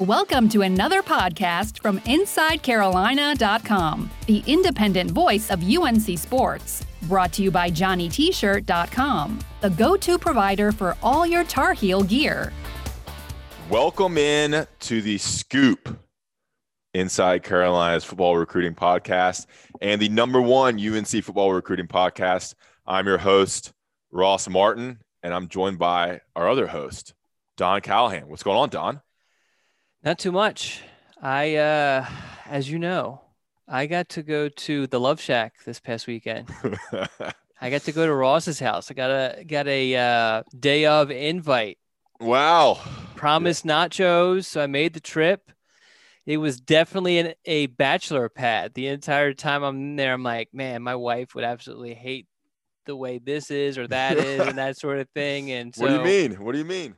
Welcome 0.00 0.48
to 0.48 0.62
another 0.62 1.02
podcast 1.02 1.82
from 1.82 2.00
InsideCarolina.com, 2.00 4.10
the 4.26 4.42
independent 4.46 5.10
voice 5.10 5.50
of 5.50 5.62
UNC 5.62 6.18
Sports. 6.18 6.86
Brought 7.02 7.34
to 7.34 7.42
you 7.42 7.50
by 7.50 7.70
JohnnyT-shirt.com, 7.70 9.38
the 9.60 9.68
go-to 9.68 10.18
provider 10.18 10.72
for 10.72 10.96
all 11.02 11.26
your 11.26 11.44
Tar 11.44 11.74
Heel 11.74 12.02
gear. 12.02 12.50
Welcome 13.68 14.16
in 14.16 14.66
to 14.80 15.02
the 15.02 15.18
Scoop 15.18 15.98
Inside 16.94 17.42
Carolina's 17.42 18.02
football 18.02 18.38
recruiting 18.38 18.74
podcast 18.74 19.44
and 19.82 20.00
the 20.00 20.08
number 20.08 20.40
one 20.40 20.80
UNC 20.80 21.08
football 21.08 21.52
recruiting 21.52 21.88
podcast. 21.88 22.54
I'm 22.86 23.06
your 23.06 23.18
host, 23.18 23.74
Ross 24.10 24.48
Martin, 24.48 25.00
and 25.22 25.34
I'm 25.34 25.48
joined 25.48 25.78
by 25.78 26.20
our 26.34 26.48
other 26.48 26.66
host, 26.66 27.14
Don 27.56 27.80
Callahan. 27.80 28.28
What's 28.28 28.42
going 28.42 28.56
on, 28.56 28.68
Don? 28.68 29.00
Not 30.02 30.18
too 30.18 30.32
much. 30.32 30.82
I, 31.20 31.56
uh, 31.56 32.06
as 32.46 32.70
you 32.70 32.78
know, 32.78 33.20
I 33.68 33.86
got 33.86 34.08
to 34.10 34.22
go 34.22 34.48
to 34.48 34.86
the 34.86 34.98
Love 34.98 35.20
Shack 35.20 35.64
this 35.64 35.78
past 35.78 36.06
weekend. 36.06 36.48
I 37.60 37.68
got 37.68 37.82
to 37.82 37.92
go 37.92 38.06
to 38.06 38.12
Ross's 38.12 38.58
house. 38.58 38.90
I 38.90 38.94
got 38.94 39.10
a 39.10 39.44
got 39.44 39.68
a 39.68 39.94
uh, 39.94 40.42
day 40.58 40.86
of 40.86 41.10
invite. 41.10 41.78
wow. 42.18 42.78
Promised 43.16 43.66
nachos, 43.66 44.46
so 44.46 44.62
I 44.62 44.66
made 44.66 44.94
the 44.94 45.00
trip. 45.00 45.52
It 46.24 46.38
was 46.38 46.58
definitely 46.58 47.18
an, 47.18 47.34
a 47.44 47.66
bachelor 47.66 48.30
pad. 48.30 48.72
The 48.72 48.86
entire 48.86 49.34
time 49.34 49.62
I'm 49.62 49.96
there, 49.96 50.14
I'm 50.14 50.22
like, 50.22 50.48
man, 50.54 50.82
my 50.82 50.94
wife 50.94 51.34
would 51.34 51.44
absolutely 51.44 51.92
hate 51.92 52.26
the 52.86 52.96
way 52.96 53.18
this 53.18 53.50
is 53.50 53.78
or 53.78 53.86
that 53.88 54.16
is 54.18 54.40
and 54.40 54.58
that 54.58 54.76
sort 54.76 54.98
of 54.98 55.08
thing. 55.10 55.50
And 55.50 55.74
so, 55.74 55.82
what 55.82 55.88
do 55.88 55.94
you 55.96 56.04
mean? 56.04 56.44
What 56.44 56.52
do 56.52 56.58
you 56.58 56.64
mean? 56.64 56.94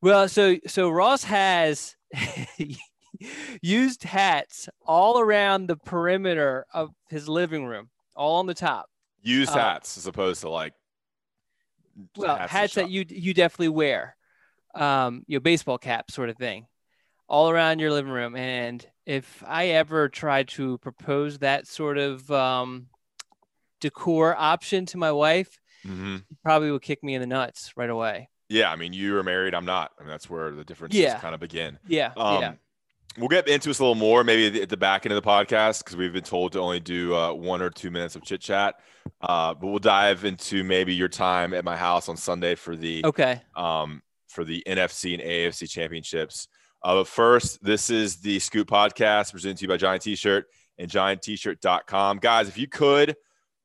Well, 0.00 0.28
so 0.28 0.56
so 0.66 0.90
Ross 0.90 1.24
has 1.24 1.96
used 3.62 4.02
hats 4.02 4.68
all 4.86 5.20
around 5.20 5.68
the 5.68 5.76
perimeter 5.76 6.66
of 6.72 6.90
his 7.08 7.28
living 7.28 7.66
room, 7.66 7.90
all 8.16 8.36
on 8.38 8.46
the 8.46 8.54
top. 8.54 8.86
Used 9.22 9.50
Uh, 9.50 9.58
hats 9.58 9.96
as 9.96 10.06
opposed 10.06 10.40
to 10.40 10.48
like 10.48 10.74
Well, 12.16 12.36
hats 12.36 12.52
hats, 12.52 12.74
that 12.74 12.90
you 12.90 13.04
you 13.08 13.34
definitely 13.34 13.68
wear, 13.68 14.16
um, 14.74 15.24
you 15.26 15.36
know, 15.36 15.40
baseball 15.40 15.78
cap 15.78 16.10
sort 16.10 16.28
of 16.28 16.36
thing, 16.36 16.66
all 17.28 17.48
around 17.48 17.78
your 17.78 17.92
living 17.92 18.10
room. 18.10 18.34
And 18.34 18.84
if 19.06 19.42
I 19.46 19.68
ever 19.68 20.08
try 20.08 20.42
to 20.44 20.78
propose 20.78 21.38
that 21.38 21.68
sort 21.68 21.98
of 21.98 22.28
um, 22.30 22.88
decor 23.82 24.34
option 24.38 24.86
to 24.86 24.96
my 24.96 25.12
wife, 25.12 25.58
Mhm. 25.86 26.18
she 26.28 26.36
probably 26.42 26.70
would 26.70 26.82
kick 26.82 27.02
me 27.04 27.14
in 27.14 27.20
the 27.20 27.26
nuts 27.26 27.72
right 27.76 27.90
away. 27.90 28.28
Yeah, 28.48 28.70
I 28.70 28.76
mean, 28.76 28.92
you 28.92 29.16
are 29.18 29.22
married. 29.22 29.54
I'm 29.54 29.64
not. 29.66 29.92
I 29.98 30.02
mean, 30.02 30.10
that's 30.10 30.30
where 30.30 30.50
the 30.52 30.64
differences 30.64 31.00
Yeah. 31.00 31.18
kind 31.18 31.34
of 31.34 31.40
begin. 31.40 31.78
Yeah, 31.86 32.12
Um, 32.16 32.40
yeah. 32.42 32.52
We'll 33.18 33.28
get 33.28 33.46
into 33.46 33.68
this 33.68 33.78
a 33.78 33.82
little 33.82 33.94
more 33.94 34.24
maybe 34.24 34.46
at 34.46 34.52
the- 34.54 34.62
at 34.62 34.68
the 34.70 34.76
back 34.78 35.04
end 35.04 35.12
of 35.12 35.22
the 35.22 35.28
podcast 35.28 35.80
because 35.80 35.96
we've 35.96 36.12
been 36.14 36.22
told 36.24 36.52
to 36.52 36.60
only 36.60 36.80
do 36.80 37.14
uh, 37.14 37.32
one 37.34 37.60
or 37.60 37.68
two 37.68 37.90
minutes 37.90 38.16
of 38.16 38.22
chit 38.24 38.40
chat. 38.40 38.76
Uh, 39.20 39.52
but 39.52 39.66
we'll 39.66 39.78
dive 39.78 40.24
into 40.24 40.64
maybe 40.64 40.94
your 40.94 41.08
time 41.08 41.52
at 41.52 41.62
my 41.64 41.76
house 41.76 42.08
on 42.08 42.16
Sunday 42.16 42.54
for 42.54 42.74
the 42.74 43.04
Okay. 43.04 43.42
um, 43.54 44.02
for 44.28 44.44
the 44.44 44.62
NFC 44.66 45.12
and 45.12 45.22
AFC 45.22 45.66
championships. 45.66 46.48
Uh, 46.82 46.94
but 46.94 47.08
first, 47.08 47.62
this 47.62 47.90
is 47.90 48.16
the 48.22 48.38
Scoop 48.38 48.68
podcast 48.68 49.30
presented 49.32 49.58
to 49.58 49.62
you 49.64 49.68
by 49.68 49.76
Johnny 49.76 49.98
T-shirt 49.98 50.46
and 50.78 50.90
JohnnyT-shirt.com. 50.90 52.18
Guys, 52.18 52.48
if 52.48 52.56
you 52.56 52.66
could 52.66 53.14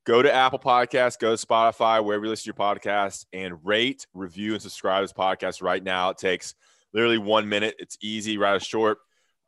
go 0.08 0.22
to 0.22 0.34
Apple 0.34 0.58
Podcasts, 0.58 1.18
go 1.18 1.36
to 1.36 1.46
Spotify, 1.46 2.02
wherever 2.02 2.24
you 2.24 2.30
listen 2.30 2.44
to 2.44 2.56
your 2.58 2.74
podcast, 2.74 3.26
and 3.34 3.62
rate, 3.62 4.06
review, 4.14 4.54
and 4.54 4.62
subscribe 4.62 5.02
to 5.02 5.04
this 5.04 5.12
podcast 5.12 5.60
right 5.60 5.84
now. 5.84 6.08
It 6.08 6.16
takes 6.16 6.54
literally 6.94 7.18
one 7.18 7.46
minute. 7.46 7.74
It's 7.78 7.98
easy, 8.00 8.38
rather 8.38 8.58
short. 8.58 8.96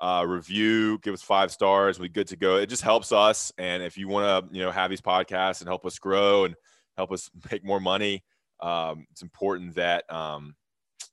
Uh, 0.00 0.26
review, 0.28 0.98
give 0.98 1.14
us 1.14 1.22
five 1.22 1.50
stars. 1.50 1.98
We're 1.98 2.08
good 2.08 2.28
to 2.28 2.36
go. 2.36 2.56
It 2.56 2.66
just 2.66 2.82
helps 2.82 3.10
us. 3.10 3.50
And 3.56 3.82
if 3.82 3.96
you 3.96 4.06
want 4.06 4.52
to, 4.52 4.54
you 4.54 4.62
know, 4.62 4.70
have 4.70 4.90
these 4.90 5.00
podcasts 5.00 5.62
and 5.62 5.68
help 5.68 5.86
us 5.86 5.98
grow 5.98 6.44
and 6.44 6.54
help 6.94 7.10
us 7.10 7.30
make 7.50 7.64
more 7.64 7.80
money, 7.80 8.22
um, 8.60 9.06
it's 9.10 9.22
important 9.22 9.76
that 9.76 10.04
um, 10.12 10.54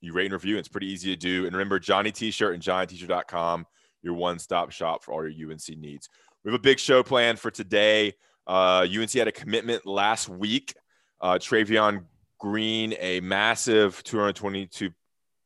you 0.01 0.11
rate 0.11 0.25
and 0.25 0.33
review. 0.33 0.57
It's 0.57 0.67
pretty 0.67 0.91
easy 0.91 1.09
to 1.11 1.17
do. 1.17 1.45
And 1.45 1.55
remember, 1.55 1.79
Johnny 1.79 2.11
T-shirt 2.11 2.53
and 2.53 2.61
JohnnyT-shirt.com, 2.61 3.65
your 4.01 4.15
one-stop 4.15 4.71
shop 4.71 5.05
for 5.05 5.13
all 5.13 5.25
your 5.25 5.49
UNC 5.49 5.69
needs. 5.77 6.09
We 6.43 6.51
have 6.51 6.59
a 6.59 6.61
big 6.61 6.79
show 6.79 7.01
planned 7.01 7.39
for 7.39 7.49
today. 7.49 8.13
Uh, 8.47 8.87
UNC 8.89 9.11
had 9.11 9.27
a 9.27 9.31
commitment 9.31 9.85
last 9.85 10.29
week. 10.29 10.73
Uh, 11.19 11.33
Trevyon 11.33 12.05
Green, 12.39 12.95
a 12.99 13.19
massive 13.19 14.01
222 14.03 14.89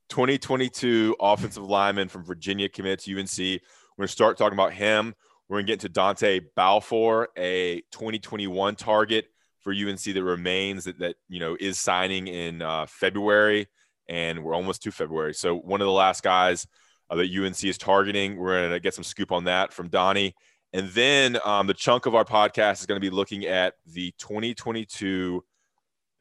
2022 0.10 1.16
offensive 1.22 1.64
lineman 1.64 2.10
from 2.10 2.26
Virginia 2.26 2.68
committed 2.68 3.00
to 3.00 3.18
UNC. 3.18 3.38
We're 3.38 4.04
going 4.04 4.08
to 4.08 4.12
start 4.12 4.38
talking 4.38 4.58
about 4.58 4.74
him. 4.74 5.16
We're 5.48 5.56
going 5.58 5.68
to 5.68 5.72
get 5.72 5.86
into 5.86 6.00
Dontae 6.00 6.46
Balfour, 6.56 7.30
a 7.38 7.82
2021 7.92 8.76
target 8.76 9.26
for 9.62 9.74
UNC 9.74 10.02
that 10.02 10.24
remains 10.24 10.84
that, 10.84 11.00
that 11.00 11.16
you 11.30 11.40
know 11.40 11.56
is 11.60 11.80
signing 11.80 12.28
in 12.28 12.62
uh, 12.62 12.86
February, 12.88 13.68
and 14.10 14.44
we're 14.44 14.54
almost 14.54 14.84
to 14.84 14.92
February. 14.92 15.34
So 15.34 15.56
one 15.56 15.82
of 15.82 15.86
the 15.86 15.92
last 15.92 16.24
guys 16.24 16.68
uh, 17.10 17.16
that 17.16 17.30
UNC 17.32 17.64
is 17.64 17.78
targeting. 17.78 18.38
We're 18.38 18.60
going 18.60 18.72
to 18.72 18.80
get 18.80 18.94
some 18.94 19.04
scoop 19.04 19.32
on 19.32 19.46
that 19.46 19.74
from 19.74 19.90
Donnie, 19.90 20.36
and 20.74 20.90
then 20.90 21.38
um, 21.44 21.68
the 21.68 21.74
chunk 21.74 22.06
of 22.06 22.16
our 22.16 22.26
podcast 22.26 22.80
is 22.80 22.86
going 22.86 23.00
to 23.00 23.06
be 23.06 23.14
looking 23.14 23.46
at 23.46 23.76
the 23.86 24.14
2022 24.18 25.44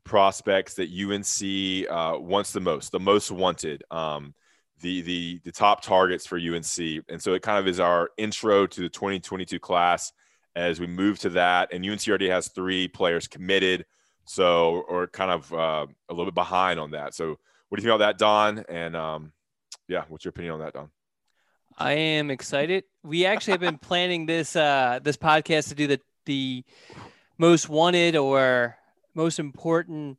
prospects 0.05 0.75
that 0.75 0.88
UNC 0.91 1.88
uh, 1.91 2.19
wants 2.19 2.53
the 2.53 2.60
most, 2.60 2.91
the 2.91 3.00
most 3.00 3.31
wanted, 3.31 3.84
um, 3.91 4.34
the 4.81 5.03
the 5.03 5.41
the 5.44 5.53
top 5.53 5.83
targets 5.83 6.27
for 6.27 6.39
UNC, 6.39 7.05
and 7.09 7.22
so 7.22 7.34
it 7.34 7.43
kind 7.43 7.59
of 7.59 7.69
is 7.69 7.78
our 7.78 8.10
intro 8.16 8.66
to 8.66 8.81
the 8.81 8.89
2022 8.89 9.59
class 9.59 10.10
as 10.56 10.81
we 10.81 10.87
move 10.87 11.19
to 11.19 11.28
that. 11.31 11.72
And 11.72 11.87
UNC 11.87 12.09
already 12.09 12.31
has 12.31 12.49
three 12.49 12.89
players 12.89 13.28
committed, 13.28 13.84
so 14.25 14.84
or 14.89 15.06
kind 15.06 15.31
of 15.31 15.53
uh, 15.53 15.87
a 16.09 16.12
little 16.12 16.25
bit 16.25 16.34
behind 16.34 16.81
on 16.81 16.93
that. 16.93 17.15
So 17.15 17.39
what 17.69 17.78
do 17.78 17.83
you 17.83 17.89
think 17.89 17.94
about 17.94 18.06
that, 18.06 18.19
Don? 18.19 18.65
And 18.69 18.97
um, 18.97 19.33
yeah, 19.87 20.05
what's 20.09 20.25
your 20.25 20.31
opinion 20.31 20.55
on 20.55 20.60
that, 20.60 20.72
Don? 20.72 20.91
I 21.80 21.92
am 21.92 22.30
excited. 22.30 22.84
We 23.02 23.24
actually 23.26 23.52
have 23.52 23.60
been 23.60 23.78
planning 23.91 24.26
this 24.26 24.54
uh, 24.54 25.00
this 25.02 25.16
podcast 25.16 25.68
to 25.70 25.74
do 25.74 25.86
the 25.86 26.00
the 26.26 26.64
most 27.38 27.68
wanted 27.68 28.16
or 28.16 28.76
most 29.14 29.38
important 29.38 30.18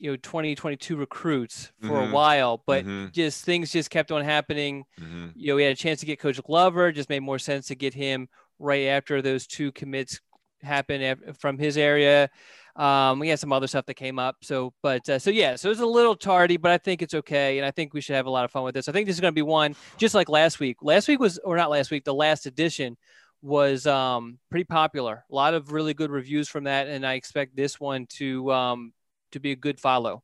you 0.00 0.10
know 0.10 0.16
2022 0.16 0.96
recruits 0.96 1.70
for 1.82 1.88
Mhm. 2.00 2.10
a 2.10 2.12
while, 2.12 2.62
but 2.66 2.84
Mhm. 2.84 3.12
just 3.12 3.44
things 3.44 3.70
just 3.72 3.90
kept 3.90 4.10
on 4.10 4.24
happening. 4.24 4.84
Mm-hmm. 5.00 5.28
You 5.36 5.48
know, 5.48 5.56
we 5.56 5.62
had 5.64 5.72
a 5.72 5.76
chance 5.76 6.00
to 6.00 6.06
get 6.06 6.18
Coach 6.18 6.42
Glover. 6.42 6.90
Just 6.92 7.08
made 7.10 7.20
more 7.20 7.38
sense 7.38 7.66
to 7.68 7.74
get 7.74 7.94
him 7.94 8.28
right 8.58 8.86
after 8.86 9.20
those 9.20 9.46
two 9.46 9.70
commits 9.72 10.20
happen 10.64 11.34
from 11.38 11.58
his 11.58 11.76
area. 11.76 12.30
Um, 12.76 13.20
we 13.20 13.28
had 13.28 13.38
some 13.38 13.52
other 13.52 13.68
stuff 13.68 13.86
that 13.86 13.94
came 13.94 14.18
up. 14.18 14.36
So, 14.42 14.72
but 14.82 15.08
uh, 15.08 15.18
so 15.18 15.30
yeah, 15.30 15.56
so 15.56 15.70
it's 15.70 15.80
a 15.80 15.86
little 15.86 16.16
tardy, 16.16 16.56
but 16.56 16.72
I 16.72 16.78
think 16.78 17.02
it's 17.02 17.14
okay, 17.14 17.58
and 17.58 17.66
I 17.66 17.70
think 17.70 17.94
we 17.94 18.00
should 18.00 18.16
have 18.16 18.26
a 18.26 18.30
lot 18.30 18.44
of 18.44 18.50
fun 18.50 18.64
with 18.64 18.74
this. 18.74 18.88
I 18.88 18.92
think 18.92 19.06
this 19.06 19.16
is 19.16 19.20
going 19.20 19.32
to 19.32 19.34
be 19.34 19.42
one 19.42 19.76
just 19.96 20.14
like 20.14 20.28
last 20.28 20.58
week. 20.58 20.78
Last 20.82 21.06
week 21.06 21.20
was, 21.20 21.38
or 21.38 21.56
not 21.56 21.70
last 21.70 21.90
week, 21.90 22.04
the 22.04 22.14
last 22.14 22.46
edition 22.46 22.96
was 23.42 23.86
um, 23.86 24.38
pretty 24.50 24.64
popular. 24.64 25.24
A 25.30 25.34
lot 25.34 25.54
of 25.54 25.70
really 25.70 25.94
good 25.94 26.10
reviews 26.10 26.48
from 26.48 26.64
that, 26.64 26.88
and 26.88 27.06
I 27.06 27.14
expect 27.14 27.54
this 27.54 27.78
one 27.78 28.06
to 28.16 28.50
um, 28.52 28.92
to 29.32 29.40
be 29.40 29.52
a 29.52 29.56
good 29.56 29.78
follow. 29.78 30.22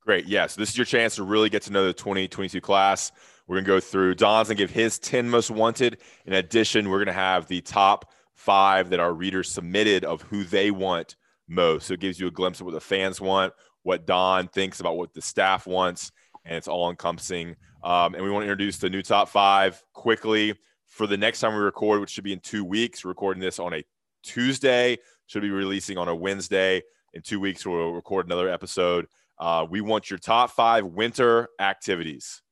Great. 0.00 0.26
Yeah. 0.26 0.46
So 0.46 0.60
this 0.60 0.70
is 0.70 0.78
your 0.78 0.84
chance 0.84 1.16
to 1.16 1.24
really 1.24 1.50
get 1.50 1.62
to 1.62 1.72
know 1.72 1.86
the 1.86 1.92
2022 1.92 2.60
class. 2.60 3.10
We're 3.46 3.56
going 3.56 3.64
to 3.64 3.68
go 3.68 3.80
through. 3.80 4.14
Don's 4.14 4.50
and 4.50 4.56
give 4.56 4.70
his 4.70 4.98
10 5.00 5.28
most 5.28 5.50
wanted. 5.50 5.98
In 6.26 6.32
addition, 6.32 6.88
we're 6.88 6.98
going 6.98 7.06
to 7.06 7.12
have 7.12 7.48
the 7.48 7.60
top 7.60 8.12
five 8.36 8.90
that 8.90 9.00
our 9.00 9.12
readers 9.12 9.50
submitted 9.50 10.04
of 10.04 10.22
who 10.22 10.44
they 10.44 10.70
want 10.70 11.16
most. 11.48 11.88
So 11.88 11.94
it 11.94 12.00
gives 12.00 12.20
you 12.20 12.26
a 12.28 12.30
glimpse 12.30 12.60
of 12.60 12.66
what 12.66 12.74
the 12.74 12.80
fans 12.80 13.20
want, 13.20 13.52
what 13.82 14.06
Don 14.06 14.48
thinks 14.48 14.80
about 14.80 14.96
what 14.96 15.14
the 15.14 15.22
staff 15.22 15.66
wants, 15.66 16.12
and 16.44 16.56
it's 16.56 16.68
all 16.68 16.90
encompassing. 16.90 17.56
Um, 17.82 18.14
and 18.14 18.22
we 18.22 18.30
want 18.30 18.42
to 18.42 18.50
introduce 18.50 18.78
the 18.78 18.90
new 18.90 19.02
top 19.02 19.28
five 19.28 19.82
quickly 19.92 20.54
for 20.86 21.06
the 21.06 21.16
next 21.16 21.40
time 21.40 21.54
we 21.54 21.60
record, 21.60 22.00
which 22.00 22.10
should 22.10 22.24
be 22.24 22.32
in 22.32 22.40
two 22.40 22.64
weeks. 22.64 23.04
We're 23.04 23.10
recording 23.10 23.40
this 23.40 23.58
on 23.58 23.74
a 23.74 23.84
Tuesday, 24.22 24.98
should 25.26 25.42
be 25.42 25.50
releasing 25.50 25.98
on 25.98 26.08
a 26.08 26.14
Wednesday. 26.14 26.82
In 27.14 27.22
two 27.22 27.40
weeks, 27.40 27.64
we'll 27.64 27.92
record 27.92 28.26
another 28.26 28.48
episode. 28.48 29.06
Uh, 29.38 29.66
we 29.68 29.80
want 29.80 30.10
your 30.10 30.18
top 30.18 30.50
five 30.50 30.84
winter 30.84 31.48
activities. 31.58 32.42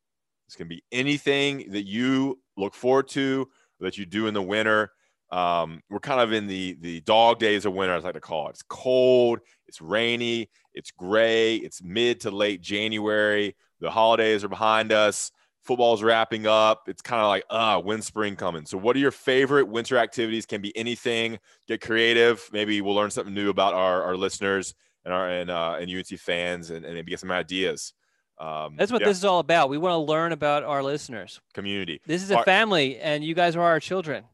It's 0.47 0.57
going 0.57 0.69
to 0.69 0.75
be 0.75 0.85
anything 0.93 1.71
that 1.71 1.87
you 1.87 2.41
look 2.57 2.75
forward 2.75 3.09
to 3.09 3.49
that 3.81 3.99
you 3.99 4.07
do 4.07 4.27
in 4.27 4.35
the 4.35 4.43
winter. 4.43 4.93
Um, 5.35 5.81
we're 5.91 5.99
kind 5.99 6.21
of 6.21 6.33
in 6.33 6.47
the 6.47 6.77
the 6.81 7.01
dog 7.01 7.41
days 7.41 7.65
of 7.67 7.73
winter, 7.73 7.95
as 7.95 8.05
I 8.05 8.09
like 8.09 8.15
to 8.15 8.21
call 8.21 8.47
it. 8.47 8.51
It's 8.51 8.63
cold, 8.63 9.41
it's 9.67 9.81
rainy, 9.81 10.49
it's 10.75 10.93
gray, 10.93 11.57
it's 11.57 11.83
mid 11.83 12.21
to 12.21 12.31
late 12.31 12.61
January. 12.61 13.57
The 13.81 13.91
holidays 13.91 14.45
are 14.45 14.49
behind 14.49 14.93
us. 14.93 15.33
Football's 15.65 16.05
wrapping 16.05 16.47
up. 16.47 16.83
It's 16.89 17.03
kind 17.03 17.21
of 17.21 17.29
like, 17.29 17.45
ah, 17.51 17.81
when 17.81 18.01
spring 18.01 18.37
coming. 18.37 18.65
So, 18.65 18.79
what 18.79 18.95
are 18.95 19.01
your 19.01 19.11
favorite 19.11 19.67
winter 19.67 19.99
activities? 19.99 20.47
Can 20.47 20.61
be 20.61 20.77
anything. 20.77 21.41
Get 21.67 21.81
creative. 21.81 22.49
Maybe 22.53 22.81
we'll 22.81 22.95
learn 22.95 23.11
something 23.11 23.35
new 23.35 23.51
about 23.51 23.75
our, 23.75 24.05
our 24.05 24.17
listeners 24.17 24.73
and 25.05 25.13
our 25.13 25.29
and 25.29 25.51
uh, 25.51 25.79
and 25.81 25.91
UNC 25.91 26.17
fans, 26.21 26.71
and, 26.71 26.85
and 26.85 26.95
maybe 26.95 27.11
get 27.11 27.19
some 27.19 27.33
ideas. 27.33 27.93
Um, 28.39 28.77
That's 28.77 28.93
what 28.93 29.01
yeah. 29.01 29.09
this 29.09 29.19
is 29.19 29.25
all 29.25 29.41
about. 29.41 29.69
We 29.69 29.79
want 29.79 29.95
to 29.95 29.99
learn 29.99 30.31
about 30.31 30.63
our 30.63 30.83
listeners. 30.85 31.41
Community. 31.55 32.01
This 32.07 32.23
is 32.23 32.31
a 32.31 32.45
family, 32.45 32.99
and 32.99 33.25
you 33.25 33.35
guys 33.35 33.57
are 33.57 33.63
our 33.63 33.81
children. 33.81 34.25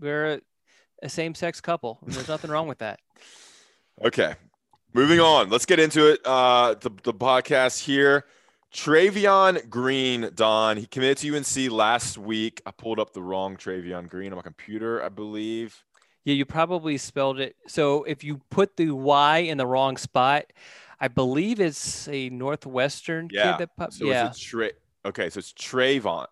We're 0.00 0.40
a 1.02 1.08
same-sex 1.08 1.60
couple. 1.60 1.98
There's 2.06 2.28
nothing 2.28 2.50
wrong 2.50 2.68
with 2.68 2.78
that. 2.78 3.00
Okay, 4.02 4.34
moving 4.94 5.20
on. 5.20 5.50
Let's 5.50 5.66
get 5.66 5.78
into 5.78 6.10
it. 6.10 6.20
Uh, 6.24 6.74
the 6.80 6.88
the 7.02 7.12
podcast 7.12 7.80
here. 7.82 8.24
Trevyon 8.72 9.68
Green, 9.68 10.30
Don. 10.34 10.78
He 10.78 10.86
committed 10.86 11.18
to 11.18 11.36
UNC 11.36 11.70
last 11.70 12.16
week. 12.16 12.62
I 12.64 12.70
pulled 12.70 12.98
up 12.98 13.12
the 13.12 13.20
wrong 13.20 13.56
Trevyon 13.56 14.08
Green 14.08 14.32
on 14.32 14.36
my 14.36 14.42
computer, 14.42 15.02
I 15.02 15.10
believe. 15.10 15.84
Yeah, 16.24 16.34
you 16.34 16.46
probably 16.46 16.96
spelled 16.96 17.40
it. 17.40 17.56
So 17.66 18.04
if 18.04 18.22
you 18.22 18.40
put 18.50 18.76
the 18.76 18.90
Y 18.90 19.38
in 19.38 19.58
the 19.58 19.66
wrong 19.66 19.96
spot, 19.96 20.46
I 21.00 21.08
believe 21.08 21.60
it's 21.60 22.08
a 22.08 22.28
Northwestern 22.28 23.28
yeah. 23.32 23.56
kid 23.56 23.68
that 23.78 23.92
so 23.92 24.04
yeah. 24.04 24.32
Tra- 24.36 24.70
okay, 25.04 25.30
so 25.30 25.38
it's 25.38 25.52
Trayvon. 25.52 26.26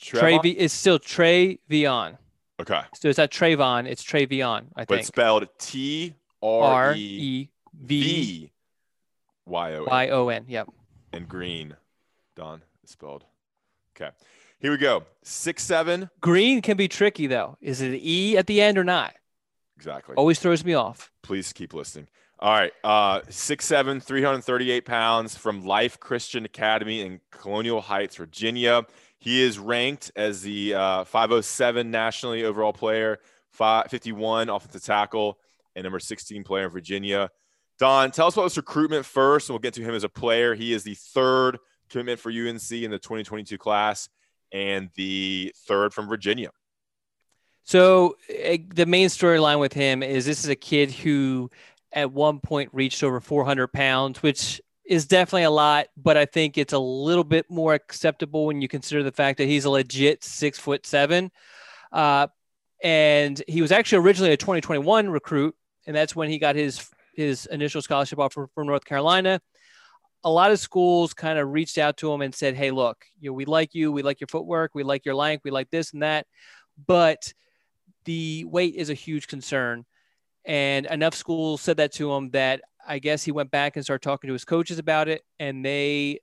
Trey 0.00 0.36
it's 0.44 0.74
still 0.74 0.98
Trevion. 0.98 2.16
Okay. 2.60 2.80
So 2.94 3.08
it's 3.08 3.18
not 3.18 3.30
Trayvon, 3.30 3.86
it's 3.86 4.02
Trevion, 4.02 4.66
I 4.74 4.80
think. 4.80 4.88
But 4.88 5.04
spelled 5.04 5.48
T 5.58 6.14
R 6.42 6.94
E 6.96 7.48
V 7.74 8.50
Y 9.46 9.74
O 9.74 9.84
N. 9.84 9.88
Y 9.88 10.08
O 10.08 10.28
N, 10.28 10.44
yep. 10.48 10.68
And 11.12 11.28
green, 11.28 11.76
Don, 12.36 12.62
spelled. 12.84 13.24
Okay. 13.96 14.10
Here 14.60 14.72
we 14.72 14.76
go. 14.76 15.04
Six 15.22 15.62
seven. 15.62 16.10
Green 16.20 16.62
can 16.62 16.76
be 16.76 16.88
tricky 16.88 17.26
though. 17.26 17.56
Is 17.60 17.80
it 17.80 17.94
E 17.94 18.36
at 18.36 18.46
the 18.46 18.60
end 18.60 18.76
or 18.76 18.84
not? 18.84 19.14
Exactly. 19.76 20.16
Always 20.16 20.40
throws 20.40 20.64
me 20.64 20.74
off. 20.74 21.12
Please 21.22 21.52
keep 21.52 21.72
listening. 21.72 22.08
All 22.40 22.52
right. 22.52 22.72
Uh, 22.82 23.20
six 23.28 23.64
seven, 23.66 24.00
338 24.00 24.84
pounds 24.84 25.36
from 25.36 25.64
Life 25.64 26.00
Christian 26.00 26.44
Academy 26.44 27.00
in 27.00 27.20
Colonial 27.30 27.80
Heights, 27.80 28.16
Virginia. 28.16 28.84
He 29.18 29.42
is 29.42 29.58
ranked 29.58 30.12
as 30.14 30.42
the 30.42 30.74
uh, 30.74 31.04
507 31.04 31.90
nationally 31.90 32.44
overall 32.44 32.72
player, 32.72 33.18
51 33.52 34.48
offensive 34.48 34.84
tackle, 34.84 35.38
and 35.74 35.84
number 35.84 35.98
16 35.98 36.44
player 36.44 36.64
in 36.64 36.70
Virginia. 36.70 37.30
Don, 37.78 38.10
tell 38.10 38.28
us 38.28 38.34
about 38.34 38.44
this 38.44 38.56
recruitment 38.56 39.04
first, 39.04 39.48
and 39.48 39.54
we'll 39.54 39.60
get 39.60 39.74
to 39.74 39.82
him 39.82 39.94
as 39.94 40.04
a 40.04 40.08
player. 40.08 40.54
He 40.54 40.72
is 40.72 40.82
the 40.82 40.94
third 40.94 41.58
commitment 41.88 42.20
for 42.20 42.30
UNC 42.30 42.70
in 42.70 42.90
the 42.90 42.98
2022 42.98 43.58
class 43.58 44.08
and 44.52 44.90
the 44.94 45.52
third 45.66 45.92
from 45.92 46.08
Virginia. 46.08 46.50
So 47.64 48.16
uh, 48.30 48.56
the 48.74 48.86
main 48.86 49.08
storyline 49.08 49.60
with 49.60 49.72
him 49.72 50.02
is 50.02 50.24
this 50.24 50.42
is 50.42 50.50
a 50.50 50.56
kid 50.56 50.90
who 50.90 51.50
at 51.92 52.12
one 52.12 52.40
point 52.40 52.70
reached 52.72 53.02
over 53.02 53.20
400 53.20 53.68
pounds, 53.68 54.22
which 54.22 54.60
is 54.88 55.06
definitely 55.06 55.42
a 55.42 55.50
lot, 55.50 55.88
but 55.98 56.16
I 56.16 56.24
think 56.24 56.56
it's 56.56 56.72
a 56.72 56.78
little 56.78 57.22
bit 57.22 57.50
more 57.50 57.74
acceptable 57.74 58.46
when 58.46 58.62
you 58.62 58.68
consider 58.68 59.02
the 59.02 59.12
fact 59.12 59.36
that 59.36 59.44
he's 59.44 59.66
a 59.66 59.70
legit 59.70 60.24
six 60.24 60.58
foot 60.58 60.86
seven. 60.86 61.30
Uh, 61.92 62.28
and 62.82 63.42
he 63.46 63.60
was 63.60 63.70
actually 63.70 63.98
originally 63.98 64.32
a 64.32 64.36
2021 64.36 65.10
recruit, 65.10 65.54
and 65.86 65.94
that's 65.94 66.16
when 66.16 66.30
he 66.30 66.38
got 66.38 66.56
his 66.56 66.88
his 67.14 67.46
initial 67.46 67.82
scholarship 67.82 68.18
offer 68.18 68.48
from 68.54 68.66
North 68.66 68.84
Carolina. 68.84 69.40
A 70.24 70.30
lot 70.30 70.52
of 70.52 70.58
schools 70.58 71.12
kind 71.12 71.38
of 71.38 71.48
reached 71.48 71.76
out 71.76 71.98
to 71.98 72.10
him 72.10 72.22
and 72.22 72.34
said, 72.34 72.54
"Hey, 72.54 72.70
look, 72.70 73.04
you 73.20 73.30
know, 73.30 73.34
we 73.34 73.44
like 73.44 73.74
you, 73.74 73.92
we 73.92 74.02
like 74.02 74.20
your 74.20 74.28
footwork, 74.28 74.70
we 74.74 74.84
like 74.84 75.04
your 75.04 75.14
length, 75.14 75.44
we 75.44 75.50
like 75.50 75.70
this 75.70 75.92
and 75.92 76.02
that, 76.02 76.26
but 76.86 77.34
the 78.04 78.44
weight 78.46 78.74
is 78.74 78.88
a 78.88 78.94
huge 78.94 79.26
concern." 79.26 79.84
And 80.46 80.86
enough 80.86 81.14
schools 81.14 81.60
said 81.60 81.76
that 81.76 81.92
to 81.94 82.10
him 82.12 82.30
that 82.30 82.62
I 82.88 82.98
guess 82.98 83.22
he 83.22 83.32
went 83.32 83.50
back 83.50 83.76
and 83.76 83.84
started 83.84 84.02
talking 84.02 84.28
to 84.28 84.32
his 84.32 84.46
coaches 84.46 84.78
about 84.78 85.08
it, 85.08 85.22
and 85.38 85.64
they 85.64 86.20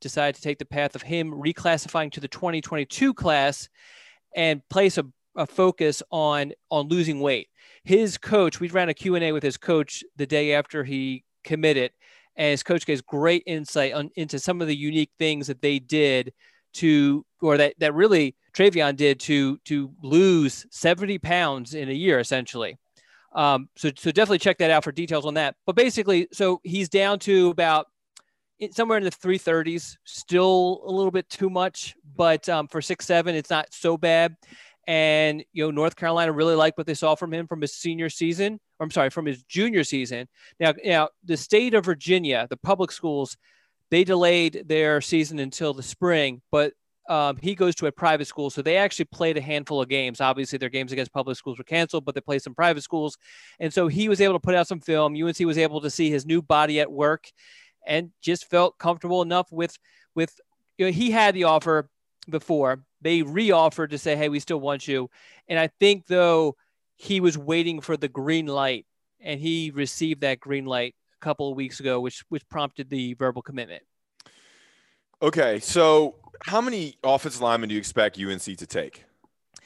decided 0.00 0.34
to 0.34 0.42
take 0.42 0.58
the 0.58 0.64
path 0.64 0.96
of 0.96 1.02
him 1.02 1.30
reclassifying 1.30 2.10
to 2.12 2.20
the 2.20 2.28
2022 2.28 3.14
class 3.14 3.68
and 4.34 4.68
place 4.68 4.98
a, 4.98 5.04
a 5.36 5.46
focus 5.46 6.02
on 6.10 6.52
on 6.70 6.88
losing 6.88 7.20
weight. 7.20 7.48
His 7.84 8.18
coach, 8.18 8.58
we 8.58 8.68
ran 8.68 8.88
a 8.88 8.94
Q&A 8.94 9.32
with 9.32 9.44
his 9.44 9.56
coach 9.56 10.02
the 10.16 10.26
day 10.26 10.54
after 10.54 10.82
he 10.82 11.24
committed, 11.44 11.92
and 12.36 12.50
his 12.50 12.64
coach 12.64 12.84
gives 12.84 13.00
great 13.00 13.44
insight 13.46 13.92
on, 13.92 14.10
into 14.16 14.38
some 14.38 14.60
of 14.60 14.66
the 14.66 14.76
unique 14.76 15.12
things 15.18 15.46
that 15.46 15.62
they 15.62 15.78
did 15.78 16.32
to, 16.74 17.24
or 17.40 17.56
that 17.58 17.74
that 17.78 17.94
really 17.94 18.34
Trevyon 18.54 18.96
did 18.96 19.20
to 19.20 19.58
to 19.66 19.92
lose 20.02 20.66
70 20.70 21.18
pounds 21.18 21.74
in 21.74 21.88
a 21.88 21.94
year, 21.94 22.18
essentially. 22.18 22.76
Um, 23.34 23.68
so, 23.76 23.90
so 23.96 24.10
definitely 24.12 24.38
check 24.38 24.58
that 24.58 24.70
out 24.70 24.84
for 24.84 24.92
details 24.92 25.26
on 25.26 25.34
that. 25.34 25.56
But 25.66 25.76
basically, 25.76 26.28
so 26.32 26.60
he's 26.64 26.88
down 26.88 27.18
to 27.20 27.50
about 27.50 27.86
somewhere 28.70 28.98
in 28.98 29.04
the 29.04 29.10
330s, 29.10 29.96
still 30.04 30.82
a 30.86 30.90
little 30.90 31.10
bit 31.10 31.28
too 31.28 31.50
much, 31.50 31.94
but 32.16 32.48
um, 32.48 32.68
for 32.68 32.80
six 32.80 33.06
seven, 33.06 33.34
it's 33.34 33.50
not 33.50 33.72
so 33.72 33.96
bad. 33.96 34.36
And 34.86 35.44
you 35.52 35.64
know, 35.64 35.70
North 35.70 35.96
Carolina 35.96 36.32
really 36.32 36.54
liked 36.54 36.78
what 36.78 36.86
they 36.86 36.94
saw 36.94 37.14
from 37.14 37.32
him 37.32 37.46
from 37.46 37.60
his 37.60 37.74
senior 37.74 38.08
season. 38.08 38.58
Or 38.78 38.84
I'm 38.84 38.90
sorry, 38.90 39.10
from 39.10 39.26
his 39.26 39.42
junior 39.44 39.84
season. 39.84 40.28
Now, 40.58 40.74
now 40.84 41.08
the 41.24 41.36
state 41.36 41.74
of 41.74 41.84
Virginia, 41.84 42.46
the 42.50 42.56
public 42.56 42.92
schools, 42.92 43.36
they 43.90 44.04
delayed 44.04 44.64
their 44.66 45.00
season 45.00 45.38
until 45.38 45.74
the 45.74 45.82
spring, 45.82 46.42
but 46.50 46.72
um, 47.08 47.36
he 47.40 47.54
goes 47.54 47.74
to 47.76 47.86
a 47.86 47.92
private 47.92 48.26
school. 48.26 48.50
So 48.50 48.62
they 48.62 48.76
actually 48.76 49.06
played 49.06 49.36
a 49.36 49.40
handful 49.40 49.80
of 49.80 49.88
games. 49.88 50.20
Obviously, 50.20 50.58
their 50.58 50.68
games 50.68 50.92
against 50.92 51.12
public 51.12 51.36
schools 51.36 51.58
were 51.58 51.64
canceled, 51.64 52.04
but 52.04 52.14
they 52.14 52.20
played 52.20 52.42
some 52.42 52.54
private 52.54 52.82
schools. 52.82 53.18
And 53.58 53.72
so 53.72 53.88
he 53.88 54.08
was 54.08 54.20
able 54.20 54.34
to 54.34 54.40
put 54.40 54.54
out 54.54 54.68
some 54.68 54.80
film. 54.80 55.14
UNC 55.20 55.38
was 55.40 55.58
able 55.58 55.80
to 55.80 55.90
see 55.90 56.10
his 56.10 56.24
new 56.24 56.40
body 56.42 56.80
at 56.80 56.90
work 56.90 57.30
and 57.86 58.10
just 58.20 58.48
felt 58.48 58.78
comfortable 58.78 59.22
enough 59.22 59.50
with, 59.50 59.76
with, 60.14 60.40
you 60.78 60.86
know, 60.86 60.92
he 60.92 61.10
had 61.10 61.34
the 61.34 61.44
offer 61.44 61.88
before. 62.30 62.84
They 63.00 63.22
re-offered 63.22 63.90
to 63.90 63.98
say, 63.98 64.14
hey, 64.14 64.28
we 64.28 64.38
still 64.38 64.60
want 64.60 64.86
you. 64.86 65.10
And 65.48 65.58
I 65.58 65.70
think, 65.80 66.06
though, 66.06 66.56
he 66.94 67.20
was 67.20 67.36
waiting 67.36 67.80
for 67.80 67.96
the 67.96 68.08
green 68.08 68.46
light 68.46 68.86
and 69.20 69.40
he 69.40 69.72
received 69.74 70.20
that 70.20 70.38
green 70.38 70.66
light 70.66 70.94
a 71.20 71.24
couple 71.24 71.50
of 71.50 71.56
weeks 71.56 71.80
ago, 71.80 72.00
which, 72.00 72.22
which 72.28 72.48
prompted 72.48 72.88
the 72.88 73.14
verbal 73.14 73.42
commitment. 73.42 73.82
Okay. 75.22 75.60
So 75.60 76.16
how 76.42 76.60
many 76.60 76.96
offensive 77.04 77.40
linemen 77.40 77.68
do 77.68 77.74
you 77.74 77.78
expect 77.78 78.18
UNC 78.18 78.42
to 78.42 78.66
take? 78.66 79.04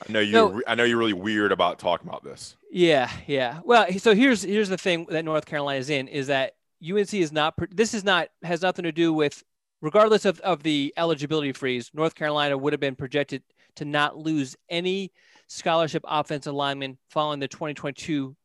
I 0.07 0.13
know 0.13 0.21
you. 0.21 0.33
No, 0.33 0.63
I 0.67 0.75
know 0.75 0.85
you're 0.85 0.99
really 0.99 1.15
weird 1.15 1.53
about 1.53 1.79
talking 1.79 2.07
about 2.07 2.23
this. 2.23 2.57
Yeah, 2.71 3.11
yeah. 3.27 3.61
Well, 3.65 3.87
so 3.99 4.15
here's 4.15 4.43
here's 4.43 4.69
the 4.69 4.77
thing 4.77 5.07
that 5.09 5.25
North 5.25 5.47
Carolina 5.47 5.79
is 5.79 5.89
in 5.89 6.09
is 6.09 6.27
that 6.27 6.57
UNC 6.87 7.15
is 7.15 7.33
not. 7.33 7.55
This 7.75 7.95
is 7.95 8.05
not 8.05 8.29
has 8.43 8.61
nothing 8.61 8.83
to 8.83 8.93
do 8.93 9.15
with, 9.15 9.43
regardless 9.81 10.27
of 10.27 10.39
of 10.41 10.63
the 10.63 10.93
eligibility 10.99 11.53
freeze. 11.53 11.91
North 11.95 12.15
Carolina 12.15 12.59
would 12.59 12.75
have 12.75 12.81
been 12.81 12.95
projected 12.95 13.43
to 13.77 13.87
not 13.87 14.19
lose 14.19 14.55
any 14.69 15.13
scholarship 15.49 16.05
offensive 16.07 16.55
linemen 16.55 16.99
following 17.09 17.41
the 17.41 17.49
2022 17.49 18.37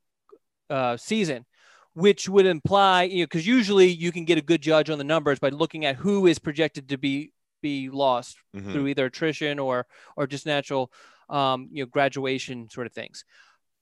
uh, 0.70 0.96
season, 0.96 1.46
which 1.94 2.30
would 2.30 2.46
imply 2.46 3.04
you 3.04 3.20
know 3.20 3.26
because 3.26 3.46
usually 3.46 3.88
you 3.88 4.12
can 4.12 4.26
get 4.26 4.38
a 4.38 4.42
good 4.42 4.62
judge 4.62 4.90
on 4.90 4.98
the 4.98 5.04
numbers 5.04 5.40
by 5.40 5.50
looking 5.50 5.86
at 5.86 5.96
who 5.96 6.26
is 6.26 6.40
projected 6.40 6.90
to 6.90 6.98
be 6.98 7.32
be 7.62 7.90
lost 7.90 8.38
mm-hmm. 8.56 8.72
through 8.72 8.88
either 8.88 9.06
attrition 9.06 9.60
or 9.60 9.86
or 10.16 10.28
just 10.28 10.46
natural 10.46 10.92
um, 11.30 11.70
you 11.72 11.84
know 11.84 11.88
graduation 11.88 12.70
sort 12.70 12.88
of 12.88 12.94
things. 12.94 13.24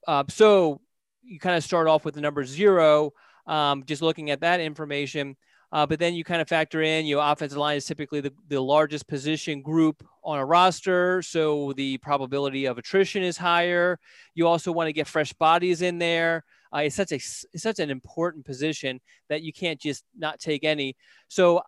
Uh, 0.08 0.24
so 0.30 0.82
you 1.24 1.40
kind 1.40 1.56
of 1.56 1.64
start 1.64 1.88
off 1.88 2.06
with 2.06 2.16
the 2.16 2.22
number 2.22 2.44
zero, 2.46 3.12
um, 3.48 3.84
just 3.86 4.02
looking 4.02 4.30
at 4.30 4.42
that 4.42 4.60
information. 4.60 5.36
Uh, 5.72 5.86
but 5.86 6.00
then 6.00 6.16
you 6.16 6.24
kind 6.24 6.42
of 6.42 6.48
factor 6.48 6.82
in, 6.82 7.06
you 7.06 7.16
know, 7.16 7.22
offensive 7.22 7.58
line 7.58 7.78
is 7.78 7.86
typically 7.86 8.22
the, 8.22 8.34
the 8.48 8.60
largest 8.60 9.08
position 9.08 9.62
group 9.62 10.04
on 10.24 10.40
a 10.40 10.46
roster. 10.46 11.22
So 11.22 11.74
the 11.74 12.00
probability 12.00 12.66
of 12.66 12.80
attrition 12.80 13.22
is 13.22 13.38
higher. 13.38 14.00
You 14.34 14.48
also 14.48 14.72
want 14.72 14.88
to 14.88 14.94
get 14.94 15.08
fresh 15.08 15.32
bodies 15.34 15.84
in 15.84 16.00
there. 16.00 16.44
Uh, 16.74 16.80
it's 16.80 16.96
such 16.96 17.12
a 17.12 17.16
it's 17.16 17.64
such 17.64 17.80
an 17.80 17.90
important 17.90 18.46
position 18.46 19.00
that 19.30 19.42
you 19.42 19.52
can't 19.52 19.80
just 19.80 20.04
not 20.18 20.40
take 20.40 20.64
any. 20.64 20.96
So 21.28 21.62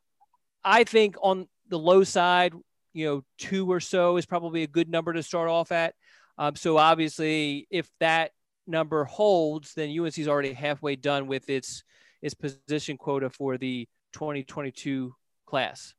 I 0.63 0.83
think 0.83 1.15
on 1.21 1.47
the 1.69 1.79
low 1.79 2.03
side, 2.03 2.53
you 2.93 3.05
know, 3.05 3.23
two 3.37 3.71
or 3.71 3.79
so 3.79 4.17
is 4.17 4.25
probably 4.25 4.63
a 4.63 4.67
good 4.67 4.89
number 4.89 5.13
to 5.13 5.23
start 5.23 5.49
off 5.49 5.71
at. 5.71 5.95
Um, 6.37 6.55
so 6.55 6.77
obviously, 6.77 7.67
if 7.69 7.89
that 7.99 8.31
number 8.67 9.05
holds, 9.05 9.73
then 9.73 9.97
UNC 9.97 10.17
is 10.17 10.27
already 10.27 10.53
halfway 10.53 10.95
done 10.95 11.27
with 11.27 11.49
its 11.49 11.83
its 12.21 12.35
position 12.35 12.97
quota 12.97 13.29
for 13.29 13.57
the 13.57 13.87
2022 14.13 15.15
class. 15.45 15.93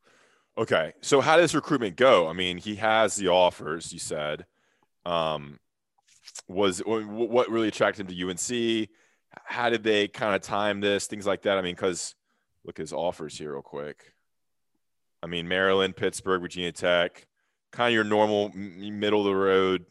Okay. 0.57 0.93
So 1.01 1.21
how 1.21 1.37
does 1.37 1.55
recruitment 1.55 1.97
go? 1.97 2.29
I 2.29 2.33
mean, 2.33 2.59
he 2.59 2.77
has 2.77 3.17
the 3.17 3.29
offers, 3.29 3.93
you 3.93 3.99
said. 3.99 4.47
Um, 5.05 5.59
was 6.49 6.83
what 6.85 7.51
really 7.51 7.69
attracted 7.69 8.09
him 8.09 8.17
to 8.17 8.31
UNC? 8.31 8.89
How 9.45 9.71
did 9.71 9.83
they 9.83 10.09
kind 10.09 10.35
of 10.35 10.43
time 10.43 10.81
this? 10.81 11.07
Things 11.07 11.27
like 11.27 11.43
that. 11.43 11.59
I 11.59 11.63
mean, 11.63 11.75
because 11.75 12.15
look 12.65 12.79
at 12.79 12.83
his 12.83 12.93
offers 12.93 13.39
here 13.39 13.53
real 13.53 13.63
quick. 13.63 14.13
I 15.23 15.27
mean, 15.27 15.49
Maryland, 15.49 15.97
Pittsburgh, 15.97 16.43
Virginia 16.43 16.73
Tech, 16.73 17.27
kind 17.71 17.89
of 17.89 17.95
your 17.95 18.05
normal 18.05 18.51
middle 18.55 19.21
of 19.21 19.27
the 19.27 19.35
road 19.35 19.87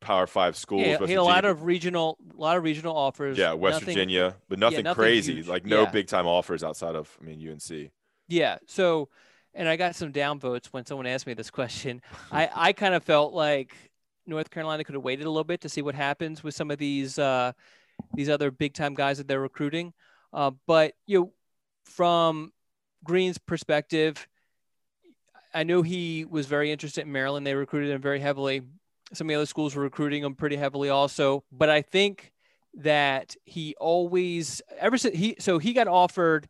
Power 0.00 0.26
Five 0.26 0.56
schools. 0.56 0.86
Yeah, 0.86 0.98
he 0.98 1.12
had 1.12 1.18
a 1.18 1.22
lot 1.22 1.44
of 1.44 1.64
regional, 1.64 2.18
a 2.36 2.40
lot 2.40 2.56
of 2.56 2.62
regional 2.62 2.96
offers. 2.96 3.38
Yeah, 3.38 3.54
West 3.54 3.80
nothing, 3.80 3.94
Virginia, 3.94 4.36
but 4.48 4.58
nothing, 4.58 4.78
yeah, 4.78 4.82
nothing 4.82 5.02
crazy. 5.02 5.34
Huge. 5.36 5.48
Like 5.48 5.64
no 5.64 5.82
yeah. 5.82 5.90
big 5.90 6.06
time 6.06 6.26
offers 6.26 6.62
outside 6.62 6.94
of, 6.94 7.16
I 7.20 7.24
mean, 7.24 7.48
UNC. 7.48 7.90
Yeah. 8.28 8.58
So, 8.66 9.08
and 9.54 9.68
I 9.68 9.76
got 9.76 9.96
some 9.96 10.12
downvotes 10.12 10.66
when 10.66 10.84
someone 10.84 11.06
asked 11.06 11.26
me 11.26 11.34
this 11.34 11.50
question. 11.50 12.02
I 12.32 12.50
I 12.54 12.72
kind 12.72 12.94
of 12.94 13.02
felt 13.02 13.32
like 13.32 13.74
North 14.26 14.50
Carolina 14.50 14.84
could 14.84 14.94
have 14.94 15.04
waited 15.04 15.26
a 15.26 15.30
little 15.30 15.44
bit 15.44 15.60
to 15.62 15.68
see 15.68 15.82
what 15.82 15.94
happens 15.94 16.42
with 16.42 16.54
some 16.54 16.70
of 16.70 16.78
these 16.78 17.18
uh, 17.18 17.52
these 18.14 18.28
other 18.28 18.50
big 18.50 18.74
time 18.74 18.94
guys 18.94 19.18
that 19.18 19.28
they're 19.28 19.40
recruiting. 19.40 19.92
Uh, 20.32 20.50
but 20.66 20.94
you 21.06 21.20
know, 21.20 21.32
from 21.84 22.52
Green's 23.04 23.38
perspective, 23.38 24.26
I 25.52 25.62
know 25.62 25.82
he 25.82 26.24
was 26.24 26.46
very 26.46 26.72
interested 26.72 27.02
in 27.02 27.12
Maryland. 27.12 27.46
They 27.46 27.54
recruited 27.54 27.90
him 27.90 28.00
very 28.00 28.20
heavily. 28.20 28.62
Some 29.12 29.26
of 29.26 29.28
the 29.28 29.34
other 29.36 29.46
schools 29.46 29.76
were 29.76 29.82
recruiting 29.82 30.24
him 30.24 30.34
pretty 30.34 30.56
heavily 30.56 30.88
also. 30.88 31.44
But 31.52 31.70
I 31.70 31.82
think 31.82 32.32
that 32.78 33.36
he 33.44 33.76
always 33.78 34.60
ever 34.78 34.98
since 34.98 35.16
he 35.16 35.36
so 35.38 35.58
he 35.58 35.72
got 35.72 35.86
offered 35.86 36.48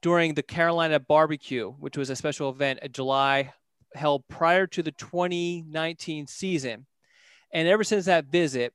during 0.00 0.34
the 0.34 0.42
Carolina 0.42 1.00
barbecue, 1.00 1.70
which 1.70 1.96
was 1.96 2.10
a 2.10 2.16
special 2.16 2.50
event 2.50 2.78
in 2.82 2.92
July 2.92 3.52
held 3.94 4.26
prior 4.28 4.66
to 4.66 4.82
the 4.82 4.92
2019 4.92 6.26
season. 6.26 6.86
And 7.52 7.68
ever 7.68 7.84
since 7.84 8.06
that 8.06 8.26
visit, 8.26 8.72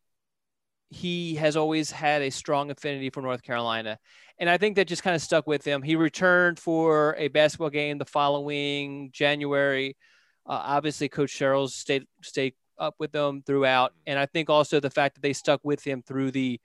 he 0.90 1.36
has 1.36 1.58
always 1.58 1.92
had 1.92 2.22
a 2.22 2.30
strong 2.30 2.70
affinity 2.72 3.10
for 3.10 3.22
North 3.22 3.44
Carolina. 3.44 3.98
And 4.38 4.50
I 4.50 4.58
think 4.58 4.76
that 4.76 4.88
just 4.88 5.04
kind 5.04 5.16
of 5.16 5.22
stuck 5.22 5.48
with 5.48 5.66
him. 5.66 5.82
He 5.82 5.96
returned 5.96 6.60
for 6.60 7.16
a 7.18 7.28
basketball 7.28 7.70
game 7.70 7.98
the 7.98 8.06
following 8.06 9.10
January. 9.12 9.98
Uh, 10.46 10.62
obviously, 10.64 11.10
Coach 11.10 11.36
Searels 11.36 11.74
stayed 11.74 12.06
stayed 12.22 12.54
up 12.78 12.96
with 13.00 13.12
them 13.12 13.44
throughout, 13.46 13.94
and 14.06 14.20
I 14.20 14.26
think 14.26 14.50
also 14.50 14.80
the 14.80 14.90
fact 14.90 15.16
that 15.16 15.22
they 15.22 15.34
stuck 15.34 15.62
with 15.64 15.84
him 15.84 16.02
through 16.02 16.32
the 16.32 16.60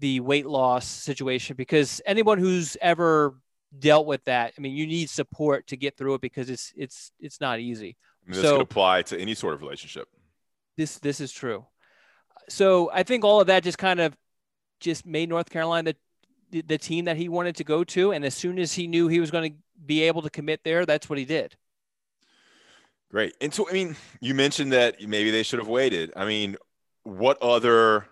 the 0.00 0.20
weight 0.20 0.46
loss 0.46 0.86
situation 0.86 1.54
because 1.54 2.00
anyone 2.04 2.38
who's 2.38 2.76
ever 2.82 3.36
dealt 3.78 4.06
with 4.06 4.24
that, 4.24 4.52
I 4.58 4.60
mean, 4.60 4.74
you 4.74 4.86
need 4.86 5.08
support 5.08 5.68
to 5.68 5.76
get 5.76 5.96
through 5.96 6.14
it 6.14 6.20
because 6.20 6.50
it's 6.50 6.72
it's 6.76 7.12
it's 7.20 7.40
not 7.40 7.60
easy. 7.60 7.96
I 8.26 8.30
mean, 8.30 8.40
this 8.40 8.50
so, 8.50 8.56
could 8.56 8.62
apply 8.62 9.02
to 9.02 9.18
any 9.18 9.34
sort 9.34 9.54
of 9.54 9.62
relationship. 9.62 10.08
This 10.76 10.98
this 10.98 11.20
is 11.20 11.32
true. 11.32 11.66
So 12.48 12.90
I 12.92 13.02
think 13.02 13.24
all 13.24 13.40
of 13.40 13.46
that 13.46 13.62
just 13.62 13.78
kind 13.78 14.00
of 14.00 14.16
just 14.80 15.06
made 15.06 15.28
North 15.28 15.50
Carolina 15.50 15.94
the, 16.50 16.62
the 16.62 16.78
team 16.78 17.06
that 17.06 17.16
he 17.16 17.28
wanted 17.28 17.56
to 17.56 17.64
go 17.64 17.82
to, 17.82 18.12
and 18.12 18.24
as 18.24 18.34
soon 18.34 18.58
as 18.58 18.74
he 18.74 18.86
knew 18.86 19.08
he 19.08 19.20
was 19.20 19.30
going 19.30 19.52
to 19.52 19.58
be 19.84 20.02
able 20.02 20.22
to 20.22 20.30
commit 20.30 20.60
there, 20.64 20.84
that's 20.84 21.08
what 21.08 21.18
he 21.18 21.24
did. 21.24 21.56
Great. 23.10 23.34
And 23.40 23.52
so, 23.52 23.68
I 23.68 23.72
mean, 23.72 23.96
you 24.20 24.34
mentioned 24.34 24.72
that 24.72 25.00
maybe 25.06 25.30
they 25.30 25.42
should 25.42 25.58
have 25.58 25.68
waited. 25.68 26.12
I 26.16 26.24
mean, 26.24 26.56
what 27.04 27.40
other 27.42 28.06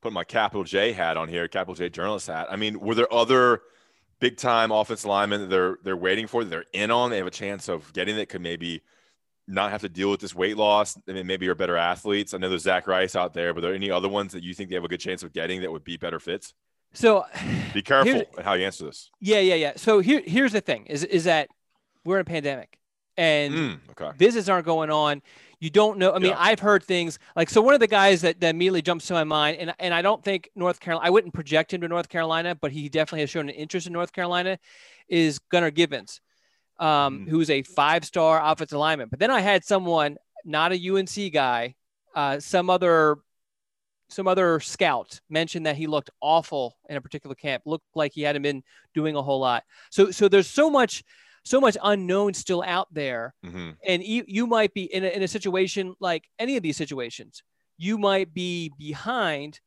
put 0.00 0.12
my 0.12 0.24
capital 0.24 0.64
J 0.64 0.92
hat 0.92 1.16
on 1.16 1.28
here, 1.28 1.46
capital 1.48 1.74
J 1.74 1.88
journalist 1.88 2.26
hat. 2.26 2.46
I 2.50 2.56
mean, 2.56 2.80
were 2.80 2.94
there 2.94 3.12
other 3.12 3.62
big 4.18 4.36
time 4.36 4.70
offensive 4.70 5.08
linemen 5.08 5.42
that 5.42 5.50
they're 5.50 5.78
they're 5.82 5.96
waiting 5.96 6.26
for, 6.26 6.44
that 6.44 6.50
they're 6.50 6.64
in 6.72 6.90
on, 6.90 7.10
they 7.10 7.18
have 7.18 7.26
a 7.26 7.30
chance 7.30 7.68
of 7.68 7.92
getting 7.92 8.16
that 8.16 8.28
could 8.28 8.40
maybe 8.40 8.82
not 9.50 9.70
have 9.70 9.80
to 9.82 9.88
deal 9.88 10.10
with 10.10 10.20
this 10.20 10.34
weight 10.34 10.56
loss. 10.56 10.98
I 11.08 11.12
mean, 11.12 11.26
maybe 11.26 11.46
you're 11.46 11.54
better 11.54 11.76
athletes. 11.76 12.34
I 12.34 12.38
know 12.38 12.48
there's 12.48 12.62
Zach 12.62 12.86
Rice 12.86 13.16
out 13.16 13.34
there, 13.34 13.52
but 13.52 13.58
are 13.58 13.68
there 13.68 13.74
any 13.74 13.90
other 13.90 14.08
ones 14.08 14.32
that 14.32 14.42
you 14.42 14.54
think 14.54 14.68
they 14.68 14.76
have 14.76 14.84
a 14.84 14.88
good 14.88 15.00
chance 15.00 15.22
of 15.22 15.32
getting 15.32 15.60
that 15.62 15.72
would 15.72 15.84
be 15.84 15.96
better 15.96 16.20
fits? 16.20 16.54
So 16.92 17.24
be 17.74 17.82
careful 17.82 18.22
how 18.42 18.54
you 18.54 18.64
answer 18.64 18.84
this. 18.84 19.10
Yeah, 19.20 19.40
yeah, 19.40 19.54
yeah. 19.54 19.72
So 19.76 20.00
here, 20.00 20.22
here's 20.24 20.52
the 20.52 20.60
thing: 20.60 20.86
is 20.86 21.04
is 21.04 21.24
that 21.24 21.48
we're 22.04 22.16
in 22.16 22.22
a 22.22 22.24
pandemic, 22.24 22.78
and 23.16 23.54
mm, 23.54 23.78
okay. 23.90 24.16
visits 24.16 24.48
aren't 24.48 24.66
going 24.66 24.90
on. 24.90 25.22
You 25.58 25.68
don't 25.68 25.98
know. 25.98 26.12
I 26.12 26.18
mean, 26.18 26.30
yeah. 26.30 26.36
I've 26.38 26.60
heard 26.60 26.82
things 26.82 27.18
like 27.36 27.50
so. 27.50 27.60
One 27.60 27.74
of 27.74 27.80
the 27.80 27.86
guys 27.86 28.22
that, 28.22 28.40
that 28.40 28.54
immediately 28.54 28.80
jumps 28.80 29.06
to 29.08 29.14
my 29.14 29.24
mind, 29.24 29.58
and 29.58 29.74
and 29.78 29.92
I 29.92 30.00
don't 30.00 30.24
think 30.24 30.50
North 30.54 30.80
Carolina. 30.80 31.06
I 31.06 31.10
wouldn't 31.10 31.34
project 31.34 31.74
him 31.74 31.82
to 31.82 31.88
North 31.88 32.08
Carolina, 32.08 32.54
but 32.54 32.72
he 32.72 32.88
definitely 32.88 33.20
has 33.20 33.30
shown 33.30 33.48
an 33.48 33.54
interest 33.54 33.86
in 33.86 33.92
North 33.92 34.12
Carolina. 34.12 34.58
Is 35.08 35.38
Gunnar 35.38 35.70
Givens 35.70 36.20
um, 36.80 37.26
mm. 37.26 37.28
who's 37.28 37.50
a 37.50 37.62
five 37.62 38.04
star 38.04 38.40
offensive 38.42 38.78
lineman. 38.78 39.08
But 39.08 39.20
then 39.20 39.30
I 39.30 39.40
had 39.40 39.64
someone, 39.64 40.16
not 40.44 40.72
a 40.72 40.90
UNC 40.90 41.32
guy, 41.32 41.76
uh, 42.14 42.40
some 42.40 42.68
other 42.70 43.18
some 44.08 44.26
other 44.26 44.58
scout 44.58 45.20
mentioned 45.28 45.66
that 45.66 45.76
he 45.76 45.86
looked 45.86 46.10
awful 46.20 46.76
in 46.88 46.96
a 46.96 47.00
particular 47.00 47.36
camp, 47.36 47.62
looked 47.64 47.86
like 47.94 48.12
he 48.12 48.22
hadn't 48.22 48.42
been 48.42 48.64
doing 48.92 49.14
a 49.14 49.22
whole 49.22 49.38
lot. 49.38 49.62
So 49.90 50.10
so 50.10 50.26
there's 50.26 50.48
so 50.48 50.68
much 50.68 51.04
so 51.44 51.60
much 51.60 51.76
unknown 51.82 52.34
still 52.34 52.62
out 52.66 52.88
there, 52.92 53.34
mm-hmm. 53.44 53.70
and 53.86 54.02
you 54.02 54.24
you 54.26 54.46
might 54.46 54.74
be 54.74 54.92
in 54.92 55.04
a, 55.04 55.08
in 55.08 55.22
a 55.22 55.28
situation 55.28 55.94
like 56.00 56.24
any 56.38 56.56
of 56.56 56.62
these 56.62 56.76
situations, 56.76 57.42
you 57.78 57.98
might 57.98 58.34
be 58.34 58.72
behind, 58.78 59.60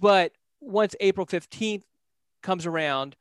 but 0.00 0.32
once 0.60 0.96
April 1.00 1.26
15th 1.26 1.82
comes 2.42 2.66
around 2.66 3.16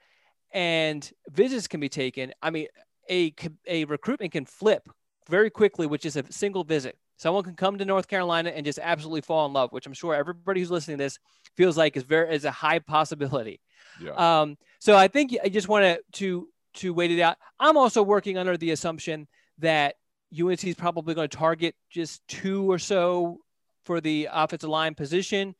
and 0.53 1.11
visits 1.29 1.67
can 1.67 1.79
be 1.79 1.89
taken, 1.89 2.33
I 2.41 2.49
mean, 2.49 2.67
a, 3.09 3.33
a 3.67 3.85
recruitment 3.85 4.31
can 4.31 4.45
flip 4.45 4.87
very 5.29 5.49
quickly, 5.49 5.87
which 5.87 6.05
is 6.05 6.15
a 6.15 6.23
single 6.29 6.63
visit. 6.63 6.97
Someone 7.17 7.43
can 7.43 7.55
come 7.55 7.77
to 7.77 7.85
North 7.85 8.07
Carolina 8.07 8.49
and 8.49 8.65
just 8.65 8.79
absolutely 8.81 9.21
fall 9.21 9.45
in 9.45 9.53
love, 9.53 9.71
which 9.71 9.85
I'm 9.85 9.93
sure 9.93 10.13
everybody 10.13 10.59
who's 10.59 10.71
listening 10.71 10.97
to 10.97 11.03
this 11.03 11.19
feels 11.55 11.77
like 11.77 11.95
is 11.95 12.03
very 12.03 12.35
is 12.35 12.45
a 12.45 12.51
high 12.51 12.79
possibility. 12.87 13.61
Yeah. 14.01 14.41
Um, 14.41 14.57
so 14.79 14.97
I 14.97 15.07
think 15.07 15.35
I 15.43 15.49
just 15.49 15.67
want 15.67 15.83
to 15.83 15.99
to 16.19 16.47
to 16.75 16.93
wait 16.93 17.11
it 17.11 17.21
out. 17.21 17.37
I'm 17.59 17.77
also 17.77 18.01
working 18.01 18.37
under 18.37 18.57
the 18.57 18.71
assumption 18.71 19.27
that 19.59 19.95
UNC 20.37 20.63
is 20.65 20.75
probably 20.75 21.13
going 21.13 21.29
to 21.29 21.37
target 21.37 21.75
just 21.89 22.27
two 22.27 22.69
or 22.69 22.79
so 22.79 23.39
for 23.85 24.01
the 24.01 24.29
offensive 24.31 24.69
line 24.69 24.95
position. 24.95 25.55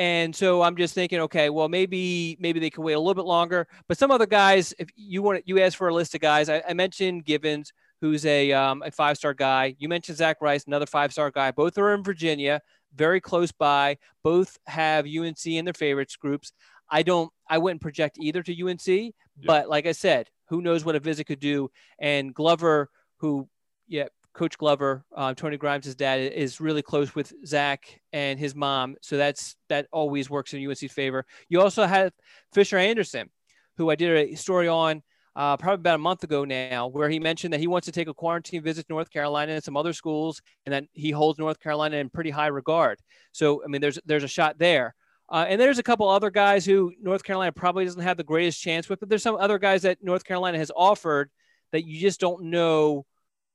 And 0.00 0.34
so 0.34 0.62
I'm 0.62 0.76
just 0.76 0.94
thinking, 0.94 1.20
okay, 1.20 1.50
well, 1.50 1.68
maybe 1.68 2.34
maybe 2.40 2.58
they 2.58 2.70
can 2.70 2.82
wait 2.84 2.94
a 2.94 2.98
little 2.98 3.12
bit 3.12 3.26
longer. 3.26 3.68
But 3.86 3.98
some 3.98 4.10
other 4.10 4.24
guys, 4.24 4.72
if 4.78 4.88
you 4.96 5.20
want, 5.20 5.46
you 5.46 5.60
asked 5.60 5.76
for 5.76 5.88
a 5.88 5.94
list 5.94 6.14
of 6.14 6.22
guys. 6.22 6.48
I, 6.48 6.62
I 6.66 6.72
mentioned 6.72 7.26
Givens, 7.26 7.70
who's 8.00 8.24
a 8.24 8.50
um, 8.50 8.82
a 8.82 8.90
five 8.90 9.18
star 9.18 9.34
guy. 9.34 9.76
You 9.78 9.90
mentioned 9.90 10.16
Zach 10.16 10.38
Rice, 10.40 10.64
another 10.66 10.86
five 10.86 11.12
star 11.12 11.30
guy. 11.30 11.50
Both 11.50 11.76
are 11.76 11.92
in 11.92 12.02
Virginia, 12.02 12.62
very 12.94 13.20
close 13.20 13.52
by. 13.52 13.98
Both 14.24 14.56
have 14.66 15.04
UNC 15.04 15.44
in 15.44 15.66
their 15.66 15.74
favorites 15.74 16.16
groups. 16.16 16.52
I 16.88 17.02
don't, 17.02 17.30
I 17.46 17.58
wouldn't 17.58 17.82
project 17.82 18.16
either 18.18 18.42
to 18.42 18.68
UNC, 18.68 18.86
yeah. 18.86 19.12
but 19.44 19.68
like 19.68 19.84
I 19.84 19.92
said, 19.92 20.30
who 20.48 20.62
knows 20.62 20.82
what 20.82 20.96
a 20.96 21.00
visit 21.00 21.26
could 21.26 21.40
do? 21.40 21.70
And 21.98 22.32
Glover, 22.32 22.88
who 23.18 23.50
yeah, 23.86 24.06
Coach 24.32 24.56
Glover, 24.58 25.04
uh, 25.16 25.34
Tony 25.34 25.56
Grimes' 25.56 25.94
dad, 25.94 26.20
is 26.20 26.60
really 26.60 26.82
close 26.82 27.14
with 27.14 27.32
Zach 27.44 28.00
and 28.12 28.38
his 28.38 28.54
mom, 28.54 28.96
so 29.02 29.16
that's 29.16 29.56
that 29.68 29.86
always 29.92 30.30
works 30.30 30.54
in 30.54 30.66
UNC's 30.66 30.92
favor. 30.92 31.26
You 31.48 31.60
also 31.60 31.84
have 31.84 32.12
Fisher 32.52 32.78
Anderson, 32.78 33.30
who 33.76 33.90
I 33.90 33.96
did 33.96 34.32
a 34.32 34.34
story 34.36 34.68
on 34.68 35.02
uh, 35.36 35.56
probably 35.56 35.80
about 35.80 35.94
a 35.96 35.98
month 35.98 36.24
ago 36.24 36.44
now, 36.44 36.88
where 36.88 37.08
he 37.08 37.18
mentioned 37.18 37.52
that 37.52 37.60
he 37.60 37.66
wants 37.66 37.86
to 37.86 37.92
take 37.92 38.08
a 38.08 38.14
quarantine 38.14 38.62
visit 38.62 38.86
to 38.86 38.92
North 38.92 39.10
Carolina 39.10 39.52
and 39.52 39.64
some 39.64 39.76
other 39.76 39.92
schools, 39.92 40.42
and 40.66 40.72
that 40.72 40.84
he 40.92 41.10
holds 41.10 41.38
North 41.38 41.60
Carolina 41.60 41.96
in 41.96 42.10
pretty 42.10 42.30
high 42.30 42.48
regard. 42.48 43.00
So, 43.32 43.62
I 43.64 43.68
mean, 43.68 43.80
there's 43.80 43.98
there's 44.04 44.24
a 44.24 44.28
shot 44.28 44.58
there. 44.58 44.94
Uh, 45.28 45.46
and 45.48 45.60
there's 45.60 45.78
a 45.78 45.82
couple 45.84 46.08
other 46.08 46.30
guys 46.30 46.66
who 46.66 46.92
North 47.00 47.22
Carolina 47.22 47.52
probably 47.52 47.84
doesn't 47.84 48.02
have 48.02 48.16
the 48.16 48.24
greatest 48.24 48.60
chance 48.60 48.88
with, 48.88 48.98
but 48.98 49.08
there's 49.08 49.22
some 49.22 49.36
other 49.36 49.60
guys 49.60 49.82
that 49.82 50.02
North 50.02 50.24
Carolina 50.24 50.58
has 50.58 50.72
offered 50.74 51.30
that 51.70 51.86
you 51.86 52.00
just 52.00 52.18
don't 52.18 52.46
know 52.46 53.06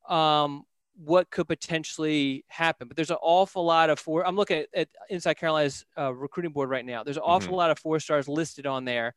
um, 0.10 0.64
what 0.98 1.30
could 1.30 1.48
potentially 1.48 2.46
happen. 2.48 2.88
But 2.88 2.96
there's 2.96 3.12
an 3.12 3.18
awful 3.22 3.66
lot 3.66 3.90
of 3.90 4.00
four. 4.00 4.26
I'm 4.26 4.36
looking 4.36 4.60
at, 4.60 4.70
at 4.74 4.90
Inside 5.10 5.36
Carolina's 5.36 5.86
uh, 5.98 6.14
recruiting 6.14 6.52
board 6.52 6.70
right 6.70 6.86
now. 6.86 7.04
There's 7.04 7.18
an 7.18 7.24
awful 7.24 7.50
mm-hmm. 7.50 7.58
lot 7.58 7.72
of 7.72 7.80
four 7.80 8.00
stars 8.00 8.28
listed 8.28 8.66
on 8.66 8.86
there 8.86 9.14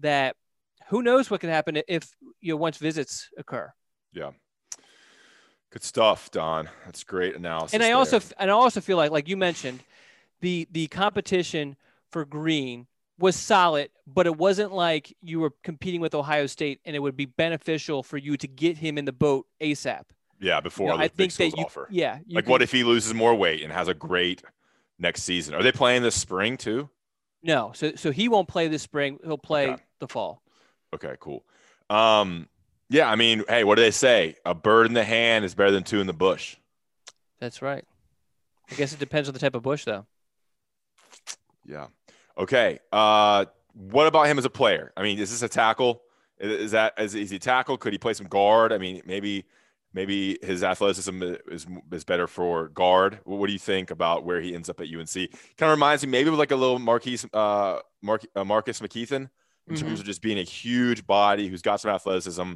that 0.00 0.36
who 0.88 1.02
knows 1.02 1.30
what 1.30 1.40
can 1.40 1.50
happen 1.50 1.80
if 1.88 2.10
you 2.40 2.52
know 2.52 2.56
once 2.56 2.76
visits 2.76 3.30
occur. 3.36 3.72
Yeah. 4.12 4.30
Good 5.70 5.82
stuff, 5.82 6.30
Don. 6.30 6.68
That's 6.84 7.02
great 7.02 7.34
analysis. 7.34 7.72
And 7.72 7.82
I 7.82 7.86
there. 7.86 7.96
also 7.96 8.20
and 8.38 8.50
I 8.50 8.54
also 8.54 8.80
feel 8.80 8.98
like 8.98 9.10
like 9.10 9.28
you 9.28 9.38
mentioned 9.38 9.80
the 10.42 10.68
the 10.70 10.86
competition 10.88 11.76
for 12.10 12.26
Green 12.26 12.86
was 13.18 13.36
solid, 13.36 13.90
but 14.06 14.26
it 14.26 14.36
wasn't 14.36 14.72
like 14.72 15.16
you 15.22 15.40
were 15.40 15.52
competing 15.62 16.00
with 16.00 16.14
Ohio 16.14 16.46
State 16.46 16.80
and 16.84 16.94
it 16.94 16.98
would 16.98 17.16
be 17.16 17.24
beneficial 17.24 18.02
for 18.02 18.18
you 18.18 18.36
to 18.36 18.48
get 18.48 18.76
him 18.76 18.98
in 18.98 19.04
the 19.04 19.12
boat 19.12 19.46
ASAP. 19.62 20.02
Yeah, 20.42 20.60
before 20.60 20.88
know, 20.88 20.96
I 20.96 21.06
think 21.06 21.32
that 21.34 21.56
you, 21.56 21.64
offer. 21.64 21.86
Yeah, 21.88 22.18
like 22.28 22.48
what 22.48 22.60
if 22.60 22.72
he 22.72 22.82
loses 22.84 23.14
more 23.14 23.34
weight 23.34 23.62
and 23.62 23.72
has 23.72 23.86
a 23.88 23.94
great 23.94 24.42
next 24.98 25.22
season? 25.22 25.54
Are 25.54 25.62
they 25.62 25.72
playing 25.72 26.02
this 26.02 26.16
spring 26.16 26.56
too? 26.56 26.90
No, 27.44 27.70
so 27.74 27.94
so 27.94 28.10
he 28.10 28.28
won't 28.28 28.48
play 28.48 28.66
this 28.68 28.82
spring. 28.82 29.18
He'll 29.24 29.38
play 29.38 29.68
okay. 29.68 29.82
the 30.00 30.08
fall. 30.08 30.42
Okay, 30.92 31.14
cool. 31.20 31.44
Um, 31.88 32.48
Yeah, 32.92 33.10
I 33.10 33.16
mean, 33.16 33.42
hey, 33.48 33.64
what 33.64 33.76
do 33.76 33.82
they 33.82 33.90
say? 33.90 34.36
A 34.44 34.54
bird 34.54 34.86
in 34.86 34.92
the 34.92 35.04
hand 35.04 35.46
is 35.46 35.54
better 35.54 35.70
than 35.70 35.82
two 35.82 36.00
in 36.00 36.06
the 36.06 36.12
bush. 36.12 36.56
That's 37.40 37.62
right. 37.62 37.86
I 38.70 38.74
guess 38.74 38.92
it 38.92 38.98
depends 38.98 39.28
on 39.28 39.32
the 39.32 39.40
type 39.40 39.54
of 39.54 39.62
bush, 39.62 39.84
though. 39.84 40.04
Yeah. 41.64 41.86
Okay. 42.36 42.80
Uh, 42.92 43.46
what 43.72 44.06
about 44.06 44.26
him 44.26 44.38
as 44.38 44.44
a 44.44 44.50
player? 44.50 44.92
I 44.94 45.02
mean, 45.02 45.18
is 45.18 45.30
this 45.30 45.42
a 45.42 45.48
tackle? 45.48 46.02
Is 46.38 46.72
that 46.72 46.94
is, 46.98 47.14
is 47.14 47.30
he 47.30 47.38
tackle? 47.38 47.78
Could 47.78 47.94
he 47.94 47.98
play 47.98 48.12
some 48.12 48.26
guard? 48.26 48.72
I 48.72 48.78
mean, 48.78 49.00
maybe 49.06 49.46
maybe 49.92 50.38
his 50.42 50.62
athleticism 50.62 51.22
is 51.48 51.66
is 51.90 52.04
better 52.04 52.26
for 52.26 52.68
guard. 52.68 53.20
What 53.24 53.46
do 53.46 53.52
you 53.52 53.58
think 53.58 53.90
about 53.90 54.24
where 54.24 54.40
he 54.40 54.54
ends 54.54 54.68
up 54.68 54.80
at 54.80 54.86
UNC? 54.86 55.14
Kind 55.14 55.30
of 55.60 55.70
reminds 55.70 56.04
me 56.04 56.10
maybe 56.10 56.28
of 56.28 56.34
like 56.34 56.50
a 56.50 56.56
little 56.56 56.78
Marquise 56.78 57.26
uh, 57.32 57.80
Mark, 58.02 58.26
uh 58.34 58.44
Marcus 58.44 58.80
McKethan 58.80 59.12
in 59.12 59.28
mm-hmm. 59.74 59.74
terms 59.76 60.00
of 60.00 60.06
just 60.06 60.22
being 60.22 60.38
a 60.38 60.44
huge 60.44 61.06
body 61.06 61.48
who's 61.48 61.62
got 61.62 61.80
some 61.80 61.90
athleticism, 61.90 62.52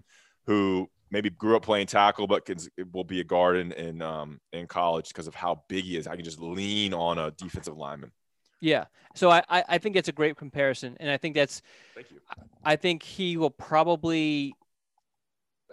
who 0.46 0.88
maybe 1.10 1.30
grew 1.30 1.56
up 1.56 1.62
playing 1.62 1.86
tackle 1.86 2.26
but 2.26 2.44
can, 2.44 2.58
will 2.92 3.04
be 3.04 3.20
a 3.20 3.24
guard 3.24 3.56
in 3.56 3.72
in, 3.72 4.02
um, 4.02 4.40
in 4.52 4.66
college 4.66 5.08
because 5.08 5.26
of 5.26 5.34
how 5.34 5.62
big 5.68 5.84
he 5.84 5.96
is. 5.96 6.06
I 6.06 6.16
can 6.16 6.24
just 6.24 6.40
lean 6.40 6.94
on 6.94 7.18
a 7.18 7.30
defensive 7.32 7.76
lineman. 7.76 8.12
Yeah. 8.60 8.86
So 9.14 9.30
I, 9.30 9.42
I 9.48 9.78
think 9.78 9.96
it's 9.96 10.08
a 10.08 10.12
great 10.12 10.36
comparison. 10.36 10.96
And 10.98 11.10
I 11.10 11.16
think 11.16 11.34
that's, 11.34 11.62
Thank 11.94 12.10
you. 12.10 12.18
I 12.64 12.76
think 12.76 13.02
he 13.02 13.36
will 13.36 13.50
probably, 13.50 14.54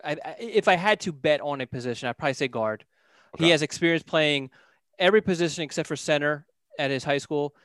I, 0.03 0.35
if 0.39 0.67
I 0.67 0.75
had 0.75 0.99
to 1.01 1.11
bet 1.11 1.41
on 1.41 1.61
a 1.61 1.67
position, 1.67 2.09
I'd 2.09 2.17
probably 2.17 2.33
say 2.33 2.47
guard. 2.47 2.85
Okay. 3.35 3.45
He 3.45 3.51
has 3.51 3.61
experience 3.61 4.03
playing 4.03 4.49
every 4.99 5.21
position 5.21 5.63
except 5.63 5.87
for 5.87 5.95
center 5.95 6.45
at 6.77 6.91
his 6.91 7.03
high 7.03 7.17
school. 7.17 7.55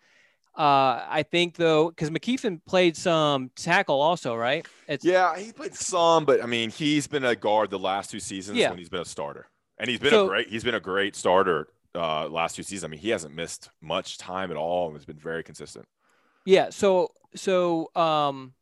Uh, 0.56 1.04
I 1.08 1.24
think 1.30 1.54
though, 1.54 1.88
because 1.88 2.10
McKethan 2.10 2.60
played 2.66 2.96
some 2.96 3.50
tackle 3.54 4.00
also, 4.00 4.34
right? 4.34 4.66
It's, 4.88 5.04
yeah, 5.04 5.38
he 5.38 5.52
played 5.52 5.74
some, 5.74 6.24
but 6.24 6.42
I 6.42 6.46
mean, 6.46 6.70
he's 6.70 7.06
been 7.06 7.24
a 7.24 7.36
guard 7.36 7.70
the 7.70 7.78
last 7.78 8.10
two 8.10 8.18
seasons 8.18 8.58
yeah. 8.58 8.70
when 8.70 8.78
he's 8.78 8.88
been 8.88 9.02
a 9.02 9.04
starter, 9.04 9.46
and 9.78 9.88
he's 9.88 10.00
been 10.00 10.10
so, 10.10 10.24
a 10.24 10.28
great. 10.28 10.48
He's 10.48 10.64
been 10.64 10.74
a 10.74 10.80
great 10.80 11.14
starter 11.14 11.68
uh, 11.94 12.28
last 12.28 12.56
two 12.56 12.62
seasons. 12.62 12.84
I 12.84 12.88
mean, 12.88 13.00
he 13.00 13.10
hasn't 13.10 13.34
missed 13.34 13.70
much 13.80 14.18
time 14.18 14.50
at 14.50 14.56
all 14.56 14.88
and 14.88 14.96
has 14.96 15.04
been 15.04 15.18
very 15.18 15.42
consistent. 15.42 15.86
Yeah. 16.44 16.70
So, 16.70 17.12
so, 17.34 17.90
um, 17.94 18.54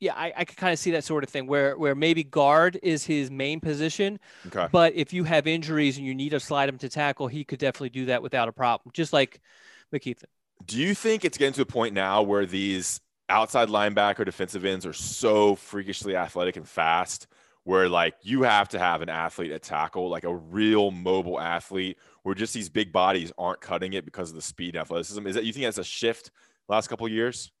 yeah, 0.00 0.14
I, 0.14 0.32
I 0.36 0.44
can 0.44 0.56
kind 0.56 0.72
of 0.72 0.78
see 0.78 0.90
that 0.92 1.04
sort 1.04 1.24
of 1.24 1.30
thing 1.30 1.46
where 1.46 1.76
where 1.76 1.94
maybe 1.94 2.24
guard 2.24 2.78
is 2.82 3.04
his 3.04 3.30
main 3.30 3.60
position. 3.60 4.18
Okay. 4.46 4.68
But 4.70 4.94
if 4.94 5.12
you 5.12 5.24
have 5.24 5.46
injuries 5.46 5.96
and 5.96 6.06
you 6.06 6.14
need 6.14 6.30
to 6.30 6.40
slide 6.40 6.68
him 6.68 6.78
to 6.78 6.88
tackle, 6.88 7.28
he 7.28 7.44
could 7.44 7.58
definitely 7.58 7.90
do 7.90 8.06
that 8.06 8.22
without 8.22 8.48
a 8.48 8.52
problem, 8.52 8.90
just 8.92 9.12
like 9.12 9.40
McKethan. 9.92 10.24
Do 10.66 10.78
you 10.78 10.94
think 10.94 11.24
it's 11.24 11.38
getting 11.38 11.54
to 11.54 11.62
a 11.62 11.66
point 11.66 11.94
now 11.94 12.22
where 12.22 12.46
these 12.46 13.00
outside 13.28 13.68
linebacker 13.68 14.24
defensive 14.24 14.64
ends 14.64 14.86
are 14.86 14.92
so 14.92 15.54
freakishly 15.54 16.16
athletic 16.16 16.56
and 16.56 16.66
fast 16.66 17.26
where 17.64 17.88
like 17.88 18.14
you 18.22 18.42
have 18.42 18.68
to 18.70 18.78
have 18.78 19.02
an 19.02 19.10
athlete 19.10 19.52
at 19.52 19.62
tackle, 19.62 20.08
like 20.08 20.24
a 20.24 20.34
real 20.34 20.90
mobile 20.90 21.38
athlete 21.38 21.98
where 22.22 22.34
just 22.34 22.54
these 22.54 22.68
big 22.68 22.92
bodies 22.92 23.30
aren't 23.36 23.60
cutting 23.60 23.92
it 23.92 24.04
because 24.04 24.30
of 24.30 24.36
the 24.36 24.42
speed 24.42 24.74
and 24.74 24.80
athleticism. 24.80 25.26
Is 25.26 25.34
that 25.34 25.44
you 25.44 25.52
think 25.52 25.66
that's 25.66 25.78
a 25.78 25.84
shift 25.84 26.30
last 26.68 26.88
couple 26.88 27.06
years? 27.08 27.52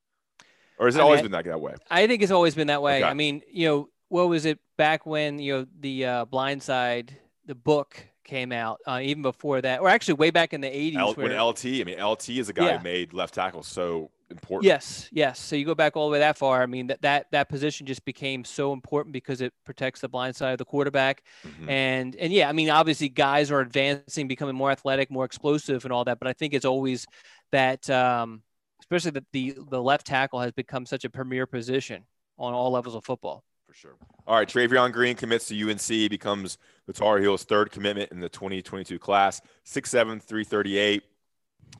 Or 0.78 0.86
has 0.86 0.96
it 0.96 1.00
I 1.00 1.02
always 1.02 1.18
mean, 1.18 1.24
been 1.24 1.32
that, 1.32 1.44
that 1.44 1.60
way? 1.60 1.74
I 1.90 2.06
think 2.06 2.22
it's 2.22 2.32
always 2.32 2.54
been 2.54 2.68
that 2.68 2.82
way. 2.82 2.98
Okay. 2.98 3.08
I 3.08 3.14
mean, 3.14 3.42
you 3.50 3.68
know, 3.68 3.88
what 4.08 4.28
was 4.28 4.46
it 4.46 4.58
back 4.76 5.06
when, 5.06 5.38
you 5.38 5.58
know, 5.58 5.66
the 5.80 6.04
uh, 6.04 6.24
blind 6.24 6.62
side, 6.62 7.16
the 7.46 7.54
book 7.54 8.02
came 8.24 8.52
out, 8.52 8.78
uh, 8.86 9.00
even 9.02 9.22
before 9.22 9.60
that, 9.60 9.80
or 9.80 9.88
actually 9.88 10.14
way 10.14 10.30
back 10.30 10.52
in 10.52 10.60
the 10.60 10.68
80s. 10.68 10.96
L- 10.96 11.14
when 11.14 11.36
LT, 11.36 11.64
I 11.66 11.84
mean, 11.84 12.02
LT 12.02 12.28
is 12.30 12.48
a 12.48 12.52
guy 12.52 12.66
yeah. 12.66 12.78
who 12.78 12.84
made 12.84 13.12
left 13.12 13.34
tackle 13.34 13.62
so 13.62 14.10
important. 14.30 14.64
Yes, 14.64 15.08
yes. 15.10 15.38
So 15.40 15.56
you 15.56 15.64
go 15.64 15.74
back 15.74 15.96
all 15.96 16.08
the 16.08 16.12
way 16.12 16.18
that 16.20 16.36
far. 16.36 16.62
I 16.62 16.66
mean, 16.66 16.88
that 16.88 17.02
that 17.02 17.26
that 17.32 17.48
position 17.48 17.86
just 17.86 18.04
became 18.04 18.44
so 18.44 18.72
important 18.72 19.12
because 19.12 19.40
it 19.40 19.52
protects 19.64 20.00
the 20.00 20.08
blind 20.08 20.36
side 20.36 20.52
of 20.52 20.58
the 20.58 20.64
quarterback. 20.64 21.22
Mm-hmm. 21.46 21.68
And 21.68 22.16
and 22.16 22.32
yeah, 22.32 22.48
I 22.48 22.52
mean, 22.52 22.70
obviously 22.70 23.08
guys 23.08 23.50
are 23.50 23.60
advancing, 23.60 24.28
becoming 24.28 24.54
more 24.54 24.70
athletic, 24.70 25.10
more 25.10 25.24
explosive, 25.24 25.84
and 25.84 25.92
all 25.92 26.04
that. 26.04 26.18
But 26.18 26.28
I 26.28 26.32
think 26.32 26.54
it's 26.54 26.66
always 26.66 27.06
that, 27.52 27.88
um, 27.88 28.42
especially 28.90 29.12
that 29.12 29.26
the 29.32 29.56
the 29.70 29.82
left 29.82 30.06
tackle 30.06 30.40
has 30.40 30.52
become 30.52 30.86
such 30.86 31.04
a 31.04 31.10
premier 31.10 31.46
position 31.46 32.04
on 32.38 32.54
all 32.54 32.70
levels 32.70 32.94
of 32.94 33.04
football. 33.04 33.44
For 33.66 33.74
sure. 33.74 33.96
All 34.26 34.36
right, 34.36 34.48
Trevyon 34.48 34.92
Green 34.92 35.14
commits 35.14 35.48
to 35.48 35.70
UNC, 35.70 36.10
becomes 36.10 36.56
the 36.86 36.92
Tar 36.92 37.18
Heels' 37.18 37.44
third 37.44 37.70
commitment 37.70 38.10
in 38.12 38.20
the 38.20 38.28
2022 38.30 38.98
class. 38.98 39.42
6'7", 39.66 40.22
338. 40.22 41.02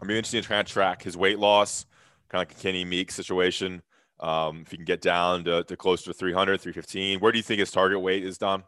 I'm 0.03 0.11
interested 0.11 0.39
in 0.39 0.45
trying 0.45 0.67
to 0.67 0.71
track 0.71 1.03
his 1.03 1.17
weight 1.17 1.39
loss 1.39 1.87
kind 2.29 2.43
of 2.43 2.49
like 2.49 2.59
a 2.59 2.63
Kenny 2.63 2.85
Meek 2.85 3.11
situation. 3.11 3.83
Um, 4.21 4.63
if 4.63 4.73
you 4.73 4.79
can 4.79 4.85
get 4.85 5.01
down 5.01 5.45
to, 5.45 5.65
to 5.65 5.77
close 5.77 6.03
to 6.05 6.13
300, 6.13 6.61
315, 6.61 7.21
where 7.21 7.33
do 7.33 7.39
you 7.39 7.43
think 7.43 7.61
his 7.61 7.71
target 7.71 8.01
weight 8.01 8.25
is, 8.25 8.39
Dom? 8.39 8.65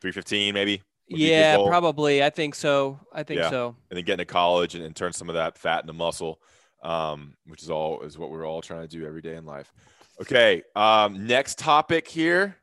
315, 0.00 0.54
maybe? 0.54 0.82
Yeah, 1.08 1.56
probably. 1.56 2.22
I 2.22 2.30
think 2.30 2.54
so. 2.54 3.00
I 3.12 3.22
think 3.22 3.40
yeah. 3.40 3.50
so. 3.50 3.76
And 3.90 3.96
then 3.96 4.04
get 4.04 4.14
into 4.14 4.24
college 4.24 4.74
and, 4.74 4.84
and, 4.84 4.94
turn 4.94 5.12
some 5.12 5.28
of 5.28 5.36
that 5.36 5.56
fat 5.56 5.82
into 5.82 5.92
muscle, 5.92 6.40
um, 6.86 7.34
which 7.46 7.62
is 7.62 7.70
all 7.70 8.00
is 8.02 8.16
what 8.16 8.30
we're 8.30 8.46
all 8.46 8.62
trying 8.62 8.82
to 8.82 8.88
do 8.88 9.04
every 9.04 9.20
day 9.20 9.34
in 9.34 9.44
life. 9.44 9.72
Okay. 10.20 10.62
Um, 10.76 11.26
next 11.26 11.58
topic 11.58 12.06
here, 12.06 12.56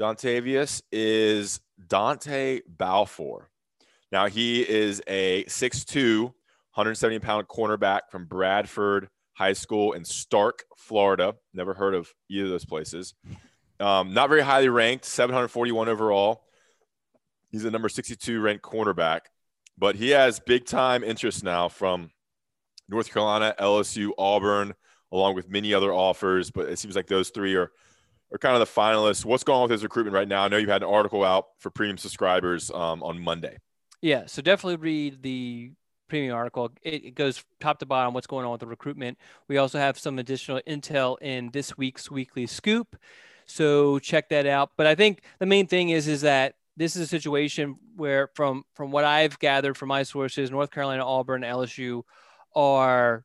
Dontavius 0.00 0.82
is 0.90 1.60
Dontae 1.86 2.62
Balfour. 2.66 3.50
Now 4.10 4.28
he 4.28 4.62
is 4.68 5.02
a 5.06 5.44
6'2", 5.44 6.22
170 6.22 7.18
pound 7.18 7.46
cornerback 7.48 8.02
from 8.10 8.24
Bradford 8.24 9.10
High 9.34 9.52
School 9.52 9.92
in 9.92 10.04
Starke, 10.04 10.60
Florida. 10.78 11.34
Never 11.52 11.74
heard 11.74 11.94
of 11.94 12.10
either 12.30 12.44
of 12.44 12.50
those 12.50 12.64
places. 12.64 13.14
Um, 13.78 14.14
not 14.14 14.30
very 14.30 14.40
highly 14.40 14.70
ranked, 14.70 15.04
741 15.04 15.88
overall. 15.88 16.44
He's 17.50 17.64
a 17.64 17.70
number 17.70 17.90
62 17.90 18.40
ranked 18.40 18.64
cornerback, 18.64 19.20
but 19.76 19.96
he 19.96 20.10
has 20.10 20.40
big 20.40 20.64
time 20.64 21.04
interest 21.04 21.44
now 21.44 21.68
from 21.68 22.10
North 22.88 23.12
Carolina, 23.12 23.54
LSU, 23.58 24.10
Auburn, 24.18 24.74
along 25.12 25.34
with 25.34 25.48
many 25.48 25.74
other 25.74 25.92
offers. 25.92 26.50
But 26.50 26.68
it 26.68 26.78
seems 26.78 26.96
like 26.96 27.06
those 27.06 27.30
three 27.30 27.54
are 27.54 27.72
are 28.32 28.38
kind 28.38 28.54
of 28.54 28.60
the 28.60 28.80
finalists. 28.80 29.24
What's 29.24 29.44
going 29.44 29.56
on 29.56 29.62
with 29.62 29.72
his 29.72 29.82
recruitment 29.82 30.14
right 30.14 30.28
now? 30.28 30.44
I 30.44 30.48
know 30.48 30.56
you 30.56 30.68
had 30.68 30.82
an 30.82 30.88
article 30.88 31.24
out 31.24 31.46
for 31.58 31.70
premium 31.70 31.96
subscribers 31.96 32.70
um, 32.70 33.02
on 33.02 33.18
Monday. 33.20 33.58
Yeah, 34.02 34.26
so 34.26 34.42
definitely 34.42 34.76
read 34.76 35.22
the 35.22 35.72
premium 36.08 36.34
article. 36.34 36.70
It, 36.82 37.04
it, 37.04 37.14
goes 37.14 37.42
top 37.60 37.78
to 37.80 37.86
bottom 37.86 38.14
what's 38.14 38.26
going 38.26 38.44
on 38.44 38.52
with 38.52 38.60
the 38.60 38.66
recruitment. 38.66 39.18
We 39.48 39.58
also 39.58 39.78
have 39.78 39.98
some 39.98 40.18
additional 40.18 40.60
intel 40.66 41.16
in 41.20 41.50
this 41.52 41.76
week's 41.76 42.10
weekly 42.10 42.46
scoop. 42.46 42.96
So 43.46 43.98
check 43.98 44.28
that 44.28 44.46
out. 44.46 44.72
But 44.76 44.86
I 44.86 44.94
think 44.94 45.22
the 45.38 45.46
main 45.46 45.66
thing 45.66 45.88
is 45.90 46.06
is 46.06 46.20
that 46.20 46.54
this 46.76 46.96
is 46.96 47.02
a 47.02 47.06
situation 47.06 47.76
where 47.96 48.30
from 48.34 48.64
from 48.74 48.90
what 48.90 49.04
I've 49.04 49.38
gathered 49.38 49.76
from 49.76 49.88
my 49.88 50.02
sources, 50.02 50.50
North 50.50 50.70
Carolina, 50.70 51.04
Auburn, 51.04 51.42
LSU 51.42 52.02
are 52.54 53.24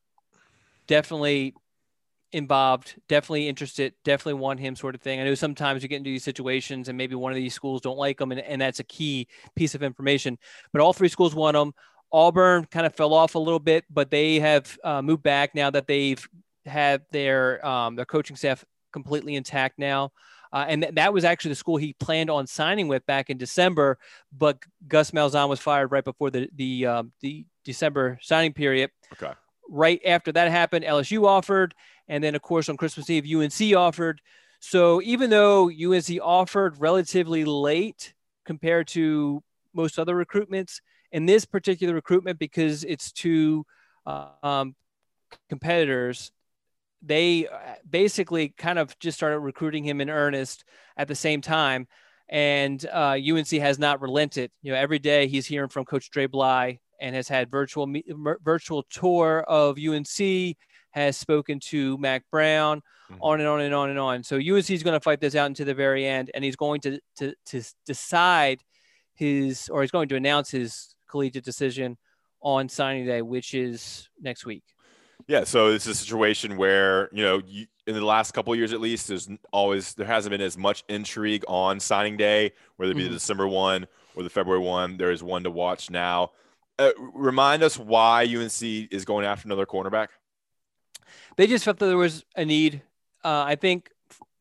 definitely 0.88 1.54
involved, 2.32 2.96
definitely 3.08 3.48
interested, 3.48 3.94
definitely 4.04 4.40
want 4.40 4.60
him 4.60 4.76
sort 4.76 4.96
of 4.96 5.02
thing. 5.02 5.20
I 5.20 5.24
know 5.24 5.36
sometimes 5.36 5.84
you 5.84 5.90
get 5.90 5.98
into 5.98 6.10
these 6.10 6.24
situations 6.24 6.90
and 6.90 6.98
maybe 6.98 7.16
one 7.16 7.32
of 7.32 7.36
these 7.36 7.54
schools 7.54 7.82
don't 7.82 7.98
like 7.98 8.20
him 8.20 8.32
and, 8.32 8.42
and 8.42 8.62
that's 8.62 8.80
a 8.80 8.84
key 8.84 9.28
piece 9.56 9.76
of 9.76 9.84
information. 9.84 10.38
But 10.72 10.82
all 10.82 10.94
three 10.94 11.10
schools 11.10 11.36
want 11.36 11.56
him. 11.56 11.74
Auburn 12.12 12.66
kind 12.66 12.86
of 12.86 12.96
fell 12.96 13.14
off 13.14 13.36
a 13.36 13.40
little 13.40 13.60
bit, 13.60 13.86
but 13.90 14.12
they 14.12 14.40
have 14.40 14.78
uh, 14.84 15.02
moved 15.02 15.24
back 15.24 15.56
now 15.56 15.70
that 15.70 15.88
they've 15.88 16.28
had 16.66 17.02
their 17.12 17.66
um, 17.66 17.96
their 17.96 18.06
coaching 18.06 18.36
staff 18.36 18.64
completely 18.92 19.36
intact 19.36 19.80
now. 19.80 20.12
Uh, 20.54 20.66
and 20.70 20.84
th- 20.84 20.94
that 20.94 21.12
was 21.12 21.26
actually 21.26 21.50
the 21.50 21.56
school 21.56 21.78
he 21.78 21.94
planned 21.94 22.30
on 22.30 22.46
signing 22.46 22.88
with 22.88 23.06
back 23.08 23.30
in 23.32 23.38
December, 23.38 23.98
but 24.32 24.60
Gus 24.88 25.12
Malzahn 25.12 25.50
was 25.50 25.60
fired 25.60 25.92
right 25.92 26.04
before 26.04 26.30
the 26.30 26.48
the 26.56 26.86
um, 26.86 27.12
the 27.22 27.46
December 27.66 28.20
signing 28.22 28.54
period. 28.54 28.92
Okay. 29.14 29.34
Right 29.68 30.00
after 30.06 30.32
that 30.32 30.52
happened, 30.52 30.86
LSU 30.86 31.26
offered, 31.26 31.74
and 32.08 32.24
then 32.24 32.36
of 32.36 32.42
course 32.44 32.70
on 32.70 32.78
Christmas 32.78 33.10
Eve, 33.10 33.26
UNC 33.36 33.76
offered. 33.76 34.22
So 34.60 35.02
even 35.02 35.30
though 35.32 35.70
UNC 35.70 36.20
offered 36.22 36.80
relatively 36.80 37.44
late 37.44 38.14
compared 38.46 38.88
to 38.90 39.44
most 39.74 39.98
other 39.98 40.16
recruitments, 40.16 40.80
in 41.14 41.26
this 41.28 41.46
particular 41.46 41.94
recruitment 41.94 42.40
because 42.40 42.84
it's 42.84 43.12
two 43.12 43.66
uh, 44.06 44.28
um, 44.42 44.76
competitors 45.48 46.32
they 47.06 47.48
uh, 47.48 47.76
basically 47.90 48.50
kind 48.50 48.80
of 48.80 48.98
just 49.00 49.18
started 49.18 49.40
recruiting 49.40 49.84
him 49.84 50.02
in 50.02 50.10
earnest 50.10 50.64
at 50.98 51.08
the 51.08 51.16
same 51.16 51.42
time 51.42 51.88
and 52.30 52.86
uh, 52.92 53.18
unc 53.30 53.50
has 53.50 53.78
not 53.78 54.02
relented 54.02 54.52
you 54.62 54.72
know 54.72 54.78
every 54.78 55.00
day 55.00 55.28
he's 55.28 55.46
hearing 55.46 55.70
from 55.70 55.86
coach 55.86 56.10
Dre 56.10 56.28
Bly 56.28 56.80
and 57.02 57.16
has 57.16 57.28
had 57.28 57.52
virtual 57.52 57.92
virtual 58.44 58.84
tour 58.90 59.44
of 59.48 59.78
unc 59.78 60.56
has 60.92 61.18
spoken 61.18 61.60
to 61.60 61.98
Mack 61.98 62.24
Brown 62.32 62.82
mm-hmm. 63.12 63.22
on 63.22 63.40
and 63.40 63.50
on 63.50 63.62
and 63.62 63.74
on 63.74 63.90
and 63.90 64.00
on 64.00 64.24
so 64.24 64.38
unc 64.38 64.70
is 64.70 64.84
going 64.84 64.98
to 64.98 65.04
fight 65.04 65.20
this 65.20 65.36
out 65.36 65.48
into 65.48 65.66
the 65.66 65.74
very 65.74 66.06
end 66.06 66.32
and 66.34 66.44
he's 66.44 66.56
going 66.56 66.82
to 66.82 67.00
to, 67.18 67.34
to 67.48 67.62
decide 67.86 68.62
his 69.16 69.70
or 69.70 69.82
he's 69.82 69.92
going 69.92 70.10
to 70.10 70.16
announce 70.16 70.50
his 70.50 70.96
collegiate 71.14 71.46
decision 71.46 71.98
on 72.42 72.68
signing 72.68 73.06
day, 73.06 73.22
which 73.22 73.54
is 73.54 74.10
next 74.22 74.46
week. 74.46 74.64
Yeah, 75.28 75.46
so 75.46 75.68
it's 75.68 75.88
a 75.88 75.96
situation 75.96 76.58
where 76.58 77.10
you 77.14 77.24
know 77.24 77.42
you, 77.46 77.68
in 77.88 77.96
the 77.96 78.06
last 78.06 78.34
couple 78.34 78.54
years 78.56 78.74
at 78.74 78.82
least, 78.82 79.08
there's 79.08 79.30
always 79.52 79.94
there 79.94 80.06
hasn't 80.06 80.32
been 80.32 80.42
as 80.42 80.58
much 80.58 80.84
intrigue 80.90 81.44
on 81.48 81.80
signing 81.80 82.18
day, 82.18 82.52
whether 82.78 82.92
it 82.92 82.96
be 82.96 83.02
mm-hmm. 83.02 83.10
the 83.10 83.16
December 83.16 83.48
one 83.48 83.88
or 84.16 84.24
the 84.24 84.30
February 84.30 84.62
one. 84.62 84.98
There 84.98 85.12
is 85.12 85.24
one 85.24 85.44
to 85.44 85.52
watch 85.52 85.90
now. 85.90 86.32
Uh, 86.78 86.92
remind 87.14 87.64
us 87.64 87.78
why 87.78 88.24
UNC 88.24 88.62
is 88.62 89.06
going 89.06 89.26
after 89.26 89.48
another 89.48 89.66
cornerback. 89.66 90.08
They 91.36 91.48
just 91.48 91.66
felt 91.66 91.80
that 91.80 91.86
there 91.86 91.98
was 91.98 92.26
a 92.36 92.46
need. 92.46 92.82
Uh, 93.24 93.44
I 93.46 93.56
think 93.56 93.92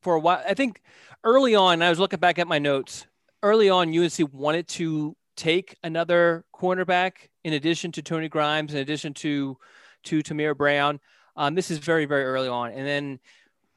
for 0.00 0.14
a 0.14 0.20
while. 0.20 0.42
I 0.46 0.54
think 0.54 0.82
early 1.24 1.54
on, 1.54 1.82
I 1.82 1.90
was 1.90 1.98
looking 1.98 2.18
back 2.18 2.38
at 2.38 2.48
my 2.48 2.58
notes. 2.58 3.06
Early 3.42 3.68
on, 3.68 3.96
UNC 3.96 4.32
wanted 4.32 4.68
to 4.68 5.16
take 5.36 5.76
another 5.82 6.44
cornerback 6.54 7.28
in 7.44 7.52
addition 7.52 7.92
to 7.92 8.02
Tony 8.02 8.28
Grimes, 8.28 8.72
in 8.72 8.80
addition 8.80 9.14
to 9.14 9.56
to 10.04 10.22
Tymir 10.22 10.56
Brown. 10.56 11.00
Um, 11.36 11.54
this 11.54 11.70
is 11.70 11.78
very, 11.78 12.04
very 12.04 12.24
early 12.24 12.48
on. 12.48 12.72
And 12.72 12.86
then, 12.86 13.20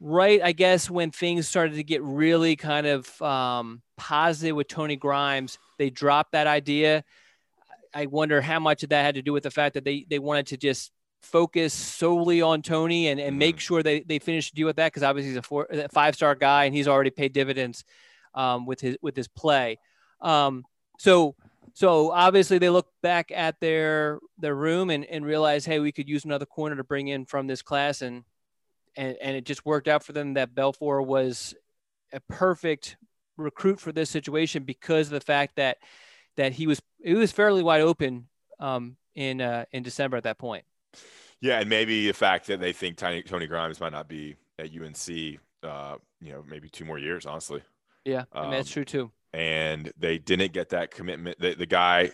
right, 0.00 0.40
I 0.42 0.52
guess, 0.52 0.90
when 0.90 1.10
things 1.10 1.48
started 1.48 1.74
to 1.76 1.82
get 1.82 2.02
really 2.02 2.56
kind 2.56 2.86
of 2.86 3.22
um, 3.22 3.82
positive 3.96 4.56
with 4.56 4.68
Tony 4.68 4.96
Grimes, 4.96 5.58
they 5.78 5.90
dropped 5.90 6.32
that 6.32 6.46
idea. 6.46 7.04
I 7.94 8.06
wonder 8.06 8.40
how 8.40 8.60
much 8.60 8.82
of 8.82 8.90
that 8.90 9.02
had 9.02 9.14
to 9.14 9.22
do 9.22 9.32
with 9.32 9.44
the 9.44 9.50
fact 9.50 9.74
that 9.74 9.84
they, 9.84 10.06
they 10.08 10.18
wanted 10.18 10.48
to 10.48 10.56
just 10.58 10.92
focus 11.22 11.72
solely 11.72 12.42
on 12.42 12.62
Tony 12.62 13.08
and, 13.08 13.18
and 13.18 13.30
mm-hmm. 13.30 13.38
make 13.38 13.60
sure 13.60 13.82
they, 13.82 14.00
they 14.00 14.18
finish 14.18 14.50
the 14.50 14.56
deal 14.56 14.66
with 14.66 14.76
that 14.76 14.92
because 14.92 15.02
obviously 15.02 15.30
he's 15.30 15.38
a, 15.38 15.42
four, 15.42 15.66
a 15.70 15.88
five 15.88 16.14
star 16.14 16.34
guy 16.34 16.64
and 16.64 16.74
he's 16.74 16.88
already 16.88 17.10
paid 17.10 17.32
dividends 17.32 17.84
um, 18.34 18.66
with 18.66 18.80
his 18.80 18.96
with 19.02 19.16
his 19.16 19.28
play. 19.28 19.78
Um, 20.20 20.64
so 20.98 21.34
so 21.76 22.10
obviously 22.10 22.56
they 22.56 22.70
look 22.70 22.88
back 23.02 23.30
at 23.30 23.60
their 23.60 24.18
their 24.38 24.54
room 24.54 24.88
and, 24.88 25.04
and 25.04 25.26
realize, 25.26 25.66
hey, 25.66 25.78
we 25.78 25.92
could 25.92 26.08
use 26.08 26.24
another 26.24 26.46
corner 26.46 26.74
to 26.74 26.82
bring 26.82 27.08
in 27.08 27.26
from 27.26 27.46
this 27.46 27.60
class, 27.60 28.00
and 28.00 28.24
and 28.96 29.14
and 29.20 29.36
it 29.36 29.44
just 29.44 29.66
worked 29.66 29.86
out 29.86 30.02
for 30.02 30.14
them 30.14 30.34
that 30.34 30.54
Balfour 30.54 31.02
was 31.02 31.54
a 32.14 32.20
perfect 32.30 32.96
recruit 33.36 33.78
for 33.78 33.92
this 33.92 34.08
situation 34.08 34.62
because 34.62 35.08
of 35.08 35.12
the 35.12 35.20
fact 35.20 35.56
that 35.56 35.76
that 36.38 36.52
he 36.52 36.66
was 36.66 36.80
it 36.98 37.12
was 37.12 37.30
fairly 37.30 37.62
wide 37.62 37.82
open 37.82 38.26
um, 38.58 38.96
in 39.14 39.42
uh, 39.42 39.66
in 39.70 39.82
December 39.82 40.16
at 40.16 40.24
that 40.24 40.38
point. 40.38 40.64
Yeah, 41.42 41.60
and 41.60 41.68
maybe 41.68 42.06
the 42.06 42.14
fact 42.14 42.46
that 42.46 42.58
they 42.58 42.72
think 42.72 42.96
Tony, 42.96 43.22
Tony 43.22 43.46
Grimes 43.46 43.80
might 43.80 43.92
not 43.92 44.08
be 44.08 44.36
at 44.58 44.70
UNC, 44.70 45.38
uh, 45.62 45.96
you 46.22 46.32
know, 46.32 46.42
maybe 46.48 46.70
two 46.70 46.86
more 46.86 46.98
years, 46.98 47.26
honestly. 47.26 47.60
Yeah, 48.06 48.24
um, 48.32 48.50
that's 48.50 48.70
true 48.70 48.86
too 48.86 49.12
and 49.36 49.92
they 49.98 50.16
didn't 50.16 50.54
get 50.54 50.70
that 50.70 50.90
commitment. 50.90 51.38
The, 51.38 51.54
the 51.54 51.66
guy 51.66 52.10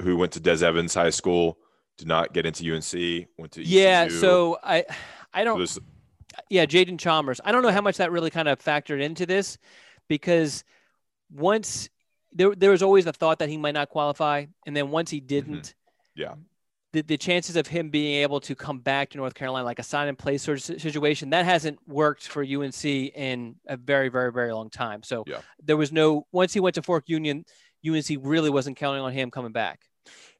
who 0.00 0.16
went 0.16 0.32
to 0.32 0.40
Des 0.40 0.64
Evans 0.64 0.94
High 0.94 1.10
School 1.10 1.58
did 1.98 2.08
not 2.08 2.32
get 2.32 2.46
into 2.46 2.64
UNC. 2.64 3.28
Went 3.36 3.52
to 3.52 3.62
yeah. 3.62 4.08
So 4.08 4.58
I, 4.64 4.86
I 5.34 5.44
don't. 5.44 5.64
So 5.66 5.82
yeah, 6.48 6.64
Jaden 6.64 6.98
Chalmers. 6.98 7.42
I 7.44 7.52
don't 7.52 7.62
know 7.62 7.70
how 7.70 7.82
much 7.82 7.98
that 7.98 8.10
really 8.10 8.30
kind 8.30 8.48
of 8.48 8.58
factored 8.58 9.02
into 9.02 9.26
this, 9.26 9.58
because 10.08 10.64
once 11.30 11.90
there 12.32 12.54
there 12.54 12.70
was 12.70 12.82
always 12.82 13.04
the 13.04 13.12
thought 13.12 13.38
that 13.40 13.50
he 13.50 13.58
might 13.58 13.74
not 13.74 13.90
qualify, 13.90 14.46
and 14.66 14.74
then 14.74 14.90
once 14.90 15.10
he 15.10 15.20
didn't, 15.20 15.74
mm-hmm. 16.16 16.22
yeah, 16.22 16.34
the, 16.92 17.02
the 17.02 17.16
chances 17.16 17.56
of 17.56 17.66
him 17.66 17.88
being 17.88 18.22
able 18.22 18.40
to 18.40 18.54
come 18.54 18.78
back 18.78 19.10
to 19.10 19.18
North 19.18 19.34
Carolina, 19.34 19.64
like 19.64 19.78
a 19.78 19.82
sign 19.82 20.08
and 20.08 20.18
play 20.18 20.36
sort 20.38 20.58
of 20.58 20.80
situation, 20.80 21.30
that 21.30 21.44
hasn't 21.44 21.78
worked 21.88 22.28
for 22.28 22.42
UNC 22.42 22.84
in 22.84 23.56
a 23.66 23.76
very, 23.76 24.08
very, 24.08 24.30
very 24.30 24.52
long 24.52 24.68
time. 24.68 25.02
So 25.02 25.24
yeah. 25.26 25.40
there 25.62 25.76
was 25.76 25.90
no, 25.90 26.26
once 26.32 26.52
he 26.52 26.60
went 26.60 26.74
to 26.74 26.82
Fork 26.82 27.08
Union, 27.08 27.44
UNC 27.86 28.06
really 28.20 28.50
wasn't 28.50 28.76
counting 28.76 29.02
on 29.02 29.12
him 29.12 29.30
coming 29.30 29.52
back. 29.52 29.80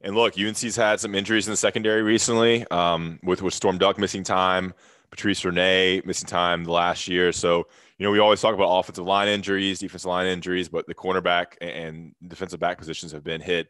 And 0.01 0.15
look, 0.15 0.37
UNC's 0.37 0.75
had 0.75 0.99
some 0.99 1.15
injuries 1.15 1.47
in 1.47 1.51
the 1.51 1.57
secondary 1.57 2.03
recently 2.03 2.67
um, 2.69 3.19
with, 3.23 3.41
with 3.41 3.53
Storm 3.53 3.77
Duck 3.77 3.97
missing 3.97 4.23
time, 4.23 4.73
Patrice 5.09 5.43
Rene 5.43 6.01
missing 6.05 6.27
time 6.27 6.65
the 6.65 6.71
last 6.71 7.07
year. 7.07 7.31
So, 7.31 7.67
you 7.97 8.05
know, 8.05 8.11
we 8.11 8.19
always 8.19 8.41
talk 8.41 8.53
about 8.53 8.67
offensive 8.67 9.05
line 9.05 9.27
injuries, 9.27 9.79
defensive 9.79 10.09
line 10.09 10.27
injuries, 10.27 10.69
but 10.69 10.85
the 10.87 10.93
cornerback 10.93 11.55
and 11.61 12.13
defensive 12.27 12.59
back 12.59 12.77
positions 12.77 13.11
have 13.11 13.23
been 13.23 13.41
hit 13.41 13.69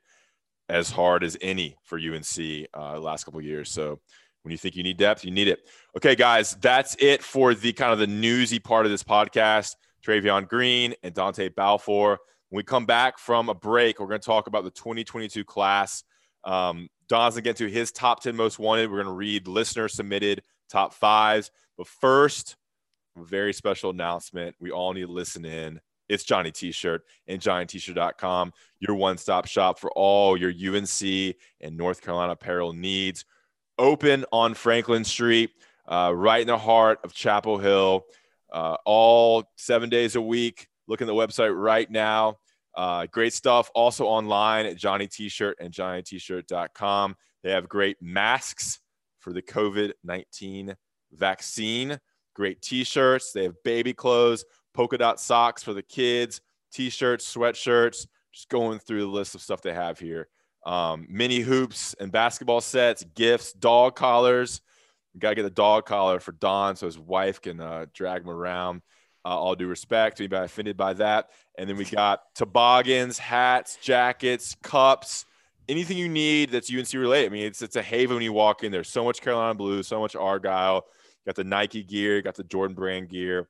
as 0.69 0.89
hard 0.89 1.23
as 1.23 1.37
any 1.41 1.75
for 1.83 1.97
UNC 1.97 2.67
uh, 2.73 2.99
last 2.99 3.23
couple 3.23 3.41
years. 3.41 3.69
So 3.69 3.99
when 4.43 4.51
you 4.51 4.57
think 4.57 4.75
you 4.75 4.83
need 4.83 4.97
depth, 4.97 5.23
you 5.23 5.31
need 5.31 5.47
it. 5.47 5.67
Okay, 5.97 6.15
guys, 6.15 6.55
that's 6.55 6.95
it 6.99 7.23
for 7.23 7.53
the 7.53 7.73
kind 7.73 7.93
of 7.93 7.99
the 7.99 8.07
newsy 8.07 8.59
part 8.59 8.85
of 8.85 8.91
this 8.91 9.03
podcast. 9.03 9.75
Trevyon 10.05 10.47
Green 10.47 10.93
and 11.01 11.13
Dontae 11.13 11.53
Balfour. 11.55 12.19
When 12.49 12.57
we 12.57 12.63
come 12.63 12.85
back 12.85 13.17
from 13.17 13.49
a 13.49 13.55
break, 13.55 13.99
we're 13.99 14.07
going 14.07 14.19
to 14.19 14.25
talk 14.25 14.47
about 14.47 14.63
the 14.63 14.71
2022 14.71 15.43
class. 15.45 16.03
Um, 16.43 16.89
Don's 17.07 17.35
going 17.35 17.43
to 17.43 17.49
get 17.49 17.57
to 17.57 17.69
his 17.69 17.91
top 17.91 18.21
10 18.21 18.35
most 18.35 18.59
wanted. 18.59 18.89
We're 18.89 18.97
going 18.97 19.07
to 19.07 19.13
read 19.13 19.47
listener 19.47 19.87
submitted 19.87 20.43
top 20.69 20.93
fives. 20.93 21.51
But 21.77 21.87
first, 21.87 22.57
a 23.17 23.23
very 23.23 23.53
special 23.53 23.91
announcement. 23.91 24.55
We 24.59 24.71
all 24.71 24.93
need 24.93 25.05
to 25.05 25.11
listen 25.11 25.45
in 25.45 25.79
it's 26.13 26.23
Johnny 26.23 26.51
T-shirt 26.51 27.03
and 27.27 27.41
johnnyt-shirt.com, 27.41 28.53
your 28.79 28.95
one-stop 28.95 29.47
shop 29.47 29.79
for 29.79 29.91
all 29.91 30.37
your 30.37 30.51
UNC 30.51 31.35
and 31.61 31.75
North 31.75 32.01
Carolina 32.01 32.33
apparel 32.33 32.71
needs. 32.71 33.25
Open 33.79 34.23
on 34.31 34.53
Franklin 34.53 35.03
Street, 35.03 35.49
uh, 35.87 36.13
right 36.15 36.41
in 36.41 36.47
the 36.47 36.57
heart 36.57 36.99
of 37.03 37.13
Chapel 37.13 37.57
Hill, 37.57 38.05
uh, 38.51 38.77
all 38.85 39.45
seven 39.57 39.89
days 39.89 40.15
a 40.15 40.21
week. 40.21 40.67
Look 40.87 41.01
at 41.01 41.07
the 41.07 41.13
website 41.13 41.57
right 41.59 41.89
now. 41.89 42.37
Uh, 42.75 43.07
great 43.07 43.33
stuff. 43.33 43.71
Also 43.73 44.05
online 44.05 44.67
at 44.67 44.77
Johnny 44.77 45.07
T-shirt 45.07 45.57
and 45.59 45.73
johnnyt-shirt.com. 45.73 47.15
They 47.43 47.51
have 47.51 47.67
great 47.67 47.97
masks 47.99 48.79
for 49.19 49.33
the 49.33 49.41
COVID 49.41 49.93
19 50.03 50.75
vaccine. 51.11 51.97
Great 52.35 52.61
T-shirts. 52.61 53.31
They 53.31 53.43
have 53.43 53.55
baby 53.63 53.93
clothes 53.93 54.45
polka 54.73 54.97
dot 54.97 55.19
socks 55.19 55.63
for 55.63 55.73
the 55.73 55.83
kids, 55.83 56.41
t-shirts, 56.71 57.33
sweatshirts, 57.33 58.07
just 58.31 58.49
going 58.49 58.79
through 58.79 59.01
the 59.01 59.07
list 59.07 59.35
of 59.35 59.41
stuff 59.41 59.61
they 59.61 59.73
have 59.73 59.99
here. 59.99 60.27
Um, 60.65 61.05
mini 61.09 61.39
hoops 61.39 61.93
and 61.99 62.11
basketball 62.11 62.61
sets, 62.61 63.03
gifts, 63.15 63.53
dog 63.53 63.95
collars. 63.95 64.61
We 65.13 65.19
gotta 65.19 65.35
get 65.35 65.43
the 65.43 65.49
dog 65.49 65.85
collar 65.85 66.19
for 66.19 66.31
Don 66.31 66.75
so 66.75 66.85
his 66.85 66.97
wife 66.97 67.41
can 67.41 67.59
uh, 67.59 67.85
drag 67.93 68.23
him 68.23 68.29
around. 68.29 68.81
Uh, 69.25 69.29
all 69.29 69.55
due 69.55 69.67
respect 69.67 70.17
to 70.17 70.23
anybody 70.23 70.45
offended 70.45 70.75
by 70.75 70.91
that. 70.93 71.29
And 71.57 71.69
then 71.69 71.77
we 71.77 71.85
got 71.85 72.23
toboggans, 72.35 73.17
hats, 73.17 73.77
jackets, 73.81 74.53
cups, 74.61 75.25
anything 75.69 75.97
you 75.97 76.09
need 76.09 76.51
that's 76.51 76.69
UNC 76.73 76.91
related. 76.93 77.31
I 77.31 77.33
mean, 77.33 77.45
it's 77.45 77.61
it's 77.61 77.77
a 77.77 77.81
haven 77.81 78.15
when 78.15 78.23
you 78.23 78.33
walk 78.33 78.63
in. 78.65 78.71
There's 78.71 78.89
so 78.89 79.05
much 79.05 79.21
Carolina 79.21 79.53
blue, 79.53 79.81
so 79.83 80.01
much 80.01 80.15
Argyle. 80.15 80.85
Got 81.25 81.35
the 81.35 81.45
Nike 81.45 81.83
gear, 81.83 82.21
got 82.21 82.35
the 82.35 82.43
Jordan 82.43 82.75
brand 82.75 83.07
gear 83.07 83.47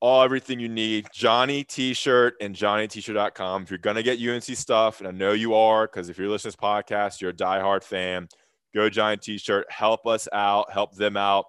all 0.00 0.22
everything 0.22 0.60
you 0.60 0.68
need. 0.68 1.08
Johnny 1.12 1.64
T-shirt 1.64 2.34
and 2.40 2.54
JohnnyT-shirt.com. 2.54 3.62
If 3.62 3.70
you're 3.70 3.78
gonna 3.78 4.02
get 4.02 4.20
UNC 4.20 4.44
stuff, 4.44 5.00
and 5.00 5.08
I 5.08 5.10
know 5.10 5.32
you 5.32 5.54
are, 5.54 5.86
because 5.86 6.08
if 6.08 6.18
you're 6.18 6.28
listening 6.28 6.52
to 6.52 6.56
this 6.56 6.62
podcast, 6.62 7.20
you're 7.20 7.30
a 7.30 7.34
diehard 7.34 7.82
fan. 7.82 8.28
Go 8.74 8.88
Johnny 8.88 9.16
T-shirt. 9.16 9.66
Help 9.70 10.06
us 10.06 10.28
out. 10.32 10.70
Help 10.70 10.94
them 10.94 11.16
out. 11.16 11.46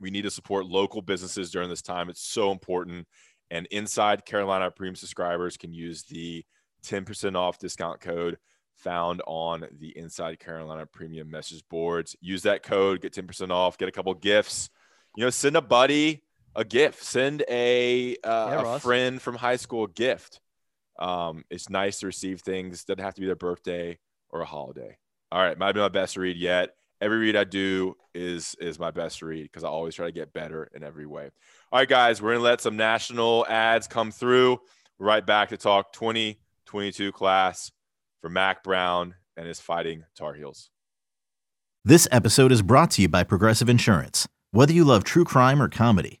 We 0.00 0.10
need 0.10 0.22
to 0.22 0.30
support 0.30 0.66
local 0.66 1.02
businesses 1.02 1.50
during 1.50 1.68
this 1.68 1.82
time. 1.82 2.08
It's 2.08 2.22
so 2.22 2.50
important. 2.52 3.06
And 3.50 3.66
inside 3.70 4.24
Carolina 4.24 4.70
Premium 4.70 4.96
subscribers 4.96 5.56
can 5.56 5.72
use 5.72 6.02
the 6.04 6.44
10% 6.84 7.36
off 7.36 7.58
discount 7.58 8.00
code 8.00 8.38
found 8.76 9.22
on 9.26 9.66
the 9.78 9.96
Inside 9.96 10.40
Carolina 10.40 10.86
Premium 10.86 11.30
message 11.30 11.62
boards. 11.70 12.16
Use 12.20 12.42
that 12.42 12.62
code, 12.62 13.00
get 13.00 13.12
10% 13.12 13.50
off, 13.50 13.78
get 13.78 13.88
a 13.88 13.92
couple 13.92 14.12
gifts. 14.14 14.70
You 15.16 15.24
know, 15.24 15.30
send 15.30 15.56
a 15.56 15.60
buddy 15.60 16.22
a 16.54 16.64
gift. 16.64 17.02
Send 17.02 17.44
a, 17.48 18.16
uh, 18.24 18.62
yeah, 18.62 18.76
a 18.76 18.78
friend 18.78 19.20
from 19.20 19.36
high 19.36 19.56
school 19.56 19.84
a 19.84 19.88
gift. 19.88 20.40
Um, 20.98 21.44
it's 21.50 21.68
nice 21.68 22.00
to 22.00 22.06
receive 22.06 22.40
things. 22.40 22.84
Doesn't 22.84 23.02
have 23.02 23.14
to 23.14 23.20
be 23.20 23.26
their 23.26 23.36
birthday 23.36 23.98
or 24.30 24.40
a 24.40 24.44
holiday. 24.46 24.96
All 25.30 25.40
right, 25.40 25.58
might 25.58 25.72
be 25.72 25.80
my 25.80 25.88
best 25.88 26.16
read 26.16 26.36
yet. 26.36 26.74
Every 27.00 27.18
read 27.18 27.36
I 27.36 27.44
do 27.44 27.96
is 28.14 28.54
is 28.60 28.78
my 28.78 28.90
best 28.90 29.22
read 29.22 29.44
because 29.44 29.64
I 29.64 29.68
always 29.68 29.94
try 29.94 30.06
to 30.06 30.12
get 30.12 30.32
better 30.32 30.70
in 30.74 30.84
every 30.84 31.06
way. 31.06 31.30
All 31.72 31.80
right, 31.80 31.88
guys, 31.88 32.22
we're 32.22 32.32
gonna 32.34 32.44
let 32.44 32.60
some 32.60 32.76
national 32.76 33.46
ads 33.48 33.88
come 33.88 34.10
through. 34.12 34.58
right 34.98 35.26
back 35.26 35.48
to 35.48 35.56
talk 35.56 35.92
2022 35.94 37.10
class 37.10 37.72
for 38.20 38.28
Mack 38.30 38.62
Brown 38.62 39.14
and 39.36 39.48
his 39.48 39.58
fighting 39.58 40.04
Tar 40.14 40.34
Heels. 40.34 40.70
This 41.84 42.06
episode 42.12 42.52
is 42.52 42.62
brought 42.62 42.92
to 42.92 43.02
you 43.02 43.08
by 43.08 43.24
Progressive 43.24 43.68
Insurance. 43.68 44.28
Whether 44.52 44.72
you 44.72 44.84
love 44.84 45.02
true 45.02 45.24
crime 45.24 45.60
or 45.60 45.68
comedy 45.68 46.20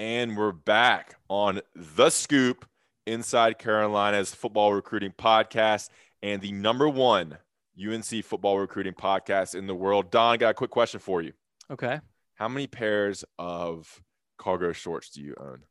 And 0.00 0.34
we're 0.34 0.52
back 0.52 1.16
on 1.28 1.60
The 1.76 2.08
Scoop, 2.08 2.64
Inside 3.06 3.58
Carolina's 3.58 4.34
football 4.34 4.72
recruiting 4.72 5.12
podcast 5.12 5.90
and 6.22 6.40
the 6.40 6.52
number 6.52 6.88
one 6.88 7.36
UNC 7.78 8.24
football 8.24 8.58
recruiting 8.58 8.94
podcast 8.94 9.54
in 9.54 9.66
the 9.66 9.74
world. 9.74 10.10
Don, 10.10 10.38
got 10.38 10.52
a 10.52 10.54
quick 10.54 10.70
question 10.70 11.00
for 11.00 11.20
you. 11.20 11.34
Okay. 11.70 12.00
How 12.36 12.48
many 12.48 12.66
pairs 12.66 13.26
of 13.38 14.00
cargo 14.38 14.72
shorts 14.72 15.10
do 15.10 15.20
you 15.20 15.34
own? 15.38 15.64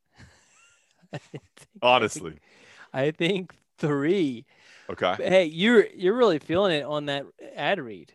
Honestly. 1.82 2.36
I 2.94 3.10
think 3.10 3.56
three. 3.80 4.46
Okay. 4.92 5.16
Hey, 5.18 5.46
you're 5.46 5.88
you're 5.88 6.16
really 6.16 6.38
feeling 6.38 6.74
it 6.74 6.84
on 6.84 7.08
that 7.08 7.26
ad 7.56 7.82
read. 7.82 8.14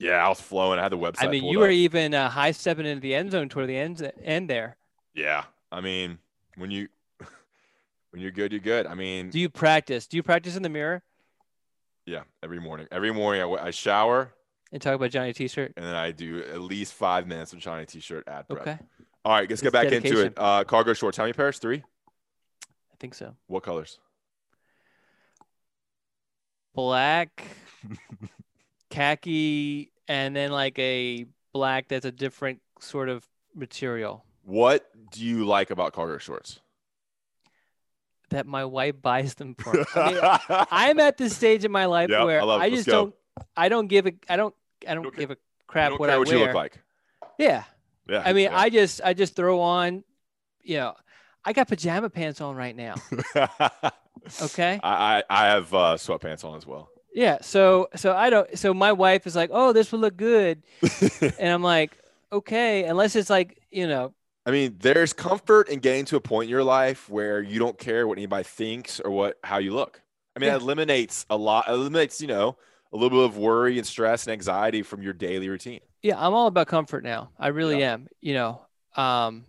Yeah, 0.00 0.26
I 0.26 0.28
was 0.28 0.40
flowing. 0.40 0.80
I 0.80 0.82
had 0.82 0.90
the 0.90 0.98
website. 0.98 1.22
I 1.22 1.28
mean, 1.28 1.44
you 1.44 1.58
up. 1.58 1.66
were 1.66 1.70
even 1.70 2.14
uh, 2.14 2.30
high 2.30 2.50
stepping 2.50 2.84
into 2.84 3.00
the 3.00 3.14
end 3.14 3.30
zone 3.30 3.48
toward 3.48 3.68
the 3.68 3.76
end 3.76 4.10
end 4.24 4.50
there. 4.50 4.76
Yeah, 5.16 5.44
I 5.72 5.80
mean, 5.80 6.18
when 6.56 6.70
you 6.70 6.88
when 8.10 8.20
you're 8.20 8.30
good, 8.30 8.52
you're 8.52 8.60
good. 8.60 8.86
I 8.86 8.94
mean, 8.94 9.30
do 9.30 9.40
you 9.40 9.48
practice? 9.48 10.06
Do 10.06 10.16
you 10.18 10.22
practice 10.22 10.56
in 10.56 10.62
the 10.62 10.68
mirror? 10.68 11.02
Yeah, 12.04 12.22
every 12.42 12.60
morning. 12.60 12.86
Every 12.92 13.12
morning, 13.12 13.42
I, 13.42 13.66
I 13.66 13.70
shower 13.70 14.34
and 14.70 14.82
talk 14.82 14.94
about 14.94 15.10
Johnny 15.10 15.32
T-shirt, 15.32 15.72
and 15.76 15.84
then 15.84 15.94
I 15.94 16.12
do 16.12 16.44
at 16.44 16.60
least 16.60 16.92
five 16.92 17.26
minutes 17.26 17.54
of 17.54 17.58
Johnny 17.60 17.86
T-shirt 17.86 18.28
ad 18.28 18.46
prep. 18.46 18.60
Okay. 18.60 18.78
All 19.24 19.32
right, 19.32 19.48
let's 19.48 19.62
get 19.62 19.72
back 19.72 19.88
dedication. 19.88 20.16
into 20.18 20.26
it. 20.26 20.34
Uh, 20.36 20.64
cargo 20.64 20.92
shorts. 20.92 21.16
How 21.16 21.24
many 21.24 21.32
pairs? 21.32 21.58
Three. 21.58 21.78
I 21.78 22.96
think 23.00 23.14
so. 23.14 23.34
What 23.46 23.62
colors? 23.62 23.98
Black, 26.74 27.42
khaki, 28.90 29.90
and 30.06 30.36
then 30.36 30.52
like 30.52 30.78
a 30.78 31.24
black 31.54 31.88
that's 31.88 32.04
a 32.04 32.12
different 32.12 32.60
sort 32.80 33.08
of 33.08 33.26
material. 33.54 34.26
What 34.46 34.88
do 35.10 35.24
you 35.24 35.44
like 35.44 35.70
about 35.70 35.92
cargo 35.92 36.18
shorts? 36.18 36.60
That 38.30 38.46
my 38.46 38.64
wife 38.64 39.02
buys 39.02 39.34
them 39.34 39.56
for. 39.56 39.72
Me. 39.72 39.84
I 39.94 40.12
mean, 40.12 40.66
I'm 40.70 41.00
at 41.00 41.16
this 41.16 41.36
stage 41.36 41.64
in 41.64 41.72
my 41.72 41.84
life 41.96 42.10
Yep, 42.10 42.24
where 42.24 42.40
I. 42.40 42.56
I 42.56 42.70
just 42.70 42.86
don't. 42.86 43.12
I 43.56 43.68
don't 43.68 43.88
give 43.88 44.06
a. 44.06 44.12
I 44.28 44.36
don't. 44.36 44.54
I 44.86 44.94
don't, 44.94 45.02
don't 45.02 45.16
give 45.16 45.32
a 45.32 45.36
crap 45.66 45.98
what 45.98 46.10
I 46.10 46.18
what 46.18 46.28
wear. 46.28 46.38
you 46.38 46.44
look 46.44 46.54
like. 46.54 46.78
Yeah. 47.38 47.64
Yeah. 48.08 48.22
I 48.24 48.32
mean, 48.32 48.44
yeah. 48.44 48.58
I 48.58 48.70
just 48.70 49.00
I 49.04 49.14
just 49.14 49.34
throw 49.34 49.60
on, 49.60 50.04
you 50.62 50.76
know, 50.76 50.94
I 51.44 51.52
got 51.52 51.66
pajama 51.66 52.08
pants 52.08 52.40
on 52.40 52.56
right 52.56 52.74
now. 52.76 52.94
Okay. 54.42 54.80
I, 54.82 55.18
I 55.18 55.22
I 55.30 55.46
have 55.50 55.72
uh, 55.72 55.94
sweatpants 55.94 56.44
on 56.44 56.56
as 56.56 56.66
well. 56.66 56.88
Yeah. 57.14 57.38
So 57.42 57.88
so 57.94 58.12
I 58.12 58.28
don't. 58.28 58.58
So 58.58 58.74
my 58.74 58.90
wife 58.92 59.24
is 59.26 59.36
like, 59.36 59.50
"Oh, 59.52 59.72
this 59.72 59.92
would 59.92 60.00
look 60.00 60.16
good," 60.16 60.64
and 61.20 61.48
I'm 61.48 61.62
like, 61.62 61.96
"Okay," 62.32 62.84
unless 62.84 63.14
it's 63.14 63.30
like 63.30 63.62
you 63.70 63.86
know. 63.86 64.14
I 64.46 64.52
mean, 64.52 64.76
there's 64.78 65.12
comfort 65.12 65.68
in 65.68 65.80
getting 65.80 66.04
to 66.06 66.16
a 66.16 66.20
point 66.20 66.44
in 66.44 66.50
your 66.50 66.62
life 66.62 67.08
where 67.08 67.42
you 67.42 67.58
don't 67.58 67.76
care 67.76 68.06
what 68.06 68.16
anybody 68.16 68.44
thinks 68.44 69.00
or 69.00 69.10
what 69.10 69.38
how 69.42 69.58
you 69.58 69.74
look. 69.74 70.00
I 70.36 70.38
mean, 70.38 70.48
Yeah. 70.48 70.56
it 70.56 70.62
eliminates 70.62 71.26
a 71.28 71.36
lot. 71.36 71.68
Eliminates 71.68 72.20
you 72.20 72.28
know 72.28 72.56
a 72.92 72.96
little 72.96 73.18
bit 73.18 73.24
of 73.24 73.36
worry 73.36 73.76
and 73.76 73.86
stress 73.86 74.24
and 74.26 74.32
anxiety 74.32 74.82
from 74.82 75.02
your 75.02 75.12
daily 75.12 75.48
routine. 75.48 75.80
Yeah, 76.02 76.14
I'm 76.24 76.32
all 76.32 76.46
about 76.46 76.68
comfort 76.68 77.02
now. 77.02 77.30
I 77.38 77.48
really 77.48 77.80
Yeah. 77.80 77.94
am. 77.94 78.06
You 78.20 78.34
know, 78.34 78.60
um, 78.96 79.44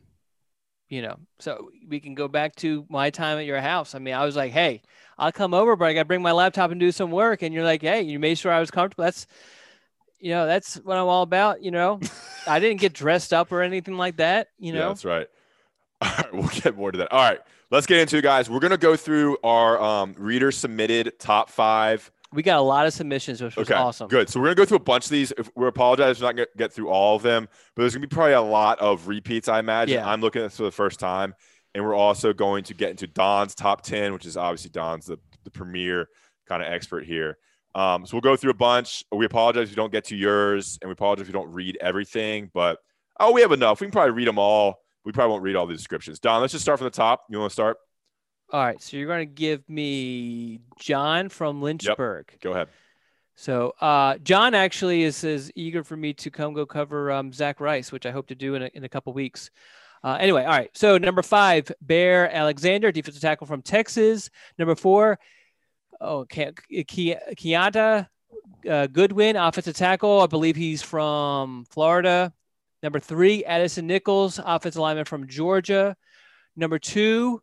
you 0.90 1.04
know. 1.04 1.18
So 1.40 1.70
we 1.88 2.00
can 2.00 2.16
go 2.16 2.28
back 2.28 2.56
to 2.58 2.86
my 2.90 3.12
time 3.12 3.38
at 3.38 3.46
your 3.46 3.62
house. 3.62 3.94
I 3.94 4.00
mean, 4.00 4.16
I 4.16 4.26
was 4.26 4.36
like, 4.36 4.52
"Hey, 4.52 4.82
I'll 5.20 5.32
come 5.32 5.54
over, 5.54 5.76
but 5.76 5.86
I 5.86 5.94
got 5.94 6.02
to 6.02 6.06
bring 6.06 6.24
my 6.24 6.32
laptop 6.32 6.72
and 6.72 6.80
do 6.80 6.92
some 6.92 7.12
work." 7.12 7.44
And 7.44 7.54
you're 7.54 7.64
like, 7.64 7.84
"Hey, 7.84 8.02
you 8.02 8.18
made 8.18 8.40
sure 8.40 8.52
I 8.52 8.60
was 8.60 8.72
comfortable." 8.72 9.04
That's, 9.04 9.28
you 10.20 10.32
know, 10.32 10.46
that's 10.46 10.76
what 10.76 10.98
I'm 10.98 11.08
all 11.08 11.24
about. 11.24 11.62
You 11.62 11.72
know, 11.72 12.00
I 12.48 12.60
didn't 12.60 12.80
get 12.80 12.94
dressed 12.94 13.34
up 13.34 13.52
or 13.52 13.62
anything 13.62 13.98
like 13.98 14.18
that. 14.18 14.48
You 14.60 14.74
Yeah, 14.74 14.80
know, 14.80 14.88
that's 14.90 15.06
right. 15.06 15.28
All 16.02 16.10
right, 16.16 16.32
we'll 16.34 16.48
get 16.50 16.78
more 16.78 16.92
to 16.92 16.98
that. 17.00 17.12
All 17.12 17.20
right, 17.28 17.40
let's 17.72 17.88
get 17.88 17.98
into 18.00 18.18
it, 18.18 18.22
guys. 18.22 18.52
We're 18.52 18.60
gonna 18.60 18.78
go 18.78 18.96
through 18.96 19.38
our 19.44 19.82
um, 19.82 20.14
reader 20.18 20.52
submitted 20.52 21.14
top 21.18 21.50
five. 21.50 22.12
we 22.32 22.44
got 22.44 22.60
a 22.60 22.62
lot 22.62 22.86
of 22.86 22.94
submissions, 22.94 23.42
which 23.42 23.56
was 23.56 23.68
Okay, 23.68 23.80
awesome. 23.80 24.08
good. 24.08 24.30
So 24.30 24.40
we're 24.40 24.46
gonna 24.48 24.56
go 24.58 24.66
through 24.66 24.78
a 24.78 24.82
bunch 24.82 25.06
of 25.06 25.10
these. 25.12 25.34
If 25.36 25.50
we 25.56 25.66
apologize, 25.66 26.22
we're 26.22 26.28
not 26.28 26.36
gonna 26.36 26.48
get 26.56 26.72
through 26.72 26.90
all 26.90 27.16
of 27.16 27.24
them, 27.24 27.48
but 27.76 27.82
there's 27.82 27.96
gonna 27.96 28.06
be 28.06 28.14
probably 28.14 28.34
a 28.34 28.42
lot 28.42 28.78
of 28.80 29.08
repeats. 29.08 29.48
I 29.50 29.58
imagine. 29.58 29.96
Yeah. 29.96 30.08
I'm 30.08 30.22
looking 30.22 30.44
at 30.44 30.46
this 30.52 30.58
for 30.58 30.64
the 30.66 30.72
first 30.72 31.00
time, 31.00 31.34
and 31.74 31.84
we're 31.84 31.96
also 31.96 32.32
going 32.32 32.64
to 32.66 32.76
get 32.76 32.92
into 32.92 33.08
Don's 33.08 33.56
top 33.56 33.82
ten, 33.82 34.14
which 34.14 34.28
is 34.28 34.38
obviously 34.38 34.70
Don's 34.70 35.08
the 35.08 35.18
the 35.46 35.50
premier 35.52 36.10
kind 36.48 36.62
of 36.62 36.72
expert 36.72 37.06
here. 37.06 37.40
Um, 37.78 38.08
so 38.08 38.16
we'll 38.16 38.22
go 38.22 38.36
through 38.36 38.50
a 38.50 38.56
bunch. 38.56 39.04
We 39.12 39.28
apologize 39.28 39.66
if 39.66 39.70
you 39.70 39.76
don't 39.76 39.92
get 39.92 40.06
to 40.06 40.16
yours, 40.16 40.80
and 40.82 40.90
we 40.90 40.94
apologize 40.94 41.22
if 41.22 41.28
you 41.28 41.34
don't 41.34 41.54
read 41.54 41.78
everything. 41.80 42.50
But 42.52 42.80
oh, 43.20 43.32
we 43.32 43.42
have 43.42 43.52
enough. 43.52 43.80
We 43.80 43.86
can 43.86 43.92
probably 43.92 44.14
read 44.14 44.28
them 44.28 44.40
all. 44.40 44.80
We 45.06 45.12
probably 45.12 45.34
won't 45.34 45.44
read 45.44 45.56
all 45.56 45.68
the 45.68 45.76
descriptions. 45.76 46.20
Don, 46.20 46.42
let's 46.42 46.54
just 46.54 46.64
start 46.64 46.80
from 46.80 46.86
the 46.86 46.92
top. 46.92 47.26
You 47.30 47.38
want 47.38 47.52
to 47.52 47.54
start? 47.54 47.78
All 48.52 48.62
right, 48.62 48.82
so 48.82 48.98
you're 48.98 49.08
going 49.08 49.28
to 49.28 49.34
give 49.34 49.70
me 49.70 50.62
John 50.80 51.30
from 51.30 51.62
Lynchburg. 51.62 52.30
Yep. 52.32 52.42
Go 52.42 52.52
ahead. 52.54 52.70
So 53.36 53.76
uh, 53.80 54.18
John 54.24 54.56
actually 54.56 55.04
is, 55.04 55.24
is 55.24 55.52
eager 55.54 55.84
for 55.84 55.96
me 55.96 56.14
to 56.16 56.32
come 56.32 56.54
go 56.54 56.66
cover 56.66 57.12
um, 57.12 57.32
Zach 57.32 57.60
Rice, 57.60 57.92
which 57.92 58.08
I 58.08 58.12
hope 58.12 58.28
to 58.28 58.36
do 58.36 58.56
in 58.56 58.64
a, 58.64 58.70
in 58.74 58.86
a 58.86 58.90
couple 58.90 59.14
weeks. 59.14 59.52
Uh, 60.04 60.18
anyway, 60.20 60.44
all 60.46 60.50
right. 60.50 60.72
So 60.74 60.98
number 60.98 61.22
five, 61.22 61.72
Bear 61.82 62.34
Alexander, 62.34 62.92
defensive 62.92 63.22
tackle 63.22 63.46
from 63.46 63.62
Texas. 63.62 64.32
Number 64.58 64.74
four, 64.74 65.20
oh, 66.02 66.26
Ke- 66.26 66.56
Ke- 66.56 67.20
Kiyaunta 67.36 68.08
uh, 68.70 68.88
Goodwin, 68.88 69.36
offensive 69.36 69.76
tackle. 69.76 70.22
I 70.22 70.28
believe 70.28 70.56
he's 70.56 70.82
from 70.82 71.66
Florida. 71.70 72.34
Number 72.84 73.00
three, 73.00 73.44
Addison 73.44 73.88
Nichols, 73.88 74.40
offensive 74.44 74.80
lineman 74.80 75.06
from 75.06 75.28
Georgia. 75.28 75.96
Number 76.56 76.80
two, 76.80 77.42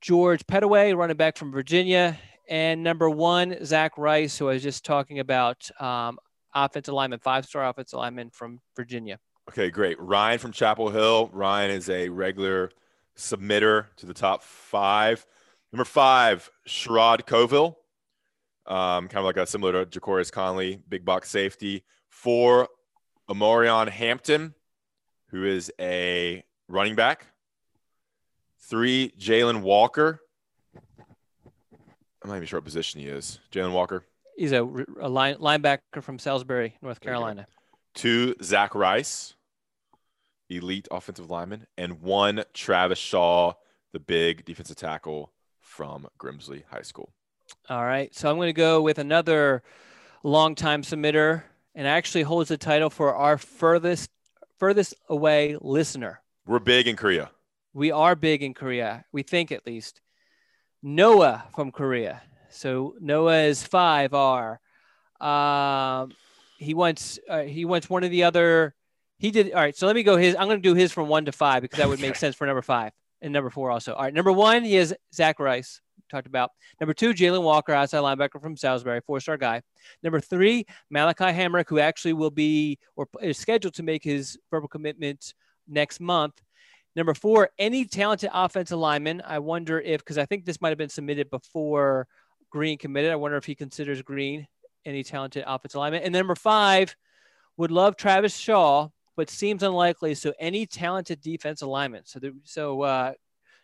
George 0.00 0.46
Pettaway, 0.46 0.96
running 0.96 1.16
back 1.16 1.36
from 1.36 1.52
Virginia. 1.52 2.18
And 2.48 2.82
number 2.82 3.08
one, 3.08 3.64
Zach 3.64 3.96
Rice, 3.96 4.36
who 4.38 4.48
I 4.48 4.54
was 4.54 4.62
just 4.62 4.84
talking 4.84 5.18
about, 5.20 5.70
um, 5.80 6.18
offensive 6.54 6.94
lineman, 6.94 7.20
five 7.20 7.46
star 7.46 7.68
offensive 7.68 7.98
lineman 7.98 8.30
from 8.30 8.60
Virginia. 8.76 9.18
Okay, 9.48 9.70
great. 9.70 10.00
Ryan 10.00 10.38
from 10.38 10.52
Chapel 10.52 10.90
Hill. 10.90 11.30
Ryan 11.32 11.70
is 11.70 11.88
a 11.88 12.08
regular 12.08 12.70
submitter 13.16 13.86
to 13.96 14.06
the 14.06 14.14
top 14.14 14.42
five. 14.42 15.26
Number 15.72 15.84
five, 15.84 16.50
Sherrod 16.68 17.26
Covil. 17.26 17.79
Um, 18.70 19.08
kind 19.08 19.18
of 19.18 19.24
like 19.24 19.36
a 19.36 19.46
similar 19.46 19.84
to 19.84 20.00
Ja'Qurious 20.00 20.30
Conley, 20.30 20.80
big 20.88 21.04
box 21.04 21.28
safety. 21.28 21.82
for 22.08 22.68
Omarion 23.28 23.88
Hampton, 23.88 24.54
who 25.30 25.44
is 25.44 25.72
a 25.80 26.44
running 26.68 26.94
back. 26.94 27.26
Three, 28.58 29.12
Jalen 29.18 29.62
Walker. 29.62 30.20
I'm 32.22 32.28
not 32.28 32.36
even 32.36 32.46
sure 32.46 32.58
what 32.58 32.64
position 32.64 33.00
he 33.00 33.08
is. 33.08 33.40
Jalen 33.50 33.72
Walker. 33.72 34.04
He's 34.36 34.52
a, 34.52 34.62
a 35.00 35.08
line, 35.08 35.36
linebacker 35.36 36.02
from 36.02 36.18
Salisbury, 36.18 36.76
North 36.82 37.00
There 37.00 37.12
you 37.12 37.18
go. 37.18 37.20
Carolina. 37.20 37.46
two 37.94 38.34
Zach 38.42 38.74
Rice, 38.74 39.34
elite 40.48 40.86
offensive 40.90 41.30
lineman, 41.30 41.66
and 41.76 42.00
one 42.02 42.44
Travis 42.54 42.98
Shaw, 42.98 43.54
the 43.92 44.00
big 44.00 44.44
defensive 44.44 44.76
tackle 44.76 45.32
from 45.58 46.06
Grimsley 46.18 46.62
High 46.70 46.82
School. 46.82 47.12
All 47.68 47.84
right. 47.84 48.14
So 48.14 48.30
I'm 48.30 48.36
going 48.36 48.48
to 48.48 48.52
go 48.52 48.82
with 48.82 48.98
another 48.98 49.62
longtime 50.22 50.82
submitter 50.82 51.42
and 51.74 51.86
actually 51.86 52.22
holds 52.22 52.48
the 52.48 52.56
title 52.56 52.90
for 52.90 53.14
our 53.14 53.38
furthest 53.38 54.10
furthest 54.58 54.94
away 55.08 55.56
listener. 55.60 56.20
We're 56.46 56.58
big 56.58 56.86
in 56.86 56.96
Korea. 56.96 57.30
We 57.72 57.90
are 57.90 58.14
big 58.14 58.42
in 58.42 58.54
Korea. 58.54 59.04
We 59.12 59.22
think 59.22 59.52
at 59.52 59.66
least. 59.66 60.00
Noah 60.82 61.44
from 61.54 61.70
Korea. 61.70 62.22
So 62.50 62.94
Noah 63.00 63.42
is 63.44 63.62
five 63.62 64.12
R. 64.14 64.60
Um, 65.20 66.12
he 66.58 66.74
wants 66.74 67.18
uh, 67.28 67.42
he 67.42 67.64
wants 67.64 67.88
one 67.88 68.04
of 68.04 68.10
the 68.10 68.24
other. 68.24 68.74
He 69.18 69.30
did 69.30 69.52
all 69.52 69.60
right. 69.60 69.76
So 69.76 69.86
let 69.86 69.96
me 69.96 70.02
go 70.02 70.16
his. 70.16 70.34
I'm 70.36 70.46
going 70.46 70.62
to 70.62 70.68
do 70.68 70.74
his 70.74 70.92
from 70.92 71.08
one 71.08 71.26
to 71.26 71.32
five 71.32 71.62
because 71.62 71.78
that 71.78 71.88
would 71.88 72.00
make 72.00 72.16
sense 72.24 72.34
for 72.34 72.46
number 72.46 72.62
five 72.62 72.92
and 73.20 73.32
number 73.32 73.50
four 73.50 73.70
also. 73.70 73.94
All 73.94 74.02
right, 74.02 74.14
number 74.14 74.32
one 74.32 74.64
he 74.64 74.76
is 74.76 74.94
Zach 75.14 75.38
Rice. 75.38 75.80
Talked 76.10 76.26
about 76.26 76.50
number 76.80 76.92
two, 76.92 77.14
Jalen 77.14 77.42
Walker, 77.42 77.72
outside 77.72 77.98
linebacker 77.98 78.42
from 78.42 78.56
Salisbury, 78.56 79.00
four-star 79.06 79.36
guy. 79.36 79.62
Number 80.02 80.20
three, 80.20 80.66
Malachi 80.90 81.24
Hamrick, 81.24 81.68
who 81.68 81.78
actually 81.78 82.14
will 82.14 82.30
be 82.30 82.78
or 82.96 83.08
is 83.22 83.38
scheduled 83.38 83.74
to 83.74 83.82
make 83.82 84.02
his 84.02 84.36
verbal 84.50 84.68
commitment 84.68 85.34
next 85.68 86.00
month. 86.00 86.34
Number 86.96 87.14
four, 87.14 87.50
any 87.58 87.84
talented 87.84 88.30
offensive 88.34 88.78
lineman. 88.78 89.22
I 89.24 89.38
wonder 89.38 89.80
if, 89.80 90.00
because 90.00 90.18
I 90.18 90.26
think 90.26 90.44
this 90.44 90.60
might 90.60 90.70
have 90.70 90.78
been 90.78 90.88
submitted 90.88 91.30
before 91.30 92.08
Green 92.50 92.76
committed. 92.76 93.12
I 93.12 93.16
wonder 93.16 93.36
if 93.36 93.44
he 93.44 93.54
considers 93.54 94.02
Green 94.02 94.48
any 94.84 95.04
talented 95.04 95.44
offensive 95.46 95.78
lineman. 95.78 96.02
And 96.02 96.12
number 96.12 96.34
five, 96.34 96.96
would 97.56 97.70
love 97.70 97.94
Travis 97.94 98.36
Shaw, 98.36 98.88
but 99.16 99.28
seems 99.28 99.62
unlikely. 99.62 100.14
So 100.14 100.32
any 100.40 100.66
talented 100.66 101.20
defensive 101.20 101.68
lineman. 101.68 102.06
So, 102.06 102.18
the, 102.18 102.32
so 102.44 102.82
uh, 102.82 103.12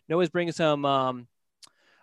Noah's 0.07 0.29
bringing 0.29 0.53
some 0.53 0.85
um, 0.85 1.27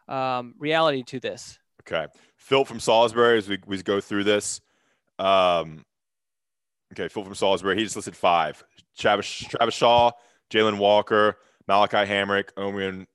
um, 0.08 0.54
reality 0.58 1.02
to 1.04 1.20
this. 1.20 1.58
Okay. 1.82 2.06
Phil 2.36 2.64
from 2.64 2.80
Salisbury, 2.80 3.38
as 3.38 3.48
we, 3.48 3.58
we 3.66 3.82
go 3.82 4.00
through 4.00 4.24
this. 4.24 4.60
Um, 5.18 5.84
okay, 6.92 7.08
Phil 7.08 7.24
from 7.24 7.34
Salisbury, 7.34 7.76
he 7.76 7.84
just 7.84 7.96
listed 7.96 8.16
five. 8.16 8.62
Travis, 8.98 9.26
Travis 9.26 9.74
Shaw, 9.74 10.12
Jalen 10.50 10.78
Walker, 10.78 11.38
Malachi 11.66 12.10
Hamrick, 12.10 12.52
Omarion, 12.56 13.06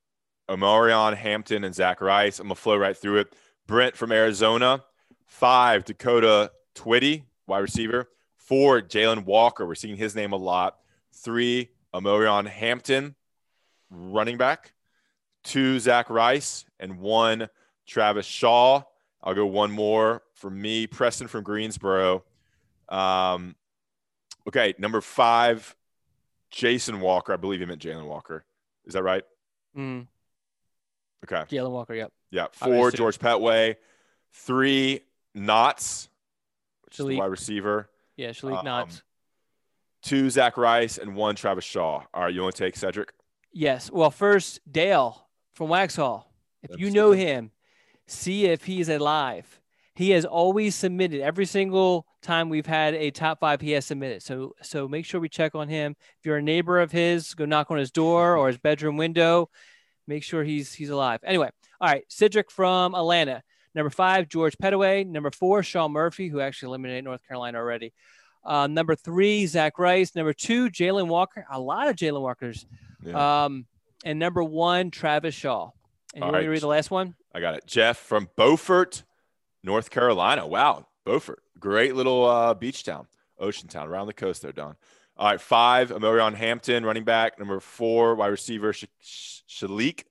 Omarion 0.50 1.16
Hampton, 1.16 1.64
and 1.64 1.76
Zach 1.76 2.02
Rice. 2.02 2.40
I'm 2.40 2.48
going 2.48 2.56
to 2.56 2.62
flow 2.62 2.78
right 2.78 2.98
through 2.98 3.20
it. 3.20 3.34
Brent 3.68 3.96
from 3.96 4.12
Arizona. 4.12 4.84
Five, 5.28 5.86
Dakota 5.86 6.52
Twitty, 6.76 7.24
wide 7.46 7.60
receiver. 7.60 8.10
Four, 8.38 8.82
Jalen 8.82 9.26
Walker. 9.26 9.66
We're 9.66 9.76
seeing 9.76 9.96
his 9.96 10.16
name 10.16 10.32
a 10.32 10.38
lot. 10.38 10.80
Three, 11.14 11.70
Omarion 11.94 12.48
Hampton, 12.48 13.16
running 13.92 14.38
back. 14.38 14.74
Two, 15.44 15.80
Zach 15.80 16.10
Rice. 16.10 16.66
And 16.80 17.00
one, 17.00 17.50
Travis 17.86 18.26
Shaw. 18.26 18.84
I'll 19.22 19.34
go 19.34 19.46
one 19.46 19.72
more 19.72 20.24
for 20.34 20.50
me. 20.50 20.88
Preston 20.88 21.28
from 21.28 21.44
Greensboro. 21.44 22.24
Um, 22.88 23.56
okay, 24.48 24.74
number 24.78 25.02
five, 25.02 25.76
Jason 26.52 27.02
Walker. 27.02 27.34
I 27.34 27.38
believe 27.38 27.60
he 27.60 27.66
meant 27.66 27.82
Jalen 27.82 28.08
Walker. 28.08 28.46
Is 28.86 28.94
that 28.94 29.04
right? 29.04 29.24
Mm. 29.78 30.08
Okay. 31.26 31.44
Jalen 31.56 31.72
Walker. 31.72 31.94
Yep. 31.94 32.12
Yeah. 32.32 32.48
Four, 32.54 32.92
George 32.92 33.20
Pettaway. 33.20 33.76
Three, 34.32 35.02
Knots, 35.36 36.10
which 36.86 36.96
Shalik. 36.96 37.00
is 37.00 37.08
the 37.08 37.18
wide 37.18 37.26
receiver. 37.26 37.90
Yeah, 38.16 38.30
Shalik 38.30 38.60
um, 38.60 38.66
Knots. 38.66 39.04
Two, 40.02 40.30
Zach 40.30 40.56
Rice, 40.56 40.98
and 40.98 41.16
one, 41.16 41.36
Travis 41.36 41.66
Shaw. 41.66 42.04
All 42.14 42.24
right, 42.24 42.34
you 42.34 42.42
want 42.42 42.56
to 42.56 42.64
take 42.64 42.78
Cedric? 42.78 43.12
Yes. 43.52 43.92
Well, 43.92 44.12
first, 44.12 44.60
Dale 44.72 45.28
from 45.54 45.70
Waxhaw. 45.70 46.24
If 46.64 46.72
That's 46.72 46.82
you 46.82 46.92
know 46.92 47.12
him, 47.12 47.52
see 48.08 48.46
if 48.46 48.66
he's 48.66 48.90
alive. 48.90 49.60
He 49.96 50.12
has 50.12 50.24
always 50.24 50.76
submitted 50.76 51.22
every 51.22 51.46
single 51.46 52.06
time 52.22 52.48
we've 52.50 52.66
had 52.66 52.94
a 52.94 53.12
top 53.12 53.42
five. 53.42 53.60
He 53.60 53.72
has 53.72 53.86
submitted. 53.86 54.24
So 54.24 54.54
so 54.62 54.88
make 54.88 55.06
sure 55.06 55.20
we 55.20 55.30
check 55.30 55.56
on 55.56 55.68
him. 55.68 55.96
If 56.20 56.26
you're 56.26 56.38
a 56.38 56.42
neighbor 56.42 56.80
of 56.80 56.92
his, 56.92 57.34
go 57.34 57.46
knock 57.46 57.70
on 57.70 57.78
his 57.78 57.92
door 57.92 58.38
or 58.38 58.48
his 58.48 58.58
bedroom 58.58 58.98
window. 58.98 59.50
Make 60.08 60.24
sure 60.24 60.44
he's 60.44 60.74
he's 60.74 60.90
alive. 60.90 61.20
Anyway, 61.26 61.50
all 61.82 61.90
right. 61.90 62.04
Cedric 62.08 62.50
from 62.50 62.96
Atlanta. 62.96 63.44
Number 63.76 63.90
five, 63.90 64.28
George 64.28 64.58
Pettaway. 64.58 65.06
Number 65.06 65.32
four, 65.32 65.64
Sean 65.64 65.92
Murphy, 65.92 66.28
who 66.28 66.40
actually 66.40 66.68
eliminated 66.68 67.04
North 67.04 67.22
Carolina 67.28 67.58
already. 67.58 67.94
Uh, 68.44 68.68
number 68.68 68.96
three, 68.96 69.46
Zach 69.46 69.78
Rice. 69.78 70.16
Number 70.16 70.34
two, 70.34 70.70
Jalen 70.70 71.08
Walker. 71.08 71.46
A 71.52 71.60
lot 71.60 71.88
of 71.88 71.96
Jalen 71.96 72.22
Walkers. 72.22 72.66
Yeah. 73.04 73.44
Um, 73.46 73.66
and 74.06 74.20
number 74.20 74.44
one, 74.44 74.92
Travis 74.92 75.36
Shaw. 75.36 75.72
And 76.14 76.22
you 76.22 76.22
want 76.24 76.34
right. 76.34 76.40
me 76.40 76.46
to 76.46 76.52
read 76.52 76.62
the 76.62 76.68
last 76.68 76.90
one? 76.90 77.16
I 77.34 77.40
got 77.40 77.54
it. 77.54 77.66
Jeff 77.68 77.98
from 77.98 78.30
Beaufort, 78.36 79.04
North 79.64 79.90
Carolina. 79.90 80.48
Wow, 80.48 80.88
Beaufort, 81.06 81.44
great 81.60 81.96
little 81.96 82.26
uh, 82.26 82.54
beach 82.54 82.84
town, 82.84 83.08
ocean 83.38 83.68
town, 83.68 83.88
around 83.88 84.08
the 84.08 84.14
coast 84.14 84.42
there, 84.42 84.52
Don. 84.52 84.76
All 85.18 85.30
right, 85.30 85.42
five, 85.42 85.90
Omarion 85.92 86.34
Hampton, 86.34 86.86
running 86.86 87.04
back. 87.04 87.38
Number 87.38 87.60
four, 87.60 88.16
wide 88.16 88.28
receiver, 88.28 88.72
Sh- 88.72 88.86
Sh- 89.02 89.42
Shalik 89.50 90.06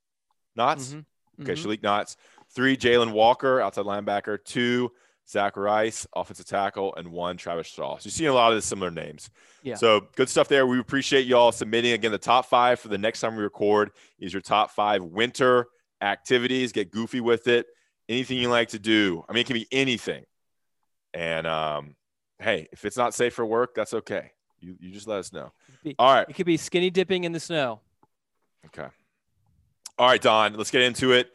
Knots. 0.55 0.89
Mm-hmm. 0.89 1.43
Okay, 1.43 1.53
mm-hmm. 1.55 1.69
Shalik 1.69 1.83
Knots. 1.83 2.17
Three, 2.51 2.77
Jalen 2.77 3.13
Walker, 3.13 3.61
outside 3.61 3.87
linebacker. 3.87 4.43
Two, 4.45 4.93
Zach 5.29 5.57
Rice, 5.57 6.07
offensive 6.17 6.47
tackle, 6.47 6.95
and 6.97 7.09
one, 7.09 7.37
Travis 7.37 7.67
Shaw. 7.67 7.99
So 7.99 8.07
you're 8.07 8.13
seeing 8.13 8.31
a 8.31 8.35
lot 8.35 8.51
of 8.51 8.57
the 8.57 8.63
similar 8.63 8.91
names. 8.91 9.31
Yeah. 9.63 9.75
So 9.75 10.09
good 10.17 10.29
stuff 10.29 10.49
there. 10.49 10.67
We 10.67 10.79
appreciate 10.79 11.27
you 11.27 11.37
all 11.37 11.53
submitting. 11.53 11.93
Again, 11.93 12.13
the 12.13 12.19
top 12.19 12.47
five 12.47 12.81
for 12.81 12.89
the 12.89 12.99
next 12.99 13.21
time 13.21 13.37
we 13.37 13.43
record 13.43 13.91
is 14.19 14.33
your 14.33 14.41
top 14.41 14.71
five 14.71 15.03
winter 15.03 15.69
activities. 16.01 16.73
Get 16.73 16.91
goofy 16.91 17.21
with 17.21 17.47
it. 17.47 17.67
Anything 18.09 18.39
you 18.39 18.49
like 18.49 18.71
to 18.71 18.79
do. 18.79 19.23
I 19.29 19.33
mean, 19.33 19.43
it 19.43 19.47
can 19.47 19.55
be 19.55 19.67
anything. 19.71 20.25
And 21.13 21.47
um, 21.47 21.97
hey, 22.39 22.69
if 22.73 22.87
it's 22.87 22.97
not 22.97 23.13
safe 23.13 23.35
for 23.35 23.45
work, 23.45 23.75
that's 23.75 23.93
okay. 23.93 24.33
You, 24.61 24.77
you 24.81 24.91
just 24.91 25.07
let 25.07 25.19
us 25.19 25.33
know. 25.33 25.53
Be, 25.85 25.95
all 25.99 26.15
right. 26.15 26.27
It 26.29 26.35
could 26.35 26.47
be 26.47 26.57
skinny 26.57 26.89
dipping 26.89 27.25
in 27.25 27.33
the 27.33 27.41
snow. 27.41 27.81
Okay. 28.67 28.89
All 29.99 30.09
right, 30.09 30.23
Don, 30.23 30.55
let's 30.55 30.71
get 30.71 30.83
into 30.83 31.13
it 31.13 31.31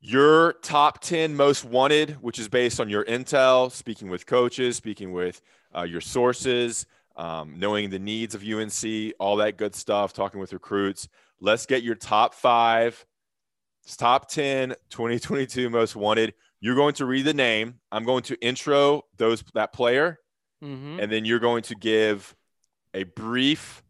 your 0.00 0.54
top 0.54 1.00
10 1.00 1.36
most 1.36 1.64
wanted, 1.64 2.12
which 2.22 2.38
is 2.38 2.48
based 2.48 2.80
on 2.80 2.88
your 2.88 3.04
intel, 3.04 3.70
speaking 3.70 4.08
with 4.08 4.26
coaches, 4.26 4.76
speaking 4.76 5.12
with 5.12 5.42
uh, 5.76 5.82
your 5.82 6.00
sources, 6.00 6.86
um, 7.16 7.58
knowing 7.58 7.90
the 7.90 7.98
needs 7.98 8.34
of 8.34 8.42
UNC, 8.42 9.12
all 9.18 9.36
that 9.36 9.58
good 9.58 9.74
stuff, 9.74 10.12
talking 10.12 10.40
with 10.40 10.52
recruits. 10.52 11.08
Let's 11.40 11.66
get 11.66 11.82
your 11.82 11.94
top 11.94 12.34
five, 12.34 13.04
top 13.98 14.30
10 14.30 14.70
2022 14.88 15.68
most 15.68 15.94
wanted. 15.94 16.34
You're 16.60 16.76
going 16.76 16.94
to 16.94 17.04
read 17.04 17.26
the 17.26 17.34
name. 17.34 17.74
I'm 17.92 18.04
going 18.04 18.22
to 18.24 18.40
intro 18.40 19.02
those 19.16 19.42
that 19.54 19.72
player, 19.72 20.18
mm-hmm. 20.62 21.00
and 21.00 21.12
then 21.12 21.24
you're 21.24 21.38
going 21.38 21.62
to 21.64 21.74
give 21.74 22.34
a 22.94 23.04
brief 23.04 23.82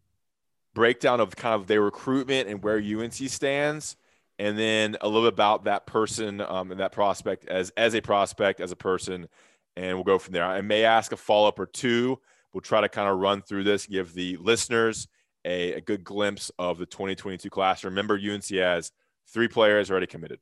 breakdown 0.74 1.20
of 1.20 1.34
kind 1.34 1.54
of 1.54 1.66
their 1.66 1.82
recruitment 1.82 2.48
and 2.48 2.62
where 2.62 2.78
UNC 2.78 3.14
stands 3.14 3.96
and 4.40 4.58
then 4.58 4.96
a 5.02 5.06
little 5.06 5.28
bit 5.28 5.34
about 5.34 5.64
that 5.64 5.86
person 5.86 6.40
um, 6.40 6.70
and 6.70 6.80
that 6.80 6.92
prospect 6.92 7.46
as 7.46 7.70
as 7.76 7.94
a 7.94 8.00
prospect 8.00 8.60
as 8.60 8.72
a 8.72 8.76
person 8.76 9.28
and 9.76 9.96
we'll 9.96 10.04
go 10.04 10.18
from 10.18 10.32
there. 10.32 10.44
I 10.44 10.62
may 10.62 10.82
ask 10.84 11.12
a 11.12 11.16
follow-up 11.16 11.58
or 11.60 11.66
two. 11.66 12.18
We'll 12.52 12.62
try 12.62 12.80
to 12.80 12.88
kind 12.88 13.08
of 13.08 13.18
run 13.18 13.42
through 13.42 13.64
this 13.64 13.86
give 13.86 14.14
the 14.14 14.36
listeners 14.38 15.06
a, 15.44 15.74
a 15.74 15.80
good 15.80 16.02
glimpse 16.02 16.50
of 16.58 16.78
the 16.78 16.86
2022 16.86 17.48
class. 17.50 17.84
Remember 17.84 18.14
unc 18.14 18.48
has 18.48 18.92
three 19.28 19.46
players 19.46 19.90
already 19.90 20.06
committed. 20.06 20.40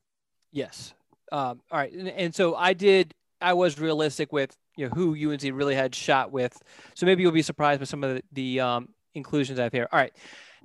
Yes. 0.52 0.94
Um, 1.32 1.60
all 1.70 1.78
right. 1.78 1.92
And, 1.92 2.08
and 2.08 2.34
so 2.34 2.54
i 2.54 2.72
did 2.72 3.14
i 3.40 3.52
was 3.52 3.80
realistic 3.80 4.32
with 4.32 4.56
you 4.76 4.88
know 4.88 4.94
who 4.94 5.12
unc 5.30 5.42
really 5.42 5.74
had 5.74 5.92
shot 5.92 6.30
with. 6.30 6.56
So 6.94 7.04
maybe 7.04 7.22
you'll 7.22 7.32
be 7.32 7.42
surprised 7.42 7.80
by 7.80 7.84
some 7.84 8.04
of 8.04 8.14
the, 8.14 8.22
the 8.32 8.60
um, 8.60 8.88
inclusions 9.14 9.58
i 9.58 9.64
have 9.64 9.72
here. 9.72 9.88
All 9.90 9.98
right. 9.98 10.14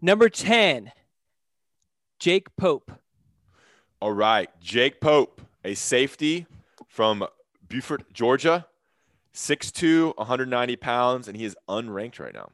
Number 0.04 0.30
10 0.30 0.92
jake 2.20 2.56
pope 2.56 2.92
all 4.04 4.12
right. 4.12 4.50
Jake 4.60 5.00
Pope, 5.00 5.40
a 5.64 5.76
safety 5.76 6.46
from 6.90 7.26
Buford, 7.70 8.04
Georgia, 8.12 8.66
6'2, 9.34 10.18
190 10.18 10.76
pounds, 10.76 11.30
and 11.30 11.38
he 11.38 11.46
is 11.46 11.56
unranked 11.70 12.20
right 12.20 12.34
now. 12.34 12.50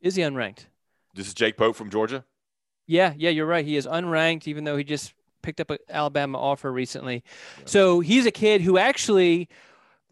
Is 0.00 0.14
he 0.14 0.22
unranked? 0.22 0.68
This 1.14 1.26
is 1.26 1.34
Jake 1.34 1.58
Pope 1.58 1.76
from 1.76 1.90
Georgia? 1.90 2.24
Yeah, 2.86 3.12
yeah, 3.18 3.28
you're 3.28 3.44
right. 3.44 3.66
He 3.66 3.76
is 3.76 3.86
unranked, 3.86 4.48
even 4.48 4.64
though 4.64 4.78
he 4.78 4.82
just 4.82 5.12
picked 5.42 5.60
up 5.60 5.70
an 5.70 5.76
Alabama 5.90 6.38
offer 6.38 6.72
recently. 6.72 7.22
Yeah. 7.58 7.64
So 7.66 8.00
he's 8.00 8.24
a 8.24 8.30
kid 8.30 8.62
who 8.62 8.78
actually 8.78 9.46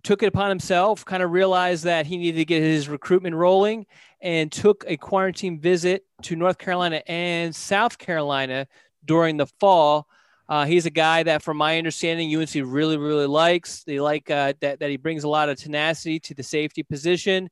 took 0.03 0.23
it 0.23 0.27
upon 0.27 0.51
himself, 0.51 1.07
kind 1.07 1.23
of 1.23 1.31
realized 1.33 1.85
that 1.85 2.05
he 2.05 2.19
needed 2.19 2.37
to 2.37 2.45
get 2.45 2.63
his 2.63 2.87
recruitment 2.87 3.35
rolling, 3.35 3.87
and 4.21 4.53
took 4.53 4.85
a 4.87 4.99
quarantine 4.99 5.59
visit 5.59 6.05
to 6.21 6.37
North 6.37 6.59
Carolina 6.59 7.03
and 7.07 7.57
South 7.57 7.97
Carolina 7.97 8.67
during 9.05 9.37
the 9.37 9.47
fall. 9.47 10.07
Uh, 10.49 10.67
he's 10.67 10.87
a 10.87 10.91
guy 10.91 11.23
that, 11.23 11.43
from 11.43 11.57
my 11.57 11.79
understanding, 11.79 12.35
UNC 12.35 12.55
really, 12.55 12.99
really 12.99 13.27
likes. 13.27 13.83
They 13.85 14.01
like 14.01 14.31
uh, 14.31 14.53
that, 14.61 14.81
that 14.81 14.91
he 14.91 14.97
brings 14.97 15.25
a 15.25 15.29
lot 15.29 15.49
of 15.49 15.57
tenacity 15.57 16.21
to 16.21 16.35
the 16.35 16.43
safety 16.43 16.83
position. 16.83 17.49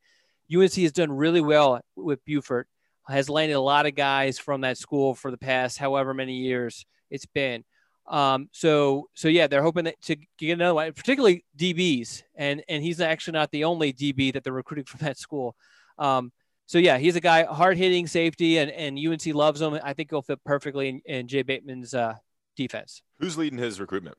UNC 0.54 0.74
has 0.74 0.92
done 0.92 1.10
really 1.10 1.40
well 1.40 1.80
with 1.96 2.24
Buford, 2.26 2.66
has 3.08 3.30
landed 3.30 3.54
a 3.54 3.60
lot 3.60 3.86
of 3.86 3.94
guys 3.94 4.38
from 4.38 4.60
that 4.62 4.77
school 4.77 5.14
for 5.14 5.31
the 5.31 5.38
past 5.38 5.79
however 5.79 6.12
many 6.12 6.35
years 6.35 6.85
it's 7.10 7.27
been. 7.27 7.64
Um, 8.06 8.48
so, 8.52 9.08
so 9.14 9.29
yeah, 9.29 9.46
they're 9.46 9.62
hoping 9.62 9.85
that 9.85 10.00
to 10.02 10.16
get 10.37 10.52
another 10.52 10.74
one, 10.74 10.92
particularly 10.92 11.44
DBs, 11.56 12.22
and 12.35 12.62
and 12.68 12.83
he's 12.83 13.00
actually 13.00 13.35
not 13.35 13.50
the 13.52 13.64
only 13.64 13.92
DB 13.92 14.33
that 14.33 14.44
they're 14.44 14.52
recruiting 14.52 14.85
from 14.87 15.06
that 15.06 15.18
school. 15.18 15.56
Um, 15.98 16.33
so 16.67 16.79
yeah, 16.79 16.98
he's 16.98 17.17
a 17.17 17.21
guy 17.21 17.44
hard 17.44 17.77
hitting 17.77 18.06
safety, 18.06 18.58
and 18.58 18.71
and 18.71 18.98
UNC 18.98 19.27
loves 19.35 19.60
him. 19.60 19.79
I 19.83 19.92
think 19.92 20.10
he'll 20.10 20.23
fit 20.23 20.42
perfectly 20.44 20.88
in, 20.88 21.00
in 21.04 21.29
Jay 21.29 21.42
Bateman's 21.42 21.94
uh, 21.94 22.15
defense. 22.56 23.02
Who's 23.19 23.37
leading 23.37 23.58
his 23.58 23.81
recruitment? 23.81 24.17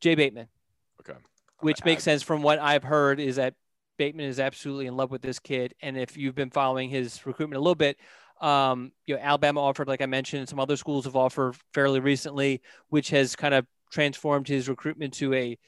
Jay 0.00 0.14
Bateman. 0.14 0.48
Okay. 1.00 1.18
Which 1.60 1.84
makes 1.84 2.02
sense 2.02 2.22
from 2.22 2.42
what 2.42 2.58
I've 2.58 2.84
heard 2.84 3.20
is 3.20 3.36
that 3.36 3.54
Bateman 3.98 4.26
is 4.26 4.40
absolutely 4.40 4.86
in 4.86 4.96
love 4.96 5.10
with 5.10 5.22
this 5.22 5.38
kid, 5.38 5.74
and 5.82 5.96
if 5.96 6.16
you've 6.16 6.34
been 6.34 6.50
following 6.50 6.88
his 6.88 7.26
recruitment 7.26 7.58
a 7.58 7.60
little 7.60 7.74
bit, 7.74 7.98
um, 8.40 8.92
you 9.06 9.14
know 9.14 9.20
Alabama 9.20 9.60
offered, 9.60 9.88
like 9.88 10.00
I 10.00 10.06
mentioned, 10.06 10.48
some 10.48 10.60
other 10.60 10.76
schools 10.76 11.04
have 11.04 11.16
offered 11.16 11.56
fairly 11.74 12.00
recently, 12.00 12.62
which 12.88 13.10
has 13.10 13.36
kind 13.36 13.54
of 13.54 13.66
transformed 13.90 14.48
his 14.48 14.68
recruitment 14.68 15.14
to 15.14 15.34
a 15.34 15.58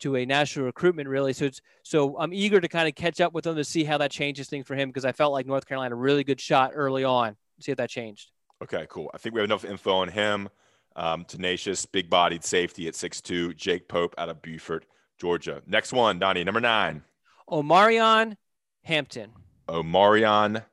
to 0.00 0.16
a 0.16 0.26
national 0.26 0.66
recruitment 0.66 1.08
really. 1.08 1.32
So 1.32 1.46
it's 1.46 1.60
so 1.82 2.18
I'm 2.18 2.32
eager 2.32 2.60
to 2.60 2.68
kind 2.68 2.88
of 2.88 2.94
catch 2.94 3.20
up 3.20 3.32
with 3.32 3.46
him 3.46 3.56
to 3.56 3.64
see 3.64 3.84
how 3.84 3.98
that 3.98 4.10
changes 4.10 4.48
things 4.48 4.66
for 4.66 4.74
him 4.74 4.88
because 4.88 5.04
I 5.04 5.12
felt 5.12 5.32
like 5.32 5.46
North 5.46 5.66
Carolina 5.66 5.94
really 5.94 6.24
good 6.24 6.40
shot 6.40 6.72
early 6.74 7.04
on 7.04 7.36
see 7.60 7.72
if 7.72 7.78
that 7.78 7.90
changed. 7.90 8.30
Okay, 8.62 8.86
cool. 8.88 9.10
I 9.14 9.18
think 9.18 9.34
we 9.34 9.40
have 9.40 9.48
enough 9.48 9.64
info 9.64 9.92
on 9.92 10.08
him. 10.08 10.48
Um, 10.96 11.24
tenacious, 11.24 11.86
big 11.86 12.10
bodied 12.10 12.44
safety 12.44 12.88
at 12.88 12.94
six 12.94 13.20
two. 13.20 13.54
Jake 13.54 13.88
Pope 13.88 14.14
out 14.18 14.28
of 14.28 14.42
Buford, 14.42 14.86
Georgia. 15.18 15.62
Next 15.66 15.92
one, 15.92 16.18
Donnie, 16.18 16.44
number 16.44 16.60
nine. 16.60 17.02
Omarion 17.48 18.36
Hampton. 18.82 19.30
Omarion 19.68 20.64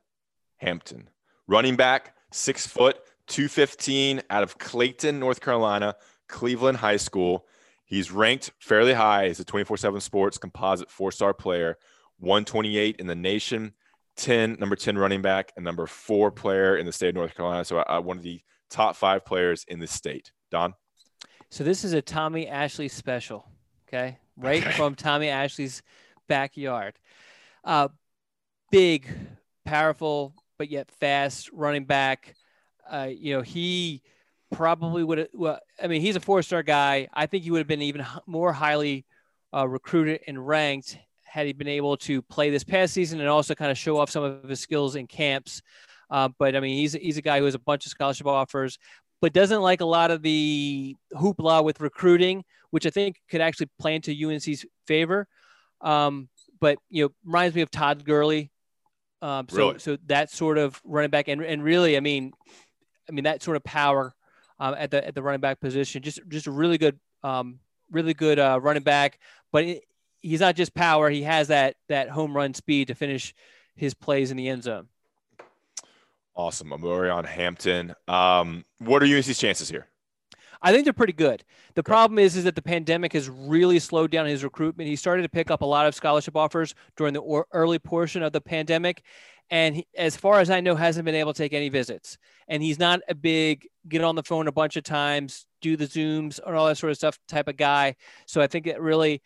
Hampton. 0.56 1.08
Running 1.46 1.76
back, 1.76 2.16
six 2.32 2.66
foot, 2.66 2.98
215 3.28 4.22
out 4.30 4.42
of 4.42 4.58
Clayton, 4.58 5.20
North 5.20 5.40
Carolina, 5.40 5.94
Cleveland 6.28 6.78
High 6.78 6.96
School. 6.96 7.46
He's 7.86 8.10
ranked 8.12 8.50
fairly 8.58 8.92
high 8.92 9.26
as 9.26 9.40
a 9.40 9.44
24 9.44 9.76
7 9.78 10.00
sports 10.00 10.38
composite 10.38 10.90
four 10.90 11.10
star 11.12 11.32
player, 11.32 11.78
128 12.18 12.96
in 12.96 13.06
the 13.06 13.14
nation, 13.14 13.72
10, 14.16 14.56
number 14.58 14.76
10 14.76 14.98
running 14.98 15.22
back, 15.22 15.52
and 15.56 15.64
number 15.64 15.86
four 15.86 16.30
player 16.30 16.76
in 16.76 16.84
the 16.84 16.92
state 16.92 17.10
of 17.10 17.14
North 17.14 17.34
Carolina. 17.34 17.64
So 17.64 17.78
uh, 17.78 18.00
one 18.00 18.16
of 18.18 18.22
the 18.22 18.40
top 18.70 18.96
five 18.96 19.24
players 19.24 19.64
in 19.68 19.78
the 19.78 19.86
state. 19.86 20.32
Don? 20.50 20.74
So 21.48 21.64
this 21.64 21.84
is 21.84 21.92
a 21.92 22.02
Tommy 22.02 22.48
Ashley 22.48 22.88
special. 22.88 23.46
Okay. 23.88 24.18
Right 24.36 24.62
Okay. 24.66 24.76
from 24.76 24.94
Tommy 24.96 25.28
Ashley's 25.28 25.82
backyard. 26.28 26.98
Uh, 27.64 27.88
big, 28.72 29.08
powerful, 29.64 30.34
but 30.58 30.70
yet 30.70 30.90
fast 30.90 31.50
running 31.52 31.84
back. 31.84 32.34
Uh, 32.90 33.08
you 33.10 33.34
know, 33.34 33.42
he 33.42 34.02
probably 34.52 35.04
would 35.04 35.18
have, 35.18 35.28
well, 35.32 35.58
I 35.82 35.86
mean, 35.86 36.00
he's 36.00 36.16
a 36.16 36.20
four 36.20 36.42
star 36.42 36.62
guy. 36.62 37.08
I 37.12 37.26
think 37.26 37.44
he 37.44 37.50
would 37.50 37.58
have 37.58 37.66
been 37.66 37.82
even 37.82 38.06
more 38.26 38.52
highly 38.52 39.04
uh, 39.54 39.66
recruited 39.66 40.20
and 40.26 40.46
ranked 40.46 40.98
had 41.24 41.46
he 41.46 41.52
been 41.52 41.68
able 41.68 41.96
to 41.98 42.22
play 42.22 42.50
this 42.50 42.64
past 42.64 42.94
season 42.94 43.20
and 43.20 43.28
also 43.28 43.54
kind 43.54 43.70
of 43.70 43.76
show 43.76 43.98
off 43.98 44.10
some 44.10 44.24
of 44.24 44.44
his 44.44 44.60
skills 44.60 44.96
in 44.96 45.06
camps. 45.06 45.60
Uh, 46.10 46.28
but 46.38 46.56
I 46.56 46.60
mean, 46.60 46.76
he's, 46.76 46.92
he's 46.92 47.18
a 47.18 47.22
guy 47.22 47.38
who 47.38 47.44
has 47.44 47.54
a 47.54 47.58
bunch 47.58 47.84
of 47.84 47.90
scholarship 47.90 48.26
offers, 48.26 48.78
but 49.20 49.32
doesn't 49.32 49.60
like 49.60 49.80
a 49.80 49.86
lot 49.86 50.10
of 50.10 50.22
the 50.22 50.96
hoopla 51.12 51.64
with 51.64 51.80
recruiting, 51.80 52.44
which 52.70 52.86
I 52.86 52.90
think 52.90 53.16
could 53.30 53.40
actually 53.40 53.68
play 53.78 53.94
into 53.96 54.12
UNC's 54.12 54.64
favor. 54.86 55.26
Um, 55.80 56.28
but 56.60 56.78
you 56.88 57.04
know, 57.04 57.10
reminds 57.24 57.54
me 57.54 57.62
of 57.62 57.70
Todd 57.70 58.04
Gurley. 58.04 58.50
Um, 59.20 59.46
so, 59.48 59.56
Really? 59.56 59.78
so 59.78 59.98
that 60.06 60.30
sort 60.30 60.58
of 60.58 60.80
running 60.84 61.10
back, 61.10 61.28
and, 61.28 61.42
and 61.42 61.62
really, 61.62 61.96
I 61.96 62.00
mean, 62.00 62.32
I 63.08 63.12
mean 63.12 63.24
that 63.24 63.42
sort 63.42 63.56
of 63.56 63.64
power 63.64 64.14
um, 64.58 64.74
at 64.78 64.90
the 64.90 65.06
at 65.06 65.14
the 65.14 65.22
running 65.22 65.40
back 65.40 65.60
position. 65.60 66.02
Just 66.02 66.20
just 66.28 66.46
a 66.46 66.50
really 66.50 66.78
good, 66.78 66.98
um, 67.22 67.58
really 67.90 68.14
good 68.14 68.38
uh, 68.38 68.58
running 68.60 68.82
back. 68.82 69.18
But 69.52 69.64
it, 69.64 69.84
he's 70.20 70.40
not 70.40 70.56
just 70.56 70.74
power; 70.74 71.10
he 71.10 71.22
has 71.22 71.48
that 71.48 71.76
that 71.88 72.08
home 72.08 72.36
run 72.36 72.54
speed 72.54 72.88
to 72.88 72.94
finish 72.94 73.34
his 73.74 73.94
plays 73.94 74.30
in 74.30 74.36
the 74.36 74.48
end 74.48 74.62
zone. 74.62 74.88
Awesome. 76.34 76.70
Omarion 76.70 77.24
Hampton. 77.24 77.94
Um, 78.08 78.64
what 78.78 79.02
are 79.02 79.06
UNC's 79.06 79.38
chances 79.38 79.70
here? 79.70 79.86
I 80.62 80.72
think 80.72 80.84
they're 80.84 80.92
pretty 80.92 81.12
good. 81.12 81.44
The 81.74 81.82
problem 81.82 82.18
is, 82.18 82.36
is 82.36 82.44
that 82.44 82.54
the 82.54 82.62
pandemic 82.62 83.12
has 83.12 83.28
really 83.28 83.78
slowed 83.78 84.10
down 84.10 84.26
his 84.26 84.44
recruitment. 84.44 84.88
He 84.88 84.96
started 84.96 85.22
to 85.22 85.28
pick 85.28 85.50
up 85.50 85.62
a 85.62 85.66
lot 85.66 85.86
of 85.86 85.94
scholarship 85.94 86.36
offers 86.36 86.74
during 86.96 87.14
the 87.14 87.20
or- 87.20 87.46
early 87.52 87.78
portion 87.78 88.22
of 88.22 88.32
the 88.32 88.40
pandemic, 88.40 89.02
and 89.50 89.76
he, 89.76 89.86
as 89.96 90.16
far 90.16 90.40
as 90.40 90.50
I 90.50 90.60
know, 90.60 90.74
hasn't 90.74 91.04
been 91.04 91.14
able 91.14 91.32
to 91.32 91.38
take 91.38 91.52
any 91.52 91.68
visits. 91.68 92.18
And 92.48 92.62
he's 92.62 92.78
not 92.78 93.00
a 93.08 93.14
big 93.14 93.68
get 93.88 94.02
on 94.02 94.16
the 94.16 94.22
phone 94.22 94.48
a 94.48 94.52
bunch 94.52 94.76
of 94.76 94.84
times, 94.84 95.46
do 95.60 95.76
the 95.76 95.86
zooms 95.86 96.40
and 96.44 96.56
all 96.56 96.66
that 96.66 96.78
sort 96.78 96.90
of 96.90 96.96
stuff 96.96 97.18
type 97.28 97.48
of 97.48 97.56
guy. 97.56 97.96
So 98.26 98.40
I 98.40 98.46
think 98.46 98.66
it 98.66 98.80
really, 98.80 99.22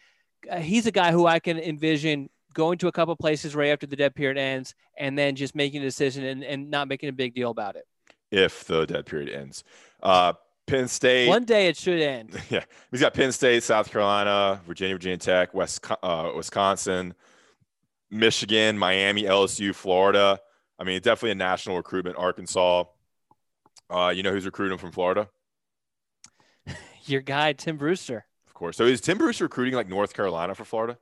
uh, 0.51 0.59
he's 0.59 0.87
a 0.87 0.93
guy 0.93 1.13
who 1.13 1.27
I 1.27 1.39
can 1.39 1.59
envision 1.59 2.29
going 2.53 2.79
to 2.79 2.89
a 2.89 2.93
couple 2.93 3.15
places 3.17 3.55
right 3.55 3.71
after 3.71 3.87
the 3.87 3.97
dead 3.97 4.15
period 4.15 4.37
ends, 4.37 4.75
and 4.99 5.17
then 5.17 5.37
just 5.37 5.55
making 5.55 5.83
a 5.83 5.85
decision 5.85 6.25
and, 6.25 6.43
and 6.43 6.71
not 6.71 6.89
making 6.89 7.09
a 7.09 7.13
big 7.13 7.35
deal 7.35 7.51
about 7.51 7.77
it. 7.77 7.85
If 8.31 8.65
the 8.65 8.87
dead 8.87 9.07
period 9.07 9.29
ends. 9.31 9.65
Uh, 10.03 10.35
Penn 10.71 10.89
State. 10.89 11.29
One 11.29 11.45
day 11.45 11.69
it 11.69 11.77
should 11.77 12.01
end. 12.01 12.41
Yeah, 12.51 12.65
he's 12.91 13.01
got 13.01 13.15
Penn 13.15 13.33
State, 13.33 13.63
South 13.63 13.91
Carolina, 13.91 14.61
Virginia, 14.67 14.95
Virginia 14.95 15.19
Tech, 15.19 15.53
West, 15.55 15.85
uh, 16.03 16.33
Wisconsin, 16.35 17.15
Michigan, 18.11 18.79
Miami, 18.79 19.25
LSU, 19.25 19.75
Florida. 19.75 20.39
I 20.79 20.85
mean, 20.85 21.01
definitely 21.01 21.33
a 21.33 21.35
national 21.37 21.77
recruitment. 21.77 22.17
Arkansas. 22.17 22.85
Uh, 23.91 24.13
you 24.15 24.23
know 24.23 24.31
who's 24.31 24.47
recruiting 24.47 24.79
from 24.79 24.93
Florida, 24.93 25.29
Your 27.07 27.21
guy 27.21 27.53
Tim 27.53 27.77
Brewster. 27.77 28.25
of 28.47 28.55
course. 28.55 28.77
So 28.77 28.85
is 28.85 29.01
Tim 29.01 29.19
Brewster 29.19 29.45
recruiting 29.45 29.75
like 29.75 29.89
North 29.89 30.15
Carolina 30.15 30.55
for 30.55 30.65
Florida? 30.65 30.97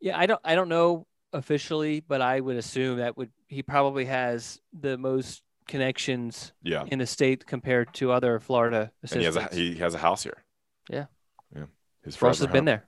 Yeah, 0.00 0.18
I 0.18 0.26
don't 0.26 0.40
I 0.44 0.54
don't 0.54 0.68
know 0.68 1.06
officially, 1.32 2.00
but 2.00 2.20
I 2.20 2.38
would 2.40 2.56
assume 2.56 2.98
that 2.98 3.16
would 3.16 3.30
he 3.48 3.62
probably 3.62 4.04
has 4.04 4.60
the 4.78 4.98
most 4.98 5.42
connections 5.66 6.52
Yeah, 6.62 6.84
in 6.86 6.98
the 6.98 7.06
state 7.06 7.46
compared 7.46 7.92
to 7.94 8.12
other 8.12 8.38
Florida 8.40 8.92
and 9.02 9.20
he 9.20 9.24
has 9.24 9.36
a 9.36 9.48
he 9.52 9.76
has 9.76 9.94
a 9.94 9.98
house 9.98 10.22
here. 10.22 10.44
Yeah. 10.88 11.06
yeah. 11.54 11.64
His 12.02 12.20
Ross 12.20 12.38
has 12.38 12.46
forever 12.46 12.52
been 12.52 12.64
there. 12.64 12.84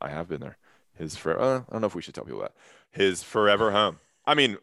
I 0.00 0.08
have 0.10 0.28
been 0.28 0.40
there. 0.40 0.58
His 0.94 1.16
for 1.16 1.38
uh, 1.38 1.62
I 1.68 1.72
don't 1.72 1.80
know 1.80 1.86
if 1.86 1.94
we 1.94 2.02
should 2.02 2.14
tell 2.14 2.24
people 2.24 2.40
that 2.40 2.52
his 2.90 3.22
forever 3.22 3.72
home. 3.72 3.98
I 4.26 4.34
mean, 4.34 4.56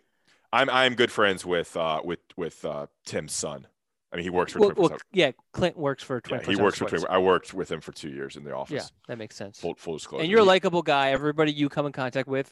I'm 0.51 0.69
I'm 0.69 0.95
good 0.95 1.11
friends 1.11 1.45
with 1.45 1.75
uh 1.77 2.01
with 2.03 2.19
with 2.37 2.65
uh 2.65 2.87
Tim's 3.05 3.33
son. 3.33 3.67
I 4.11 4.15
mean, 4.15 4.23
he 4.23 4.29
works 4.31 4.53
for 4.53 4.59
Well, 4.59 4.73
well, 4.75 4.97
yeah, 5.13 5.31
Clint 5.53 5.77
works 5.77 6.03
for 6.03 6.21
Yeah, 6.29 6.41
he 6.41 6.55
works 6.55 6.79
for. 6.79 6.87
24 6.87 7.11
I 7.11 7.19
worked 7.19 7.53
with 7.53 7.71
him 7.71 7.79
for 7.79 7.91
two 7.91 8.09
years 8.09 8.37
in 8.37 8.43
the 8.43 8.55
office. 8.55 8.73
Yeah, 8.73 8.97
that 9.07 9.17
makes 9.19 9.35
sense. 9.35 9.59
Full, 9.59 9.75
full 9.75 9.97
disclosure. 9.97 10.23
And 10.23 10.31
you're 10.31 10.39
a 10.39 10.45
likable 10.45 10.81
guy. 10.81 11.11
Everybody 11.11 11.51
you 11.51 11.69
come 11.69 11.85
in 11.85 11.91
contact 11.91 12.27
with, 12.27 12.51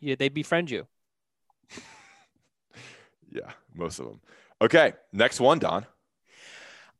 yeah, 0.00 0.16
they 0.18 0.28
befriend 0.28 0.68
you. 0.68 0.88
yeah, 3.30 3.52
most 3.72 4.00
of 4.00 4.06
them. 4.06 4.20
Okay, 4.62 4.92
next 5.12 5.40
one, 5.40 5.58
Don. 5.58 5.86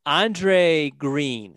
Andre 0.05 0.89
Green 0.89 1.51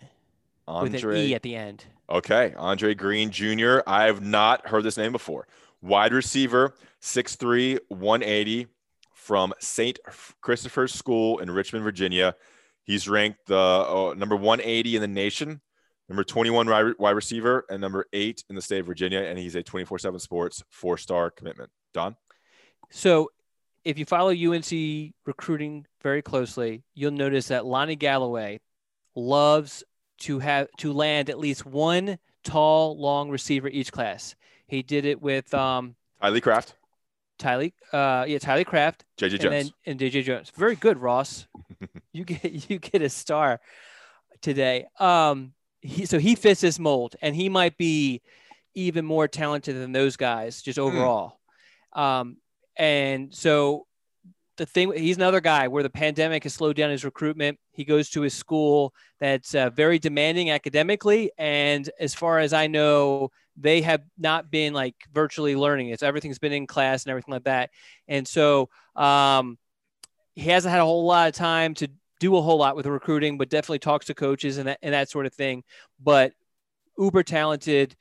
with 0.67 0.93
an 0.93 0.95
Andre. 0.95 1.25
E 1.25 1.33
at 1.35 1.41
the 1.41 1.55
end. 1.55 1.85
Okay, 2.09 2.53
Andre 2.57 2.93
Green 2.93 3.31
Jr. 3.31 3.79
I 3.87 4.03
have 4.05 4.21
not 4.21 4.67
heard 4.67 4.83
this 4.83 4.97
name 4.97 5.11
before. 5.11 5.47
Wide 5.81 6.13
receiver, 6.13 6.75
6'3, 7.01 7.79
180 7.89 8.67
from 9.13 9.53
St. 9.59 9.97
Christopher's 10.41 10.93
School 10.93 11.39
in 11.39 11.49
Richmond, 11.49 11.83
Virginia. 11.83 12.35
He's 12.83 13.09
ranked 13.09 13.47
the 13.47 13.57
uh, 13.57 14.13
number 14.15 14.35
180 14.35 14.95
in 14.95 15.01
the 15.01 15.07
nation, 15.07 15.61
number 16.07 16.23
21 16.23 16.69
wide 16.69 16.93
wide 16.99 17.15
receiver, 17.15 17.65
and 17.71 17.81
number 17.81 18.05
eight 18.13 18.43
in 18.47 18.55
the 18.55 18.61
state 18.61 18.81
of 18.81 18.85
Virginia. 18.85 19.21
And 19.21 19.39
he's 19.39 19.55
a 19.55 19.63
24 19.63 19.97
7 19.97 20.19
sports 20.19 20.63
four 20.69 20.99
star 20.99 21.31
commitment. 21.31 21.71
Don? 21.95 22.15
So 22.91 23.31
if 23.85 23.99
you 23.99 24.05
follow 24.05 24.31
UNC 24.31 25.13
recruiting 25.25 25.85
very 26.01 26.23
closely, 26.23 26.83
you'll 26.95 27.11
notice 27.11 27.47
that 27.49 27.65
Lonnie 27.65 27.95
Galloway 27.95 28.59
loves 29.15 29.83
to 30.17 30.39
have 30.39 30.67
to 30.79 30.91
land 30.91 31.29
at 31.29 31.37
least 31.37 31.65
one 31.65 32.17
tall, 32.43 32.97
long 32.97 33.29
receiver 33.29 33.67
each 33.67 33.91
class. 33.91 34.35
He 34.67 34.81
did 34.81 35.05
it 35.05 35.21
with 35.21 35.53
um 35.53 35.95
Tylee 36.21 36.41
Craft, 36.41 36.75
Tylee, 37.37 37.73
uh, 37.93 38.25
yeah, 38.27 38.39
Tylee 38.39 38.65
Craft, 38.65 39.05
JJ 39.17 39.31
and 39.33 39.41
Jones. 39.41 39.51
then 39.51 39.71
and 39.85 39.99
DJ 39.99 40.23
Jones. 40.23 40.51
Very 40.55 40.75
good, 40.75 40.97
Ross. 40.97 41.47
you 42.11 42.25
get 42.25 42.43
you 42.69 42.79
get 42.79 43.03
a 43.03 43.09
star 43.09 43.61
today. 44.41 44.87
Um, 44.99 45.53
he, 45.81 46.07
so 46.07 46.17
he 46.17 46.33
fits 46.33 46.61
this 46.61 46.79
mold, 46.79 47.15
and 47.21 47.35
he 47.35 47.49
might 47.49 47.77
be 47.77 48.21
even 48.73 49.05
more 49.05 49.27
talented 49.27 49.75
than 49.75 49.91
those 49.91 50.17
guys 50.17 50.61
just 50.63 50.79
overall. 50.79 51.39
Um, 51.93 52.37
and 52.77 53.33
so 53.33 53.85
the 54.57 54.65
thing, 54.65 54.93
he's 54.95 55.17
another 55.17 55.41
guy 55.41 55.67
where 55.67 55.83
the 55.83 55.89
pandemic 55.89 56.43
has 56.43 56.53
slowed 56.53 56.75
down 56.75 56.89
his 56.89 57.03
recruitment. 57.03 57.59
He 57.71 57.83
goes 57.83 58.09
to 58.11 58.21
his 58.21 58.33
school 58.33 58.93
that's 59.19 59.53
uh, 59.53 59.69
very 59.69 59.99
demanding 59.99 60.49
academically, 60.49 61.31
and 61.37 61.89
as 61.99 62.13
far 62.13 62.39
as 62.39 62.53
I 62.53 62.67
know, 62.67 63.31
they 63.57 63.81
have 63.81 64.01
not 64.17 64.51
been 64.51 64.73
like 64.73 64.95
virtually 65.13 65.55
learning. 65.55 65.89
It's 65.89 66.03
everything's 66.03 66.39
been 66.39 66.53
in 66.53 66.67
class 66.67 67.03
and 67.03 67.11
everything 67.11 67.33
like 67.33 67.45
that. 67.45 67.69
And 68.07 68.27
so 68.27 68.69
um, 68.95 69.57
he 70.35 70.49
hasn't 70.49 70.71
had 70.71 70.81
a 70.81 70.85
whole 70.85 71.05
lot 71.05 71.29
of 71.29 71.35
time 71.35 71.73
to 71.75 71.89
do 72.19 72.35
a 72.35 72.41
whole 72.41 72.57
lot 72.57 72.75
with 72.75 72.85
recruiting, 72.85 73.37
but 73.37 73.49
definitely 73.49 73.79
talks 73.79 74.07
to 74.07 74.13
coaches 74.13 74.57
and 74.57 74.67
that, 74.67 74.79
and 74.81 74.93
that 74.93 75.09
sort 75.09 75.25
of 75.25 75.33
thing. 75.33 75.63
But 76.01 76.33
uber 76.97 77.23
talented 77.23 77.95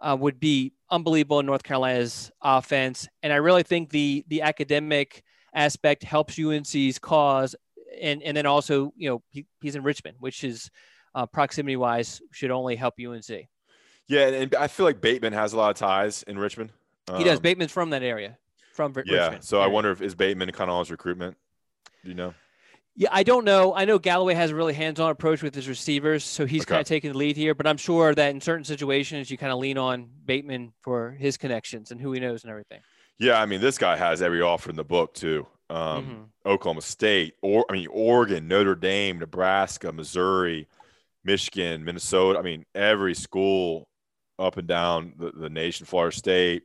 uh, 0.00 0.16
would 0.18 0.40
be 0.40 0.72
unbelievable 0.90 1.40
in 1.40 1.46
North 1.46 1.62
Carolina's 1.62 2.30
offense. 2.42 3.08
And 3.22 3.32
I 3.32 3.36
really 3.36 3.62
think 3.62 3.90
the 3.90 4.24
the 4.28 4.42
academic 4.42 5.22
aspect 5.54 6.02
helps 6.02 6.38
UNC's 6.38 6.98
cause. 6.98 7.54
And, 8.00 8.22
and 8.22 8.36
then 8.36 8.46
also, 8.46 8.92
you 8.96 9.08
know, 9.08 9.22
he, 9.30 9.46
he's 9.60 9.74
in 9.74 9.82
Richmond, 9.82 10.18
which 10.20 10.44
is 10.44 10.70
uh, 11.14 11.26
proximity 11.26 11.76
wise 11.76 12.20
should 12.30 12.50
only 12.50 12.76
help 12.76 12.94
UNC. 13.04 13.48
Yeah, 14.06 14.28
and, 14.28 14.54
I 14.54 14.68
feel 14.68 14.86
like 14.86 15.00
Bateman 15.00 15.32
has 15.32 15.52
a 15.52 15.56
lot 15.56 15.70
of 15.70 15.76
ties 15.76 16.22
in 16.22 16.38
Richmond. 16.38 16.70
he 17.16 17.24
does. 17.24 17.38
Um, 17.38 17.42
Bateman's 17.42 17.72
from 17.72 17.90
that 17.90 18.02
area, 18.02 18.38
from 18.72 18.94
Yeah, 19.04 19.24
Richmond. 19.24 19.44
so 19.44 19.60
I 19.60 19.66
wonder 19.66 19.90
if 19.90 20.00
is 20.00 20.14
Bateman 20.14 20.50
kind 20.52 20.70
of 20.70 20.76
on 20.76 20.80
his 20.80 20.90
recruitment. 20.90 21.36
Do 22.04 22.08
you 22.08 22.14
know? 22.14 22.34
Yeah, 23.00 23.10
I 23.12 23.22
don't 23.22 23.44
know. 23.44 23.72
I 23.76 23.84
know 23.84 24.00
Galloway 24.00 24.34
has 24.34 24.50
a 24.50 24.56
really 24.56 24.74
hands-on 24.74 25.08
approach 25.12 25.40
with 25.40 25.54
his 25.54 25.68
receivers, 25.68 26.24
so 26.24 26.46
he's 26.46 26.62
Okay. 26.62 26.70
kind 26.70 26.80
of 26.80 26.86
taking 26.88 27.12
the 27.12 27.16
lead 27.18 27.36
here. 27.36 27.54
But 27.54 27.68
I'm 27.68 27.76
sure 27.76 28.12
that 28.12 28.30
in 28.30 28.40
certain 28.40 28.64
situations, 28.64 29.30
you 29.30 29.38
kind 29.38 29.52
of 29.52 29.60
lean 29.60 29.78
on 29.78 30.10
Bateman 30.24 30.72
for 30.82 31.12
his 31.12 31.36
connections 31.36 31.92
and 31.92 32.00
who 32.00 32.10
he 32.10 32.18
knows 32.18 32.42
and 32.42 32.50
everything. 32.50 32.80
Yeah, 33.20 33.40
I 33.40 33.46
mean, 33.46 33.60
this 33.60 33.78
guy 33.78 33.96
has 33.96 34.20
every 34.20 34.42
offer 34.42 34.68
in 34.70 34.74
the 34.76 34.84
book 34.84 35.14
too. 35.14 35.46
um, 35.70 36.30
Mhm. 36.46 36.50
Oklahoma 36.50 36.80
State, 36.80 37.34
or 37.42 37.66
I 37.68 37.74
mean 37.74 37.88
Oregon, 37.90 38.48
Notre 38.48 38.74
Dame, 38.74 39.18
Nebraska, 39.18 39.92
Missouri, 39.92 40.66
Michigan, 41.24 41.84
Minnesota. 41.84 42.38
I 42.38 42.42
mean 42.42 42.64
every 42.74 43.14
school 43.14 43.86
up 44.38 44.56
and 44.56 44.66
down 44.66 45.12
the, 45.18 45.30
the 45.30 45.50
nation, 45.50 45.84
Florida 45.84 46.16
State, 46.16 46.62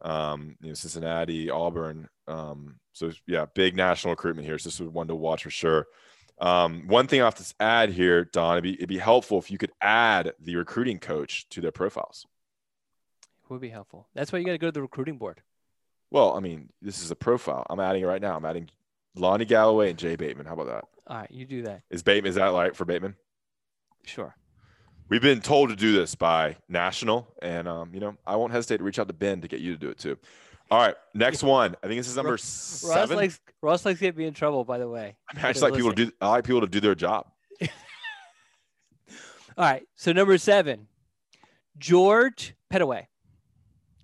um, 0.00 0.56
you 0.62 0.68
know 0.68 0.74
Cincinnati, 0.74 1.50
Auburn. 1.50 2.08
Um, 2.30 2.76
so 2.92 3.10
yeah, 3.26 3.46
big 3.54 3.76
national 3.76 4.12
recruitment 4.12 4.46
here. 4.46 4.58
So 4.58 4.68
this 4.68 4.80
was 4.80 4.88
one 4.88 5.08
to 5.08 5.14
watch 5.14 5.42
for 5.42 5.50
sure. 5.50 5.86
Um, 6.40 6.86
one 6.86 7.06
thing 7.06 7.20
I 7.20 7.24
have 7.24 7.34
to 7.34 7.54
add 7.60 7.90
here, 7.90 8.24
Don, 8.24 8.54
it'd 8.54 8.62
be, 8.62 8.74
it'd 8.74 8.88
be 8.88 8.98
helpful 8.98 9.38
if 9.38 9.50
you 9.50 9.58
could 9.58 9.72
add 9.82 10.32
the 10.40 10.56
recruiting 10.56 10.98
coach 10.98 11.48
to 11.50 11.60
their 11.60 11.72
profiles. 11.72 12.26
Would 13.50 13.60
be 13.60 13.68
helpful. 13.68 14.06
That's 14.14 14.32
why 14.32 14.38
you 14.38 14.44
got 14.44 14.52
to 14.52 14.58
go 14.58 14.68
to 14.68 14.72
the 14.72 14.80
recruiting 14.80 15.18
board. 15.18 15.42
Well, 16.10 16.36
I 16.36 16.40
mean, 16.40 16.70
this 16.80 17.02
is 17.02 17.10
a 17.10 17.16
profile. 17.16 17.66
I'm 17.68 17.80
adding 17.80 18.02
it 18.02 18.06
right 18.06 18.22
now. 18.22 18.36
I'm 18.36 18.44
adding 18.44 18.70
Lonnie 19.16 19.44
Galloway 19.44 19.90
and 19.90 19.98
Jay 19.98 20.14
Bateman. 20.14 20.46
How 20.46 20.54
about 20.54 20.68
that? 20.68 20.84
All 21.08 21.16
right, 21.18 21.30
you 21.30 21.44
do 21.46 21.62
that. 21.62 21.82
Is 21.90 22.04
Bateman 22.04 22.30
is 22.30 22.36
that 22.36 22.52
right 22.52 22.74
for 22.74 22.84
Bateman? 22.84 23.16
Sure. 24.04 24.36
We've 25.08 25.20
been 25.20 25.40
told 25.40 25.70
to 25.70 25.76
do 25.76 25.92
this 25.92 26.14
by 26.14 26.56
National, 26.68 27.26
and 27.42 27.66
um, 27.66 27.90
you 27.92 27.98
know, 27.98 28.16
I 28.24 28.36
won't 28.36 28.52
hesitate 28.52 28.76
to 28.78 28.84
reach 28.84 29.00
out 29.00 29.08
to 29.08 29.14
Ben 29.14 29.40
to 29.40 29.48
get 29.48 29.58
you 29.58 29.72
to 29.72 29.78
do 29.78 29.90
it 29.90 29.98
too. 29.98 30.16
All 30.70 30.78
right, 30.78 30.94
next 31.14 31.42
one. 31.42 31.74
I 31.82 31.88
think 31.88 31.98
this 31.98 32.08
is 32.08 32.14
number 32.14 32.32
Ross 32.32 32.42
seven. 32.44 33.16
likes 33.16 33.40
Ross 33.60 33.84
likes 33.84 33.98
to 33.98 34.04
get 34.04 34.16
me 34.16 34.26
in 34.26 34.34
trouble. 34.34 34.64
By 34.64 34.78
the 34.78 34.88
way. 34.88 35.16
I, 35.28 35.36
mean, 35.36 35.44
I 35.44 35.52
just 35.52 35.62
like 35.62 35.74
people 35.74 35.92
to 35.92 36.06
do. 36.06 36.12
I 36.20 36.28
like 36.28 36.44
people 36.44 36.60
to 36.60 36.68
do 36.68 36.78
their 36.78 36.94
job. 36.94 37.26
All 37.60 37.68
right. 39.58 39.82
So 39.96 40.12
number 40.12 40.38
seven, 40.38 40.86
George 41.76 42.54
Pettaway. 42.72 43.06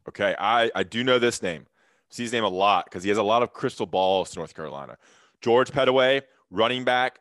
Okay, 0.08 0.34
I 0.38 0.72
I 0.74 0.82
do 0.82 1.04
know 1.04 1.20
this 1.20 1.40
name. 1.40 1.66
See 2.10 2.24
his 2.24 2.32
name 2.32 2.44
a 2.44 2.48
lot 2.48 2.86
because 2.86 3.04
he 3.04 3.10
has 3.10 3.18
a 3.18 3.22
lot 3.22 3.42
of 3.42 3.52
crystal 3.52 3.86
balls 3.86 4.30
to 4.30 4.38
North 4.40 4.54
Carolina. 4.54 4.96
George 5.40 5.70
Pettaway, 5.70 6.22
running 6.50 6.82
back, 6.84 7.18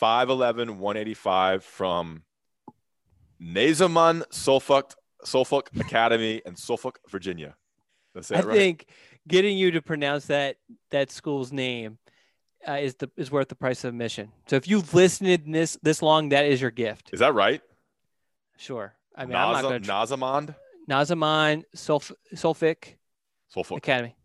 5'11", 0.00 0.76
185 0.76 1.64
from 1.64 2.22
Nazamun 3.42 4.22
Suffolk 4.30 4.94
Suffolk 5.24 5.70
Academy 5.78 6.40
in 6.46 6.56
Suffolk, 6.56 7.00
Virginia. 7.08 7.56
That's 8.14 8.30
it, 8.30 8.38
I 8.38 8.40
right? 8.42 8.56
think 8.56 8.86
getting 9.28 9.56
you 9.56 9.70
to 9.72 9.82
pronounce 9.82 10.26
that 10.26 10.56
that 10.90 11.10
school's 11.10 11.52
name 11.52 11.98
uh, 12.66 12.72
is 12.72 12.94
the 12.96 13.10
is 13.16 13.30
worth 13.30 13.48
the 13.48 13.54
price 13.54 13.84
of 13.84 13.88
admission. 13.90 14.32
So 14.48 14.56
if 14.56 14.66
you've 14.68 14.92
listened 14.94 15.54
this 15.54 15.78
this 15.82 16.02
long, 16.02 16.30
that 16.30 16.46
is 16.46 16.60
your 16.60 16.70
gift. 16.70 17.10
Is 17.12 17.20
that 17.20 17.34
right? 17.34 17.62
Sure. 18.56 18.94
I 19.14 19.26
mean, 19.26 19.36
I'm 19.36 19.52
not 19.52 19.64
Naza- 19.64 19.86
going. 19.86 20.54
Nazamond? 20.88 21.64
Sulf- 21.76 22.12
Sulfic 22.34 22.94
Suffolk. 23.48 23.78
Academy. 23.78 24.16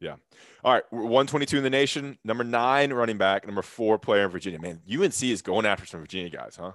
Yeah. 0.00 0.16
All 0.64 0.72
right, 0.74 0.82
we're 0.90 1.02
122 1.02 1.58
in 1.58 1.62
the 1.62 1.70
nation. 1.70 2.18
Number 2.24 2.44
nine 2.44 2.92
running 2.92 3.16
back. 3.18 3.46
Number 3.46 3.62
four 3.62 3.98
player 3.98 4.24
in 4.24 4.30
Virginia. 4.30 4.58
Man, 4.60 4.80
UNC 4.90 5.22
is 5.22 5.40
going 5.42 5.64
after 5.64 5.86
some 5.86 6.00
Virginia 6.00 6.28
guys, 6.28 6.56
huh? 6.60 6.72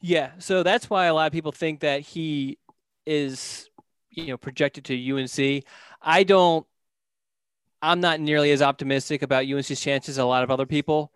Yeah, 0.00 0.32
so 0.38 0.62
that's 0.62 0.88
why 0.90 1.06
a 1.06 1.14
lot 1.14 1.26
of 1.26 1.32
people 1.32 1.50
think 1.50 1.80
that 1.80 2.02
he 2.02 2.58
is, 3.06 3.68
you 4.14 4.28
know, 4.28 4.36
projected 4.36 4.84
to 4.86 5.12
UNC. 5.12 5.64
I 6.00 6.24
don't. 6.24 6.66
I'm 7.82 8.00
not 8.00 8.18
nearly 8.18 8.50
as 8.50 8.62
optimistic 8.62 9.22
about 9.22 9.46
UNC's 9.46 9.80
chances 9.80 10.10
as 10.10 10.18
a 10.18 10.24
lot 10.24 10.42
of 10.42 10.50
other 10.50 10.64
people. 10.64 11.12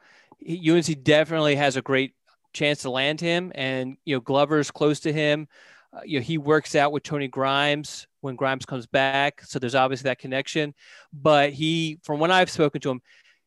UNC 0.47 1.03
definitely 1.03 1.57
has 1.57 1.77
a 1.77 1.83
great 1.83 2.15
chance 2.53 2.83
to 2.83 2.91
land 2.91 3.21
him, 3.21 3.53
and 3.55 3.97
you 4.05 4.17
know 4.17 4.21
Glover's 4.21 4.71
close 4.71 5.01
to 5.01 5.13
him. 5.13 5.49
Uh, 5.93 6.01
you 6.05 6.19
know 6.19 6.23
he 6.23 6.37
works 6.37 6.75
out 6.75 6.93
with 6.93 7.03
Tony 7.03 7.29
Grimes 7.29 8.07
when 8.21 8.37
Grimes 8.37 8.67
comes 8.67 8.87
back, 8.87 9.43
so 9.45 9.59
there's 9.59 9.75
obviously 9.75 10.09
that 10.09 10.19
connection. 10.19 10.75
But 11.13 11.53
he, 11.53 11.99
from 12.03 12.21
when 12.21 12.31
I've 12.31 12.51
spoken 12.51 12.81
to 12.83 12.91
him, 12.91 13.01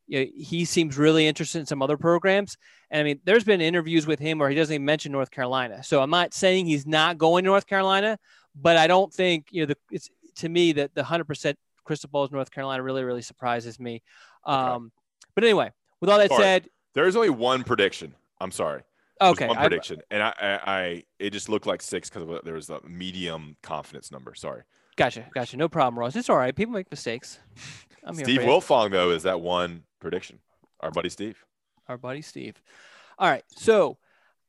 you 0.08 0.20
know, 0.20 0.32
he 0.36 0.66
seems 0.66 0.98
really 0.98 1.28
interested 1.28 1.60
in 1.60 1.66
some 1.66 1.82
other 1.82 1.98
programs. 1.98 2.58
And 2.90 3.00
I 3.00 3.04
mean, 3.04 3.20
there's 3.24 3.46
been 3.46 3.62
interviews 3.62 4.06
with 4.06 4.20
him 4.20 4.40
where 4.40 4.50
he 4.50 4.56
doesn't 4.56 4.74
even 4.74 4.86
mention 4.86 5.12
North 5.12 5.32
Carolina. 5.32 5.84
So 5.84 6.02
I'm 6.02 6.10
not 6.10 6.34
saying 6.34 6.66
he's 6.66 6.86
not 6.86 7.18
going 7.18 7.46
to 7.46 7.50
North 7.50 7.66
Carolina, 7.66 8.20
but 8.56 8.78
I 8.78 8.88
don't 8.88 9.14
think 9.14 9.48
you 9.52 9.62
know 9.62 9.68
the 9.68 9.78
it's 9.92 10.10
to 10.38 10.50
me 10.50 10.72
that 10.74 10.94
the 10.96 11.04
hundred 11.04 11.26
percent 11.26 11.58
crystal 11.84 12.10
balls 12.10 12.32
North 12.32 12.52
Carolina 12.52 12.84
really 12.84 13.04
really 13.04 13.22
surprises 13.22 13.80
me. 13.80 14.02
Um, 14.46 14.92
But 15.36 15.44
anyway, 15.44 15.72
with 16.00 16.10
all 16.10 16.18
that 16.18 16.30
Sorry. 16.30 16.42
said, 16.44 16.68
There 16.94 17.08
is 17.08 17.16
only 17.16 17.30
one 17.30 17.64
prediction. 17.64 18.16
I'm 18.40 18.52
sorry. 18.52 18.82
Okay, 19.22 19.48
one 19.48 19.58
I- 19.58 19.62
prediction, 19.62 20.02
and 20.10 20.24
I, 20.24 20.34
I, 20.42 20.72
I, 20.74 21.04
it 21.20 21.30
just 21.30 21.48
looked 21.48 21.68
like 21.68 21.82
six 21.84 22.10
because 22.10 22.42
there 22.44 22.56
was 22.56 22.70
a 22.72 22.80
medium 22.88 23.56
confidence 23.62 24.12
number. 24.12 24.34
Sorry. 24.34 24.64
gotcha, 24.96 25.26
gotcha, 25.36 25.58
no 25.58 25.70
problem, 25.70 26.00
Ross. 26.00 26.16
It's 26.16 26.28
all 26.30 26.38
right. 26.38 26.56
People 26.56 26.74
make 26.74 26.90
mistakes. 26.90 27.38
I'm 28.04 28.16
here 28.16 28.26
Steve. 28.26 28.42
Wiltfong 28.42 28.90
though 28.92 29.12
is 29.12 29.24
that 29.24 29.40
one 29.40 29.84
prediction. 30.00 30.40
Our 30.80 30.90
buddy 30.90 31.10
Steve. 31.10 31.46
our 31.88 31.98
buddy 32.00 32.24
Steve. 32.24 32.60
All 33.20 33.30
right. 33.30 33.44
So 33.50 33.98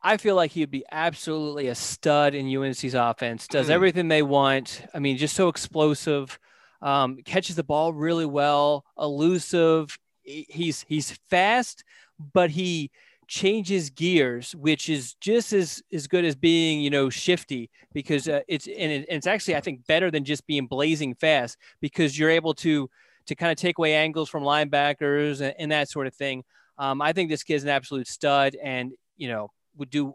I 0.03 0.17
feel 0.17 0.35
like 0.35 0.51
he'd 0.53 0.71
be 0.71 0.85
absolutely 0.91 1.69
a 1.69 1.75
stud 1.75 2.35
in 2.35 2.47
UNC's 2.49 2.95
offense, 2.95 3.47
does 3.47 3.67
Hmm. 3.67 3.73
everything 3.73 4.09
they 4.09 4.23
want. 4.23 4.83
I 4.93 4.99
mean, 4.99 5.17
just 5.17 5.35
so 5.37 5.49
explosive, 5.49 6.39
um, 6.81 7.19
catches 7.25 7.57
the 7.57 7.63
ball 7.63 7.93
really 7.93 8.27
well, 8.27 8.85
elusive. 8.99 9.97
He's 10.25 10.85
he's 10.89 11.13
fast, 11.31 11.85
but 12.19 12.51
he 12.51 12.91
changes 13.29 13.89
gears, 13.91 14.55
which 14.55 14.89
is 14.89 15.15
just 15.15 15.53
as 15.53 15.83
as 15.93 16.07
good 16.07 16.25
as 16.25 16.35
being 16.35 16.81
you 16.81 16.91
know 16.91 17.09
shifty 17.09 17.71
because 17.93 18.29
uh, 18.29 18.41
it's 18.49 18.67
and 18.67 18.93
it, 18.93 19.07
it's 19.09 19.27
actually 19.27 19.57
I 19.57 19.61
think 19.61 19.87
better 19.87 20.11
than 20.11 20.25
just 20.25 20.47
being 20.47 20.67
blazing 20.67 21.15
fast 21.15 21.57
because 21.81 22.19
you're 22.19 22.31
able 22.31 22.55
to 22.55 22.91
to 23.27 23.35
kind 23.37 23.53
of 23.53 23.57
take 23.57 23.79
away 23.79 23.95
angles 23.95 24.29
from 24.29 24.43
linebackers 24.43 25.41
and, 25.41 25.55
and 25.59 25.71
that 25.73 25.89
sort 25.89 26.07
of 26.09 26.15
thing. 26.15 26.43
Um, 26.79 27.01
I 27.01 27.13
think 27.13 27.31
this 27.31 27.45
kid's 27.45 27.63
an 27.63 27.71
absolute 27.71 28.09
stud 28.09 28.57
and, 28.63 28.93
you 29.17 29.29
know, 29.29 29.51
would 29.77 29.91
do 29.91 30.15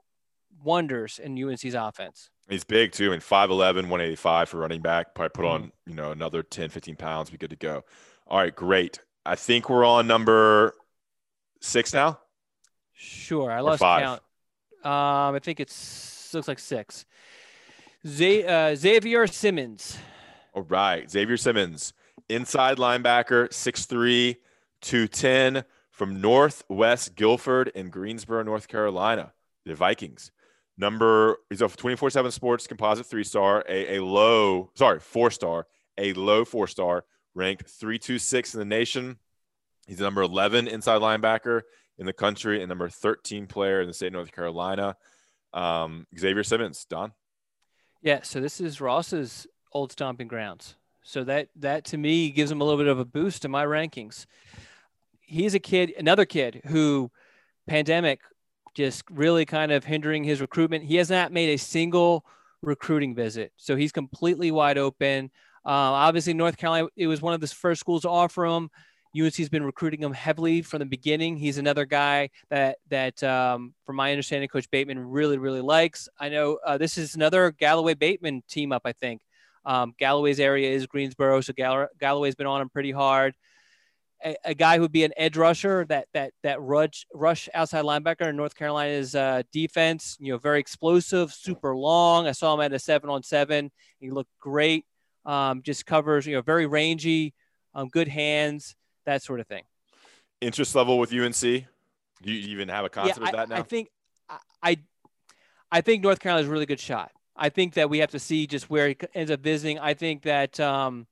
wonders 0.63 1.19
in 1.19 1.37
UNC's 1.41 1.73
offense. 1.73 2.29
He's 2.49 2.63
big 2.63 2.91
too. 2.91 3.07
I 3.07 3.11
mean, 3.11 3.19
5'11, 3.19 3.49
185 3.89 4.49
for 4.49 4.57
running 4.57 4.81
back. 4.81 5.13
Probably 5.15 5.29
put 5.29 5.45
on, 5.45 5.61
Mm-hmm. 5.61 5.89
you 5.89 5.95
know, 5.95 6.11
another 6.11 6.43
10, 6.43 6.69
15 6.69 6.95
pounds, 6.95 7.29
be 7.29 7.37
good 7.37 7.49
to 7.49 7.55
go. 7.55 7.83
All 8.27 8.39
right, 8.39 8.55
great. 8.55 8.99
I 9.25 9.35
think 9.35 9.69
we're 9.69 9.85
on 9.85 10.07
number 10.07 10.73
six 11.61 11.93
now. 11.93 12.19
Sure. 12.93 13.51
I 13.51 13.59
lost 13.59 13.81
count. 13.81 14.21
Um, 14.83 15.35
I 15.35 15.39
think 15.41 15.59
it's 15.59 16.33
looks 16.33 16.47
like 16.47 16.59
six. 16.59 17.05
Z- 18.05 18.45
uh, 18.45 18.75
Xavier 18.75 19.27
Simmons. 19.27 19.97
All 20.53 20.63
right. 20.63 21.09
Xavier 21.09 21.37
Simmons, 21.37 21.93
inside 22.29 22.77
linebacker, 22.77 23.49
6'3, 23.49 24.37
210 24.81 25.63
from 25.91 26.21
Northwest 26.21 27.15
Guilford 27.15 27.69
in 27.69 27.89
Greensboro, 27.89 28.43
North 28.43 28.67
Carolina. 28.67 29.33
The 29.67 29.75
Vikings. 29.75 30.31
Number, 30.77 31.37
he's 31.49 31.61
a 31.61 31.67
24 31.67 32.11
7 32.11 32.31
sports 32.31 32.67
composite 32.67 33.05
three 33.05 33.23
star, 33.23 33.63
a, 33.67 33.97
a 33.97 34.03
low, 34.03 34.69
sorry, 34.75 34.99
four 34.99 35.31
star, 35.31 35.65
a 35.97 36.13
low 36.13 36.45
four 36.45 36.67
star, 36.67 37.05
ranked 37.33 37.67
326 37.67 38.53
in 38.53 38.59
the 38.59 38.65
nation. 38.65 39.17
He's 39.87 39.97
the 39.97 40.03
number 40.03 40.21
11 40.21 40.67
inside 40.67 41.01
linebacker 41.01 41.61
in 41.97 42.05
the 42.05 42.13
country 42.13 42.61
and 42.61 42.69
number 42.69 42.89
13 42.89 43.47
player 43.47 43.81
in 43.81 43.87
the 43.87 43.93
state 43.93 44.07
of 44.07 44.13
North 44.13 44.31
Carolina. 44.31 44.95
Um, 45.53 46.05
Xavier 46.17 46.43
Simmons, 46.43 46.85
Don. 46.85 47.13
Yeah. 48.01 48.21
So 48.21 48.39
this 48.39 48.61
is 48.61 48.79
Ross's 48.79 49.47
old 49.73 49.91
stomping 49.91 50.27
grounds. 50.27 50.75
So 51.03 51.23
that 51.23 51.49
that 51.55 51.85
to 51.85 51.97
me 51.97 52.29
gives 52.29 52.51
him 52.51 52.61
a 52.61 52.63
little 52.63 52.77
bit 52.77 52.87
of 52.87 52.99
a 52.99 53.05
boost 53.05 53.45
in 53.45 53.51
my 53.51 53.65
rankings. 53.65 54.25
He's 55.21 55.55
a 55.55 55.59
kid, 55.59 55.93
another 55.97 56.25
kid 56.25 56.61
who 56.65 57.11
pandemic 57.65 58.21
just 58.77 59.03
really 59.09 59.43
kind 59.43 59.71
of 59.71 59.83
hindering 59.83 60.23
his 60.23 60.39
recruitment. 60.39 60.83
He 60.83 60.97
has 60.97 61.09
not 61.09 61.31
made 61.31 61.49
a 61.49 61.57
single 61.57 62.23
recruiting 62.61 63.15
visit, 63.15 63.51
so 63.57 63.75
he's 63.75 63.91
completely 63.91 64.51
wide 64.51 64.77
open. 64.77 65.31
Uh, 65.65 65.97
obviously, 66.05 66.35
North 66.35 66.57
Carolina 66.57 66.87
it 66.95 67.07
was 67.07 67.19
one 67.19 67.33
of 67.33 67.41
the 67.41 67.47
first 67.47 67.79
schools 67.79 68.03
to 68.03 68.09
offer 68.09 68.45
him. 68.45 68.69
UNC's 69.19 69.49
been 69.49 69.63
recruiting 69.63 70.01
him 70.01 70.13
heavily 70.13 70.61
from 70.61 70.77
the 70.77 70.85
beginning. 70.85 71.37
He's 71.37 71.57
another 71.57 71.85
guy 71.85 72.29
that 72.51 72.77
that, 72.89 73.23
um, 73.23 73.73
from 73.83 73.95
my 73.95 74.11
understanding, 74.11 74.47
Coach 74.47 74.69
Bateman 74.69 74.99
really 74.99 75.39
really 75.39 75.61
likes. 75.61 76.07
I 76.19 76.29
know 76.29 76.59
uh, 76.63 76.77
this 76.77 76.99
is 76.99 77.15
another 77.15 77.51
Galloway 77.51 77.95
Bateman 77.95 78.43
team 78.47 78.71
up. 78.71 78.83
I 78.85 78.93
think 78.93 79.21
um, 79.65 79.95
Galloway's 79.97 80.39
area 80.39 80.69
is 80.69 80.85
Greensboro, 80.85 81.41
so 81.41 81.51
Gall- 81.57 81.89
Galloway's 81.99 82.35
been 82.35 82.45
on 82.45 82.61
him 82.61 82.69
pretty 82.69 82.91
hard. 82.91 83.33
A, 84.25 84.35
a 84.45 84.53
guy 84.53 84.77
who'd 84.77 84.91
be 84.91 85.03
an 85.03 85.13
edge 85.15 85.37
rusher, 85.37 85.85
that 85.89 86.07
that 86.13 86.33
that 86.43 86.59
rush 86.61 87.05
rush 87.13 87.47
outside 87.53 87.85
linebacker 87.85 88.27
in 88.27 88.35
North 88.35 88.55
Carolina's 88.55 89.13
uh, 89.13 89.43
defense. 89.51 90.17
You 90.19 90.33
know, 90.33 90.37
very 90.39 90.59
explosive, 90.59 91.31
super 91.33 91.75
long. 91.75 92.27
I 92.27 92.31
saw 92.31 92.53
him 92.55 92.61
at 92.61 92.73
a 92.73 92.79
seven 92.79 93.09
on 93.09 93.23
seven. 93.23 93.71
He 93.99 94.09
looked 94.09 94.31
great. 94.39 94.85
Um, 95.25 95.61
just 95.61 95.85
covers, 95.85 96.25
you 96.25 96.35
know, 96.35 96.41
very 96.41 96.65
rangy, 96.65 97.33
um, 97.75 97.89
good 97.89 98.07
hands, 98.07 98.75
that 99.05 99.21
sort 99.21 99.41
of 99.41 99.47
thing. 99.47 99.63
Interest 100.39 100.73
level 100.73 100.97
with 100.97 101.13
UNC? 101.13 101.41
Do 101.41 102.31
you 102.31 102.49
even 102.49 102.69
have 102.69 102.85
a 102.85 102.89
concept 102.89 103.21
I, 103.21 103.29
of 103.29 103.35
that 103.35 103.49
now? 103.49 103.57
I 103.57 103.61
think 103.63 103.89
I, 104.29 104.37
I 104.63 104.77
I 105.71 105.81
think 105.81 106.03
North 106.03 106.19
Carolina's 106.19 106.47
a 106.47 106.51
really 106.51 106.65
good 106.65 106.79
shot. 106.79 107.11
I 107.35 107.49
think 107.49 107.75
that 107.75 107.89
we 107.89 107.99
have 107.99 108.11
to 108.11 108.19
see 108.19 108.47
just 108.47 108.69
where 108.69 108.89
he 108.89 108.97
ends 109.13 109.31
up 109.31 109.41
visiting. 109.41 109.79
I 109.79 109.93
think 109.93 110.23
that 110.23 110.59
um, 110.59 111.07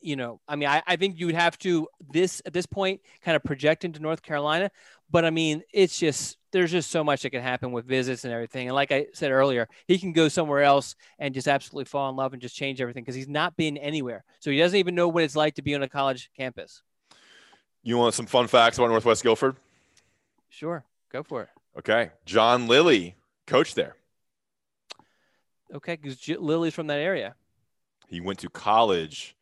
you 0.00 0.16
know, 0.16 0.40
I 0.48 0.56
mean, 0.56 0.68
I, 0.68 0.82
I 0.86 0.96
think 0.96 1.18
you 1.18 1.26
would 1.26 1.34
have 1.34 1.58
to 1.58 1.88
this 2.12 2.40
at 2.46 2.52
this 2.52 2.66
point 2.66 3.00
kind 3.22 3.36
of 3.36 3.44
project 3.44 3.84
into 3.84 4.00
North 4.00 4.22
Carolina. 4.22 4.70
But 5.10 5.24
I 5.24 5.30
mean, 5.30 5.62
it's 5.72 5.98
just 5.98 6.36
there's 6.52 6.70
just 6.70 6.90
so 6.90 7.02
much 7.02 7.22
that 7.22 7.30
can 7.30 7.42
happen 7.42 7.72
with 7.72 7.86
visits 7.86 8.24
and 8.24 8.32
everything. 8.32 8.68
And 8.68 8.74
like 8.74 8.92
I 8.92 9.06
said 9.12 9.30
earlier, 9.30 9.68
he 9.86 9.98
can 9.98 10.12
go 10.12 10.28
somewhere 10.28 10.62
else 10.62 10.94
and 11.18 11.34
just 11.34 11.48
absolutely 11.48 11.86
fall 11.86 12.08
in 12.10 12.16
love 12.16 12.32
and 12.32 12.40
just 12.40 12.56
change 12.56 12.80
everything 12.80 13.02
because 13.02 13.14
he's 13.14 13.28
not 13.28 13.56
been 13.56 13.76
anywhere. 13.76 14.24
So 14.40 14.50
he 14.50 14.58
doesn't 14.58 14.78
even 14.78 14.94
know 14.94 15.08
what 15.08 15.24
it's 15.24 15.36
like 15.36 15.54
to 15.54 15.62
be 15.62 15.74
on 15.74 15.82
a 15.82 15.88
college 15.88 16.30
campus. 16.36 16.82
You 17.82 17.98
want 17.98 18.14
some 18.14 18.26
fun 18.26 18.46
facts 18.46 18.78
about 18.78 18.90
Northwest 18.90 19.22
Guilford? 19.22 19.56
Sure, 20.48 20.84
go 21.10 21.22
for 21.22 21.42
it. 21.42 21.48
Okay. 21.78 22.10
John 22.24 22.66
Lilly 22.66 23.16
coached 23.46 23.74
there. 23.76 23.96
Okay, 25.74 25.96
because 25.96 26.26
Lilly's 26.28 26.74
from 26.74 26.86
that 26.86 26.98
area. 26.98 27.34
He 28.08 28.20
went 28.20 28.38
to 28.40 28.48
college 28.48 29.36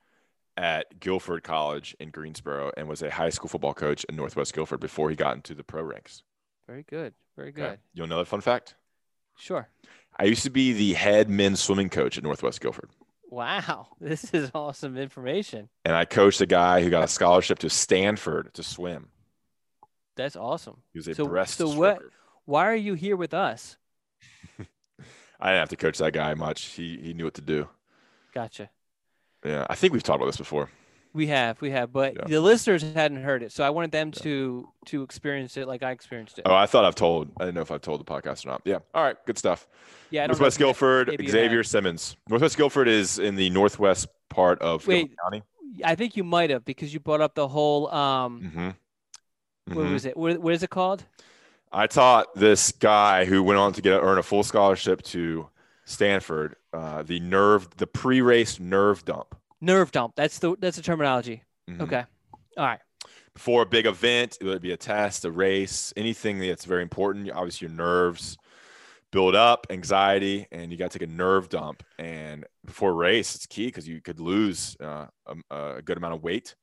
at 0.56 1.00
Guilford 1.00 1.42
College 1.42 1.96
in 2.00 2.10
Greensboro 2.10 2.72
and 2.76 2.88
was 2.88 3.02
a 3.02 3.10
high 3.10 3.30
school 3.30 3.48
football 3.48 3.74
coach 3.74 4.04
in 4.04 4.16
Northwest 4.16 4.54
Guilford 4.54 4.80
before 4.80 5.10
he 5.10 5.16
got 5.16 5.36
into 5.36 5.54
the 5.54 5.64
pro 5.64 5.82
ranks. 5.82 6.22
Very 6.66 6.84
good. 6.84 7.14
Very 7.36 7.52
good. 7.52 7.64
Okay. 7.64 7.76
You 7.94 8.00
know 8.00 8.04
another 8.04 8.24
fun 8.24 8.40
fact? 8.40 8.74
Sure. 9.38 9.68
I 10.18 10.24
used 10.24 10.42
to 10.44 10.50
be 10.50 10.72
the 10.72 10.94
head 10.94 11.28
men's 11.28 11.60
swimming 11.60 11.90
coach 11.90 12.16
at 12.16 12.24
Northwest 12.24 12.60
Guilford. 12.60 12.90
Wow, 13.28 13.88
this 14.00 14.32
is 14.32 14.50
awesome 14.54 14.96
information. 14.96 15.68
And 15.84 15.94
I 15.94 16.04
coached 16.04 16.40
a 16.40 16.46
guy 16.46 16.82
who 16.82 16.90
got 16.90 17.04
a 17.04 17.08
scholarship 17.08 17.58
to 17.60 17.70
Stanford 17.70 18.54
to 18.54 18.62
swim. 18.62 19.08
That's 20.16 20.36
awesome. 20.36 20.78
He 20.92 20.98
was 20.98 21.08
a 21.08 21.14
so, 21.14 21.26
breast. 21.26 21.58
So 21.58 21.68
what? 21.68 22.00
Why 22.46 22.66
are 22.66 22.76
you 22.76 22.94
here 22.94 23.16
with 23.16 23.34
us? 23.34 23.76
I 25.40 25.48
didn't 25.50 25.60
have 25.60 25.68
to 25.70 25.76
coach 25.76 25.98
that 25.98 26.12
guy 26.12 26.32
much. 26.34 26.64
He 26.66 26.98
he 27.02 27.12
knew 27.12 27.24
what 27.24 27.34
to 27.34 27.42
do. 27.42 27.68
Gotcha. 28.32 28.70
Yeah, 29.46 29.66
I 29.70 29.74
think 29.74 29.92
we've 29.92 30.02
talked 30.02 30.16
about 30.16 30.26
this 30.26 30.36
before. 30.36 30.70
We 31.12 31.28
have, 31.28 31.60
we 31.62 31.70
have, 31.70 31.92
but 31.92 32.14
yeah. 32.14 32.24
the 32.26 32.40
listeners 32.40 32.82
hadn't 32.82 33.22
heard 33.22 33.42
it, 33.42 33.50
so 33.50 33.64
I 33.64 33.70
wanted 33.70 33.90
them 33.90 34.12
yeah. 34.14 34.22
to 34.22 34.68
to 34.86 35.02
experience 35.02 35.56
it 35.56 35.66
like 35.66 35.82
I 35.82 35.92
experienced 35.92 36.38
it. 36.38 36.42
Oh, 36.44 36.54
I 36.54 36.66
thought 36.66 36.84
I've 36.84 36.94
told. 36.94 37.30
I 37.40 37.44
didn't 37.44 37.54
know 37.54 37.62
if 37.62 37.70
I've 37.70 37.80
told 37.80 38.00
the 38.00 38.04
podcast 38.04 38.44
or 38.44 38.50
not. 38.50 38.62
Yeah. 38.66 38.80
All 38.92 39.02
right. 39.02 39.16
Good 39.24 39.38
stuff. 39.38 39.66
Yeah. 40.10 40.26
Northwest 40.26 40.58
Guilford, 40.58 41.16
Xavier 41.26 41.62
Simmons. 41.62 42.16
Northwest 42.28 42.58
Guilford 42.58 42.86
is 42.86 43.18
in 43.18 43.36
the 43.36 43.48
northwest 43.48 44.08
part 44.28 44.60
of 44.60 44.86
Wait, 44.86 45.14
County. 45.22 45.42
I 45.82 45.94
think 45.94 46.16
you 46.16 46.24
might 46.24 46.50
have 46.50 46.66
because 46.66 46.92
you 46.92 47.00
brought 47.00 47.22
up 47.22 47.34
the 47.34 47.48
whole. 47.48 47.88
um 47.94 48.42
mm-hmm. 48.42 48.68
Mm-hmm. 49.68 49.74
What 49.74 49.90
was 49.90 50.04
it? 50.04 50.16
What, 50.16 50.38
what 50.38 50.54
is 50.54 50.62
it 50.62 50.70
called? 50.70 51.04
I 51.72 51.86
taught 51.86 52.34
this 52.34 52.72
guy 52.72 53.24
who 53.24 53.42
went 53.42 53.58
on 53.58 53.72
to 53.72 53.82
get 53.82 53.94
a, 53.94 54.00
earn 54.00 54.18
a 54.18 54.22
full 54.22 54.44
scholarship 54.44 55.02
to 55.02 55.48
Stanford 55.84 56.56
uh, 56.72 57.02
the 57.02 57.20
nerve, 57.20 57.68
the 57.76 57.86
pre-race 57.86 58.60
nerve 58.60 59.04
dump. 59.04 59.35
Nerve 59.60 59.90
dump. 59.92 60.14
That's 60.16 60.38
the 60.38 60.56
that's 60.58 60.76
the 60.76 60.82
terminology. 60.82 61.42
Mm-hmm. 61.68 61.82
Okay. 61.82 62.04
All 62.56 62.66
right. 62.66 62.80
Before 63.34 63.62
a 63.62 63.66
big 63.66 63.86
event, 63.86 64.38
it 64.40 64.44
would 64.44 64.62
be 64.62 64.72
a 64.72 64.76
test, 64.76 65.24
a 65.24 65.30
race, 65.30 65.92
anything 65.96 66.38
that's 66.38 66.64
very 66.64 66.82
important. 66.82 67.30
Obviously, 67.30 67.68
your 67.68 67.76
nerves 67.76 68.38
build 69.12 69.34
up, 69.34 69.66
anxiety, 69.70 70.46
and 70.50 70.72
you 70.72 70.78
got 70.78 70.90
to 70.90 70.98
take 70.98 71.08
a 71.08 71.12
nerve 71.12 71.48
dump. 71.48 71.82
And 71.98 72.46
before 72.64 72.90
a 72.90 72.94
race, 72.94 73.34
it's 73.34 73.46
key 73.46 73.66
because 73.66 73.86
you 73.86 74.00
could 74.00 74.20
lose 74.20 74.76
uh, 74.80 75.06
a, 75.26 75.54
a, 75.54 75.82
good 75.82 75.96
amount 75.96 76.14
of 76.14 76.22
weight 76.22 76.54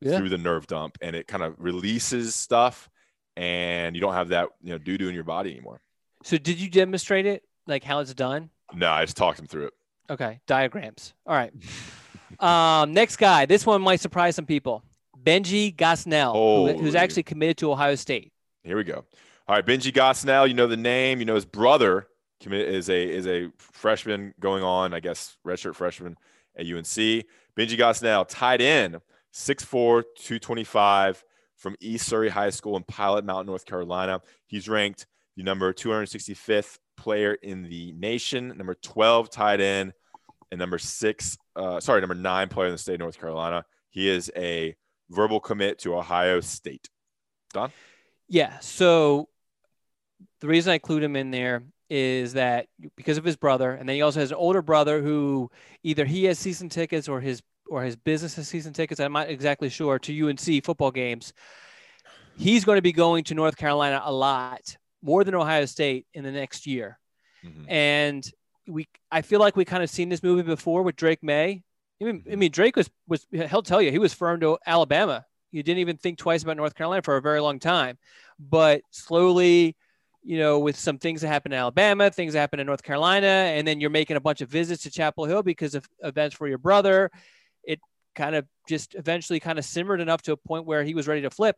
yeah. 0.00 0.16
through 0.16 0.30
the 0.30 0.38
nerve 0.38 0.66
dump, 0.66 0.98
and 1.00 1.14
it 1.14 1.26
kind 1.26 1.42
of 1.42 1.54
releases 1.58 2.34
stuff, 2.34 2.88
and 3.36 3.94
you 3.94 4.00
don't 4.00 4.14
have 4.14 4.28
that 4.28 4.48
you 4.62 4.72
know 4.72 4.78
doo 4.78 4.98
doo 4.98 5.08
in 5.08 5.14
your 5.14 5.24
body 5.24 5.52
anymore. 5.52 5.80
So, 6.24 6.38
did 6.38 6.58
you 6.58 6.70
demonstrate 6.70 7.26
it, 7.26 7.42
like 7.66 7.84
how 7.84 8.00
it's 8.00 8.14
done? 8.14 8.50
No, 8.74 8.90
I 8.90 9.04
just 9.04 9.16
talked 9.16 9.38
him 9.38 9.46
through 9.46 9.66
it. 9.66 9.74
Okay, 10.10 10.40
diagrams. 10.46 11.14
All 11.26 11.34
right. 11.34 11.52
um, 12.40 12.92
next 12.92 13.16
guy. 13.16 13.46
This 13.46 13.66
one 13.66 13.82
might 13.82 14.00
surprise 14.00 14.36
some 14.36 14.46
people. 14.46 14.82
Benji 15.22 15.74
Gosnell, 15.74 16.34
who, 16.34 16.78
who's 16.78 16.94
actually 16.94 17.22
committed 17.22 17.58
to 17.58 17.70
Ohio 17.70 17.94
State. 17.94 18.32
Here 18.64 18.76
we 18.76 18.84
go. 18.84 19.04
All 19.48 19.56
right, 19.56 19.64
Benji 19.64 19.92
Gosnell. 19.92 20.48
You 20.48 20.54
know 20.54 20.66
the 20.66 20.76
name. 20.76 21.18
You 21.18 21.24
know 21.24 21.34
his 21.34 21.44
brother 21.44 22.08
is 22.44 22.88
a 22.88 23.08
is 23.08 23.26
a 23.26 23.48
freshman 23.58 24.34
going 24.40 24.62
on, 24.62 24.94
I 24.94 25.00
guess, 25.00 25.36
redshirt 25.46 25.74
freshman 25.74 26.16
at 26.56 26.66
UNC. 26.66 26.84
Benji 26.86 27.76
Gosnell, 27.76 28.26
tight 28.26 28.60
end, 28.60 28.98
6'4", 29.34 30.02
225 30.16 31.24
from 31.56 31.76
East 31.80 32.06
Surry 32.06 32.30
High 32.30 32.50
School 32.50 32.76
in 32.76 32.82
Pilot 32.84 33.24
Mountain, 33.24 33.46
North 33.46 33.66
Carolina. 33.66 34.20
He's 34.46 34.68
ranked 34.68 35.06
the 35.36 35.42
number 35.42 35.72
265th 35.72 36.78
player 36.96 37.34
in 37.34 37.62
the 37.62 37.92
nation, 37.92 38.48
number 38.56 38.74
12 38.74 39.30
tight 39.30 39.60
end, 39.60 39.92
and 40.52 40.58
number 40.58 40.78
six, 40.78 41.38
uh, 41.56 41.80
sorry, 41.80 42.00
number 42.02 42.14
nine 42.14 42.48
player 42.48 42.66
in 42.66 42.72
the 42.72 42.78
state 42.78 42.94
of 42.94 43.00
North 43.00 43.18
Carolina. 43.18 43.64
He 43.88 44.08
is 44.08 44.30
a 44.36 44.76
verbal 45.08 45.40
commit 45.40 45.78
to 45.80 45.96
Ohio 45.96 46.40
State. 46.40 46.90
Don? 47.54 47.72
Yeah. 48.28 48.58
So 48.60 49.28
the 50.40 50.48
reason 50.48 50.70
I 50.70 50.74
include 50.74 51.02
him 51.02 51.16
in 51.16 51.30
there 51.30 51.64
is 51.88 52.34
that 52.34 52.66
because 52.96 53.16
of 53.16 53.24
his 53.24 53.36
brother, 53.36 53.72
and 53.72 53.88
then 53.88 53.96
he 53.96 54.02
also 54.02 54.20
has 54.20 54.30
an 54.30 54.36
older 54.36 54.60
brother 54.60 55.00
who 55.00 55.50
either 55.82 56.04
he 56.04 56.24
has 56.24 56.38
season 56.38 56.68
tickets 56.68 57.08
or 57.08 57.20
his 57.20 57.42
or 57.70 57.82
his 57.82 57.96
business 57.96 58.34
has 58.36 58.46
season 58.46 58.74
tickets. 58.74 59.00
I'm 59.00 59.12
not 59.12 59.30
exactly 59.30 59.70
sure 59.70 59.98
to 60.00 60.28
UNC 60.28 60.64
football 60.64 60.90
games. 60.90 61.32
He's 62.36 62.66
going 62.66 62.76
to 62.76 62.82
be 62.82 62.92
going 62.92 63.24
to 63.24 63.34
North 63.34 63.56
Carolina 63.56 64.02
a 64.04 64.12
lot 64.12 64.76
more 65.02 65.24
than 65.24 65.34
Ohio 65.34 65.64
State 65.64 66.06
in 66.12 66.24
the 66.24 66.32
next 66.32 66.66
year. 66.66 66.98
Mm-hmm. 67.42 67.70
And 67.70 68.32
we, 68.66 68.88
I 69.10 69.22
feel 69.22 69.40
like 69.40 69.56
we 69.56 69.64
kind 69.64 69.82
of 69.82 69.90
seen 69.90 70.08
this 70.08 70.22
movie 70.22 70.42
before 70.42 70.82
with 70.82 70.96
Drake 70.96 71.22
Maye. 71.22 71.62
I 72.00 72.04
mean, 72.04 72.22
I 72.26 72.30
mm-hmm. 72.30 72.38
mean, 72.38 72.50
Drake 72.50 72.76
was 72.76 72.90
was 73.06 73.26
he'll 73.30 73.62
tell 73.62 73.80
you 73.80 73.90
he 73.90 73.98
was 73.98 74.14
firm 74.14 74.40
to 74.40 74.58
Alabama. 74.66 75.24
You 75.50 75.62
didn't 75.62 75.80
even 75.80 75.96
think 75.96 76.18
twice 76.18 76.42
about 76.42 76.56
North 76.56 76.74
Carolina 76.74 77.02
for 77.02 77.16
a 77.16 77.22
very 77.22 77.40
long 77.40 77.58
time, 77.58 77.98
but 78.38 78.82
slowly, 78.90 79.76
you 80.22 80.38
know, 80.38 80.58
with 80.58 80.76
some 80.76 80.98
things 80.98 81.20
that 81.20 81.28
happen 81.28 81.52
in 81.52 81.58
Alabama, 81.58 82.10
things 82.10 82.32
that 82.32 82.40
happen 82.40 82.58
in 82.58 82.66
North 82.66 82.82
Carolina, 82.82 83.26
and 83.26 83.66
then 83.66 83.80
you're 83.80 83.90
making 83.90 84.16
a 84.16 84.20
bunch 84.20 84.40
of 84.40 84.48
visits 84.48 84.84
to 84.84 84.90
Chapel 84.90 85.26
Hill 85.26 85.42
because 85.42 85.74
of 85.74 85.86
events 86.02 86.34
for 86.34 86.48
your 86.48 86.58
brother. 86.58 87.10
It 87.64 87.80
kind 88.14 88.34
of 88.34 88.46
just 88.68 88.94
eventually 88.94 89.40
kind 89.40 89.58
of 89.58 89.64
simmered 89.64 90.00
enough 90.00 90.22
to 90.22 90.32
a 90.32 90.36
point 90.36 90.64
where 90.64 90.82
he 90.82 90.94
was 90.94 91.06
ready 91.06 91.22
to 91.22 91.30
flip. 91.30 91.56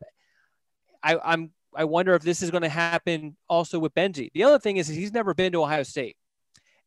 I, 1.01 1.17
I'm 1.23 1.51
I 1.75 1.85
wonder 1.85 2.15
if 2.15 2.23
this 2.23 2.41
is 2.41 2.51
going 2.51 2.63
to 2.63 2.69
happen 2.69 3.35
also 3.49 3.79
with 3.79 3.93
Benji. 3.93 4.31
The 4.33 4.43
other 4.43 4.59
thing 4.59 4.77
is 4.77 4.87
he's 4.87 5.13
never 5.13 5.33
been 5.33 5.51
to 5.51 5.63
Ohio 5.63 5.83
State. 5.83 6.15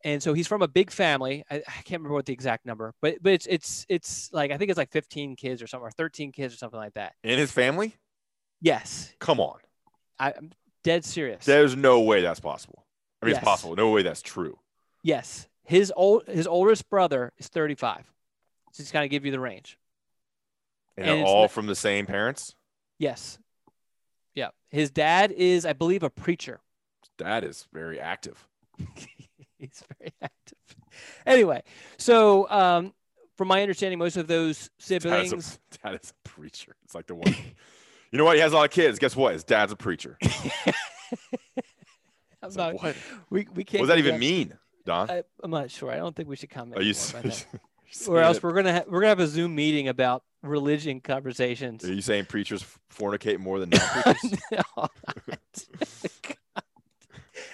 And 0.04 0.22
so 0.22 0.32
he's 0.32 0.46
from 0.46 0.62
a 0.62 0.68
big 0.68 0.90
family. 0.90 1.44
I, 1.50 1.56
I, 1.56 1.82
can't 1.82 2.00
remember 2.00 2.14
what 2.14 2.26
the 2.26 2.32
exact 2.32 2.64
number, 2.64 2.94
but 3.02 3.16
but 3.20 3.32
it's 3.32 3.46
it's 3.46 3.84
it's 3.88 4.32
like 4.32 4.52
I 4.52 4.56
think 4.56 4.70
it's 4.70 4.78
like 4.78 4.92
15 4.92 5.34
kids 5.34 5.60
or 5.60 5.66
something, 5.66 5.86
or 5.86 5.90
13 5.90 6.30
kids 6.30 6.54
or 6.54 6.56
something 6.56 6.78
like 6.78 6.94
that. 6.94 7.14
In 7.24 7.38
his 7.38 7.50
family? 7.50 7.96
Yes. 8.60 9.12
Come 9.18 9.40
on. 9.40 9.58
I, 10.18 10.30
am 10.30 10.50
dead 10.84 11.04
serious. 11.04 11.44
There's 11.44 11.76
no 11.76 12.00
way 12.00 12.22
that's 12.22 12.40
possible. 12.40 12.86
I 13.20 13.26
mean, 13.26 13.34
yes. 13.34 13.42
it's 13.42 13.44
possible. 13.44 13.74
No 13.74 13.90
way 13.90 14.02
that's 14.02 14.22
true. 14.22 14.58
Yes. 15.02 15.48
His 15.64 15.92
old 15.94 16.26
his 16.28 16.46
oldest 16.46 16.88
brother 16.88 17.32
is 17.38 17.48
35. 17.48 18.10
So 18.72 18.82
just 18.82 18.92
kind 18.92 19.04
of 19.04 19.10
give 19.10 19.24
you 19.24 19.32
the 19.32 19.40
range. 19.40 19.78
And, 20.96 21.06
and 21.08 21.18
they're 21.18 21.26
all 21.26 21.48
from 21.48 21.66
the 21.66 21.74
same 21.74 22.06
parents? 22.06 22.54
Yes. 22.98 23.38
Yeah. 24.34 24.48
His 24.70 24.90
dad 24.90 25.32
is, 25.32 25.64
I 25.64 25.72
believe, 25.72 26.02
a 26.02 26.10
preacher. 26.10 26.60
His 27.02 27.10
dad 27.18 27.44
is 27.44 27.66
very 27.72 28.00
active. 28.00 28.46
He's 29.60 29.82
very 29.98 30.12
active. 30.22 30.58
Anyway, 31.26 31.62
so 31.96 32.48
um, 32.50 32.94
from 33.36 33.48
my 33.48 33.60
understanding, 33.60 33.98
most 33.98 34.16
of 34.16 34.28
those 34.28 34.70
siblings. 34.78 35.30
Dad 35.30 35.38
is 35.38 35.58
a, 35.72 35.78
dad 35.82 36.00
is 36.02 36.12
a 36.12 36.28
preacher. 36.28 36.76
It's 36.84 36.94
like 36.94 37.06
the 37.06 37.16
one. 37.16 37.34
you 38.12 38.18
know 38.18 38.24
what? 38.24 38.36
He 38.36 38.42
has 38.42 38.52
a 38.52 38.56
lot 38.56 38.64
of 38.66 38.70
kids. 38.70 38.98
Guess 38.98 39.16
what? 39.16 39.32
His 39.32 39.44
dad's 39.44 39.72
a 39.72 39.76
preacher. 39.76 40.16
I'm 42.40 42.54
not, 42.54 42.74
what? 42.74 42.94
We, 43.30 43.48
we 43.52 43.64
can't. 43.64 43.80
What 43.80 43.88
does 43.88 43.96
that 43.96 43.98
even 43.98 44.14
that. 44.14 44.20
mean, 44.20 44.56
Don? 44.84 45.10
I, 45.10 45.24
am 45.42 45.50
not 45.50 45.72
sure. 45.72 45.90
I 45.90 45.96
don't 45.96 46.14
think 46.14 46.28
we 46.28 46.36
should 46.36 46.50
comment. 46.50 46.78
Are 46.78 46.82
you? 46.82 46.94
or 48.06 48.20
else 48.20 48.42
we're 48.42 48.52
gonna 48.52 48.74
ha- 48.74 48.84
we're 48.86 49.00
gonna 49.00 49.08
have 49.08 49.20
a 49.20 49.26
Zoom 49.26 49.56
meeting 49.56 49.88
about 49.88 50.22
religion 50.42 51.00
conversations. 51.00 51.84
Are 51.84 51.92
you 51.92 52.00
saying 52.00 52.26
preachers 52.26 52.64
fornicate 52.94 53.38
more 53.38 53.58
than 53.58 53.70
non-preachers? 53.70 54.38
no, 54.52 54.88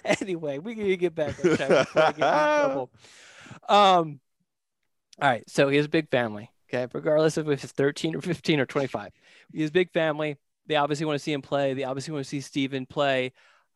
anyway, 0.21 0.59
we 0.59 0.75
can 0.75 0.95
get 0.97 1.15
back 1.15 1.45
on 1.45 1.57
track. 1.57 2.17
Get 2.17 2.23
um, 3.69 4.21
all 5.21 5.29
right. 5.29 5.49
So 5.49 5.69
he 5.69 5.77
has 5.77 5.87
a 5.87 5.91
big 5.91 6.11
family. 6.11 6.51
Okay, 6.73 6.91
regardless 6.93 7.37
of 7.37 7.49
if 7.49 7.63
it's 7.63 7.73
13 7.73 8.17
or 8.17 8.21
15 8.21 8.61
or 8.61 8.67
25, 8.67 9.13
he 9.53 9.61
has 9.61 9.71
a 9.71 9.73
big 9.73 9.93
family. 9.93 10.37
They 10.67 10.77
obviously 10.77 11.07
want 11.07 11.19
to 11.19 11.23
see 11.23 11.33
him 11.33 11.43
play. 11.43 11.75
They 11.75 11.85
obviously 11.85 12.13
want 12.13 12.25
to 12.25 12.29
see 12.29 12.41
Steven 12.41 12.87
play. 12.87 13.33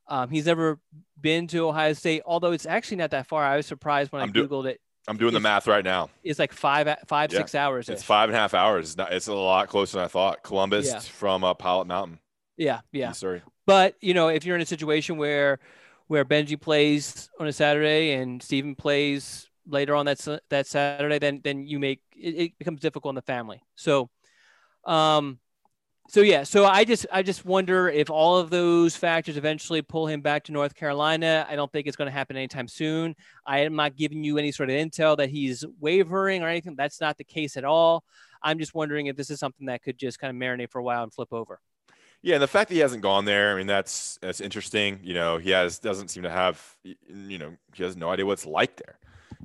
Um, 0.08 0.30
he's 0.30 0.46
never 0.46 0.80
been 1.20 1.46
to 1.48 1.68
Ohio 1.68 1.92
State, 1.92 2.22
although 2.24 2.52
it's 2.52 2.66
actually 2.66 2.96
not 2.96 3.10
that 3.10 3.26
far. 3.26 3.44
I 3.44 3.56
was 3.56 3.66
surprised 3.66 4.10
when 4.10 4.22
I'm 4.22 4.30
I 4.30 4.32
googled 4.32 4.62
do- 4.62 4.68
it. 4.68 4.80
I'm 5.06 5.16
doing 5.16 5.32
the 5.32 5.40
math 5.40 5.66
right 5.66 5.84
now. 5.84 6.10
It's 6.22 6.38
like 6.38 6.52
five, 6.52 6.94
five, 7.06 7.32
yeah. 7.32 7.38
six 7.38 7.54
hours. 7.54 7.88
It's 7.88 8.02
five 8.02 8.28
and 8.28 8.36
a 8.36 8.38
half 8.38 8.52
hours. 8.52 8.88
It's, 8.88 8.96
not, 8.96 9.12
it's 9.12 9.26
a 9.26 9.34
lot 9.34 9.68
closer 9.68 9.96
than 9.96 10.04
I 10.04 10.08
thought. 10.08 10.42
Columbus 10.42 10.88
yeah. 10.88 10.98
from 10.98 11.44
uh, 11.44 11.54
Pilot 11.54 11.86
Mountain. 11.86 12.18
Yeah, 12.58 12.80
yeah. 12.92 13.12
Sorry, 13.12 13.40
but 13.64 13.94
you 14.02 14.12
know, 14.12 14.28
if 14.28 14.44
you're 14.44 14.56
in 14.56 14.60
a 14.60 14.66
situation 14.66 15.16
where 15.16 15.60
where 16.08 16.24
Benji 16.24 16.60
plays 16.60 17.30
on 17.38 17.46
a 17.46 17.52
Saturday 17.52 18.14
and 18.14 18.42
Steven 18.42 18.74
plays 18.74 19.48
later 19.66 19.94
on 19.94 20.06
that 20.06 20.40
that 20.50 20.66
Saturday, 20.66 21.18
then 21.18 21.40
then 21.44 21.66
you 21.66 21.78
make 21.78 22.00
it, 22.16 22.34
it 22.34 22.58
becomes 22.58 22.80
difficult 22.80 23.12
in 23.12 23.16
the 23.16 23.22
family. 23.22 23.62
So, 23.76 24.10
um, 24.84 25.38
so 26.08 26.22
yeah, 26.22 26.42
so 26.42 26.64
I 26.64 26.84
just 26.84 27.06
I 27.12 27.22
just 27.22 27.44
wonder 27.44 27.88
if 27.88 28.08
all 28.08 28.38
of 28.38 28.48
those 28.48 28.96
factors 28.96 29.36
eventually 29.36 29.82
pull 29.82 30.06
him 30.06 30.22
back 30.22 30.44
to 30.44 30.52
North 30.52 30.74
Carolina. 30.74 31.46
I 31.48 31.54
don't 31.54 31.70
think 31.70 31.86
it's 31.86 31.96
going 31.96 32.06
to 32.06 32.12
happen 32.12 32.36
anytime 32.36 32.66
soon. 32.66 33.14
I 33.46 33.60
am 33.60 33.76
not 33.76 33.94
giving 33.94 34.24
you 34.24 34.38
any 34.38 34.50
sort 34.50 34.70
of 34.70 34.76
intel 34.76 35.18
that 35.18 35.28
he's 35.28 35.64
wavering 35.78 36.42
or 36.42 36.48
anything. 36.48 36.76
That's 36.76 37.00
not 37.00 37.18
the 37.18 37.24
case 37.24 37.58
at 37.58 37.64
all. 37.64 38.04
I'm 38.42 38.58
just 38.58 38.74
wondering 38.74 39.06
if 39.06 39.16
this 39.16 39.30
is 39.30 39.38
something 39.38 39.66
that 39.66 39.82
could 39.82 39.98
just 39.98 40.18
kind 40.18 40.30
of 40.30 40.40
marinate 40.40 40.70
for 40.70 40.78
a 40.78 40.82
while 40.82 41.02
and 41.02 41.12
flip 41.12 41.32
over. 41.32 41.60
Yeah, 42.22 42.34
and 42.34 42.42
the 42.42 42.48
fact 42.48 42.68
that 42.68 42.74
he 42.74 42.80
hasn't 42.80 43.02
gone 43.02 43.24
there, 43.24 43.54
I 43.54 43.56
mean, 43.56 43.66
that's 43.66 44.18
that's 44.20 44.40
interesting. 44.40 45.00
You 45.02 45.14
know, 45.14 45.38
he 45.38 45.50
has 45.50 45.78
doesn't 45.78 46.08
seem 46.08 46.24
to 46.24 46.30
have, 46.30 46.76
you 46.82 47.38
know, 47.38 47.56
he 47.74 47.82
has 47.84 47.96
no 47.96 48.10
idea 48.10 48.26
what 48.26 48.32
it's 48.32 48.46
like 48.46 48.76
there. 48.76 48.98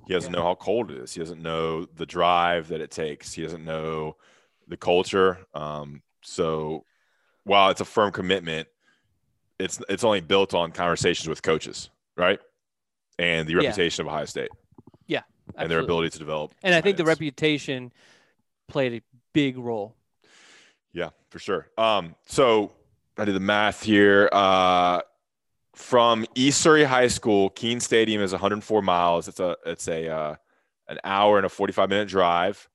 He 0.08 0.14
doesn't 0.14 0.34
yeah. 0.34 0.40
know 0.40 0.46
how 0.46 0.56
cold 0.56 0.90
it 0.92 0.98
is. 0.98 1.14
He 1.14 1.20
doesn't 1.20 1.42
know 1.42 1.86
the 1.86 2.06
drive 2.06 2.70
that 2.70 2.82
it 2.82 2.90
takes. 2.90 3.32
He 3.34 3.44
doesn't 3.44 3.64
know 3.64 4.18
the 4.68 4.76
culture. 4.76 5.38
Um, 5.54 6.02
so 6.24 6.84
while 7.44 7.70
it's 7.70 7.82
a 7.82 7.86
firm 7.86 8.12
commitment, 8.12 8.68
it's 9.60 9.80
it's 9.88 10.04
only 10.04 10.22
built 10.22 10.54
on 10.54 10.72
conversations 10.72 11.30
with 11.30 11.44
coaches, 11.44 11.90
right? 12.18 12.40
And 13.20 13.48
the 13.48 13.56
reputation 13.56 14.04
yeah. 14.04 14.10
of 14.10 14.14
Ohio 14.16 14.26
State. 14.26 14.50
Yeah. 15.06 15.20
Absolutely. 15.20 15.64
And 15.64 15.72
their 15.72 15.80
ability 15.80 16.10
to 16.10 16.20
develop. 16.20 16.54
And 16.64 16.74
I 16.74 16.82
think 16.82 16.98
the 16.98 17.06
reputation 17.06 17.92
played 18.68 18.94
a 18.94 19.02
big 19.34 19.58
role. 19.58 19.96
Yeah, 20.94 21.10
for 21.30 21.40
sure. 21.40 21.68
Um, 21.78 22.16
so 22.26 22.72
I 23.18 23.26
did 23.26 23.36
the 23.36 23.40
math 23.40 23.84
here. 23.84 24.30
Uh, 24.32 25.02
from 25.76 26.26
East 26.36 26.62
Surry 26.62 26.84
High 26.84 27.08
School, 27.08 27.50
Kenan 27.50 27.80
Stadium 27.80 28.22
is 28.22 28.32
104 28.32 28.82
miles. 28.82 29.28
It's 29.28 29.40
a 29.40 29.58
it's 29.66 29.88
a 29.88 30.08
uh, 30.08 30.36
an 30.88 31.00
hour 31.04 31.38
and 31.38 31.46
a 31.46 31.50
45 31.50 31.90
minute 31.90 32.08
drive 32.08 32.70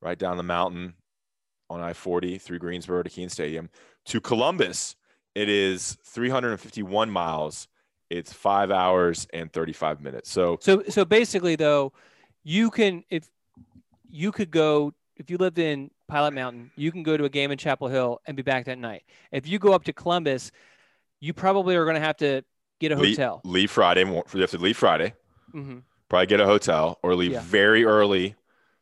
right 0.00 0.18
down 0.18 0.36
the 0.36 0.42
mountain 0.44 0.94
on 1.70 1.80
I 1.80 1.92
40 1.92 2.38
through 2.38 2.60
Greensboro 2.60 3.02
to 3.02 3.10
Kenan 3.10 3.30
Stadium. 3.30 3.70
To 4.06 4.20
Columbus, 4.20 4.96
it 5.34 5.48
is 5.48 5.98
351 6.04 7.10
miles. 7.10 7.68
It's 8.10 8.32
five 8.32 8.70
hours 8.70 9.26
and 9.32 9.52
35 9.52 10.00
minutes. 10.00 10.30
So, 10.30 10.58
so, 10.60 10.82
so 10.88 11.04
basically, 11.04 11.56
though, 11.56 11.92
you 12.44 12.70
can, 12.70 13.02
if 13.10 13.28
you 14.08 14.30
could 14.30 14.50
go, 14.50 14.92
if 15.16 15.30
you 15.30 15.38
lived 15.38 15.58
in 15.58 15.90
Pilot 16.06 16.34
Mountain, 16.34 16.70
you 16.76 16.92
can 16.92 17.02
go 17.02 17.16
to 17.16 17.24
a 17.24 17.28
game 17.28 17.50
in 17.50 17.58
Chapel 17.58 17.88
Hill 17.88 18.20
and 18.26 18.36
be 18.36 18.42
back 18.42 18.66
that 18.66 18.78
night. 18.78 19.04
If 19.32 19.46
you 19.46 19.58
go 19.58 19.72
up 19.72 19.84
to 19.84 19.92
Columbus, 19.92 20.52
you 21.20 21.32
probably 21.32 21.76
are 21.76 21.84
going 21.84 21.94
to 21.94 22.00
have 22.00 22.16
to 22.18 22.42
get 22.80 22.92
a 22.92 22.96
hotel. 22.96 23.40
Leave, 23.44 23.54
leave 23.54 23.70
Friday. 23.70 24.04
You 24.04 24.40
have 24.40 24.50
to 24.50 24.58
leave 24.58 24.76
Friday. 24.76 25.14
Mm-hmm. 25.54 25.78
Probably 26.08 26.26
get 26.26 26.40
a 26.40 26.46
hotel 26.46 26.98
or 27.02 27.14
leave 27.14 27.32
yeah. 27.32 27.40
very 27.40 27.84
early 27.84 28.34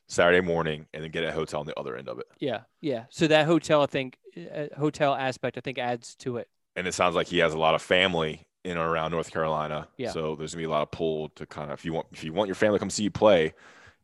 Saturday 0.08 0.40
morning 0.40 0.86
and 0.92 1.02
then 1.02 1.10
get 1.10 1.24
a 1.24 1.32
hotel 1.32 1.60
on 1.60 1.66
the 1.66 1.78
other 1.78 1.96
end 1.96 2.08
of 2.08 2.18
it. 2.18 2.26
Yeah, 2.38 2.62
yeah. 2.80 3.04
So 3.10 3.26
that 3.28 3.46
hotel, 3.46 3.82
I 3.82 3.86
think, 3.86 4.18
uh, 4.36 4.66
hotel 4.76 5.14
aspect, 5.14 5.56
I 5.56 5.60
think, 5.60 5.78
adds 5.78 6.14
to 6.16 6.38
it. 6.38 6.48
And 6.74 6.86
it 6.86 6.94
sounds 6.94 7.14
like 7.14 7.28
he 7.28 7.38
has 7.38 7.54
a 7.54 7.58
lot 7.58 7.74
of 7.74 7.82
family 7.82 8.46
in 8.64 8.76
or 8.76 8.88
around 8.88 9.12
North 9.12 9.30
Carolina. 9.30 9.88
Yeah. 9.96 10.10
So 10.10 10.34
there's 10.36 10.54
gonna 10.54 10.62
be 10.62 10.66
a 10.66 10.70
lot 10.70 10.82
of 10.82 10.90
pull 10.90 11.28
to 11.30 11.46
kind 11.46 11.70
of 11.70 11.78
if 11.78 11.84
you 11.84 11.92
want 11.92 12.06
if 12.12 12.24
you 12.24 12.32
want 12.32 12.48
your 12.48 12.54
family 12.54 12.76
to 12.76 12.80
come 12.80 12.90
see 12.90 13.04
you 13.04 13.10
play, 13.10 13.54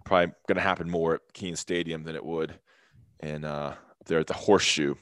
probably 0.05 0.35
gonna 0.47 0.61
happen 0.61 0.91
more 0.91 1.16
at 1.16 1.33
Kenan 1.33 1.57
Stadium 1.57 2.05
than 2.05 2.14
it 2.14 2.25
would 2.25 2.59
in 3.21 3.45
uh 3.45 3.75
there 4.07 4.19
at 4.19 4.27
the 4.27 4.35
Horseshoe. 4.35 4.95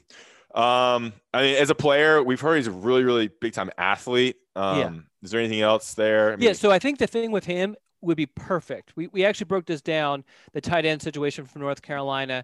Um, 0.53 1.13
I 1.33 1.41
mean, 1.41 1.55
as 1.57 1.69
a 1.69 1.75
player, 1.75 2.23
we've 2.23 2.41
heard 2.41 2.55
he's 2.55 2.67
a 2.67 2.71
really, 2.71 3.03
really 3.03 3.29
big 3.41 3.53
time 3.53 3.69
athlete. 3.77 4.37
Um, 4.55 4.79
yeah. 4.79 4.91
Is 5.23 5.31
there 5.31 5.39
anything 5.39 5.61
else 5.61 5.93
there? 5.93 6.33
I 6.33 6.35
mean, 6.35 6.47
yeah. 6.47 6.53
So 6.53 6.71
I 6.71 6.79
think 6.79 6.99
the 6.99 7.07
thing 7.07 7.31
with 7.31 7.45
him 7.45 7.75
would 8.01 8.17
be 8.17 8.25
perfect. 8.25 8.93
We, 8.95 9.07
we 9.07 9.25
actually 9.25 9.45
broke 9.45 9.65
this 9.65 9.81
down, 9.81 10.23
the 10.53 10.61
tight 10.61 10.85
end 10.85 11.01
situation 11.01 11.45
from 11.45 11.61
North 11.61 11.81
Carolina 11.81 12.43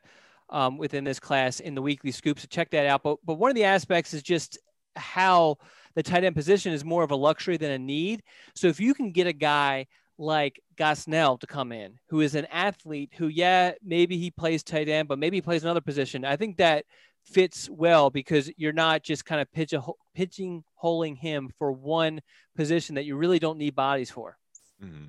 um, 0.49 0.78
within 0.78 1.03
this 1.03 1.19
class 1.19 1.59
in 1.59 1.76
the 1.76 1.82
weekly 1.82 2.11
scoops. 2.11 2.43
So 2.43 2.47
check 2.49 2.69
that 2.71 2.86
out. 2.86 3.03
But, 3.03 3.17
but 3.26 3.36
one 3.36 3.49
of 3.49 3.55
the 3.55 3.63
aspects 3.63 4.13
is 4.13 4.21
just 4.21 4.57
how 4.95 5.57
the 5.95 6.03
tight 6.03 6.24
end 6.24 6.36
position 6.36 6.74
is 6.74 6.86
more 6.86 7.03
of 7.03 7.11
a 7.11 7.15
luxury 7.15 7.57
than 7.57 7.71
a 7.71 7.80
need. 7.80 8.24
So 8.55 8.67
if 8.67 8.80
you 8.80 8.93
can 8.93 9.11
get 9.11 9.28
a 9.28 9.34
guy 9.34 9.88
like 10.18 10.61
Gosnell 10.78 11.39
to 11.39 11.47
come 11.47 11.72
in, 11.72 11.99
who 12.07 12.22
is 12.22 12.36
an 12.36 12.45
athlete 12.45 13.11
who, 13.18 13.28
yeah, 13.28 13.72
maybe 13.84 14.18
he 14.18 14.32
plays 14.32 14.64
tight 14.64 14.89
end, 14.89 15.07
but 15.07 15.20
maybe 15.20 15.38
he 15.38 15.41
plays 15.41 15.64
another 15.64 15.82
position. 15.82 16.26
I 16.26 16.36
think 16.36 16.57
that 16.57 16.86
fits 17.24 17.70
well 17.70 18.09
because 18.09 18.51
you're 18.57 18.74
not 18.74 19.03
just 19.03 19.26
kind 19.26 19.41
of 19.41 19.51
pitch 19.51 19.74
a, 19.74 19.82
pitching 20.14 20.64
holing 20.76 21.16
him 21.16 21.49
for 21.57 21.72
one 21.72 22.22
position 22.55 22.95
that 22.95 23.05
you 23.05 23.16
really 23.16 23.39
don't 23.39 23.57
need 23.57 23.76
bodies 23.76 24.11
for. 24.11 24.38
Mm-hmm. 24.84 25.05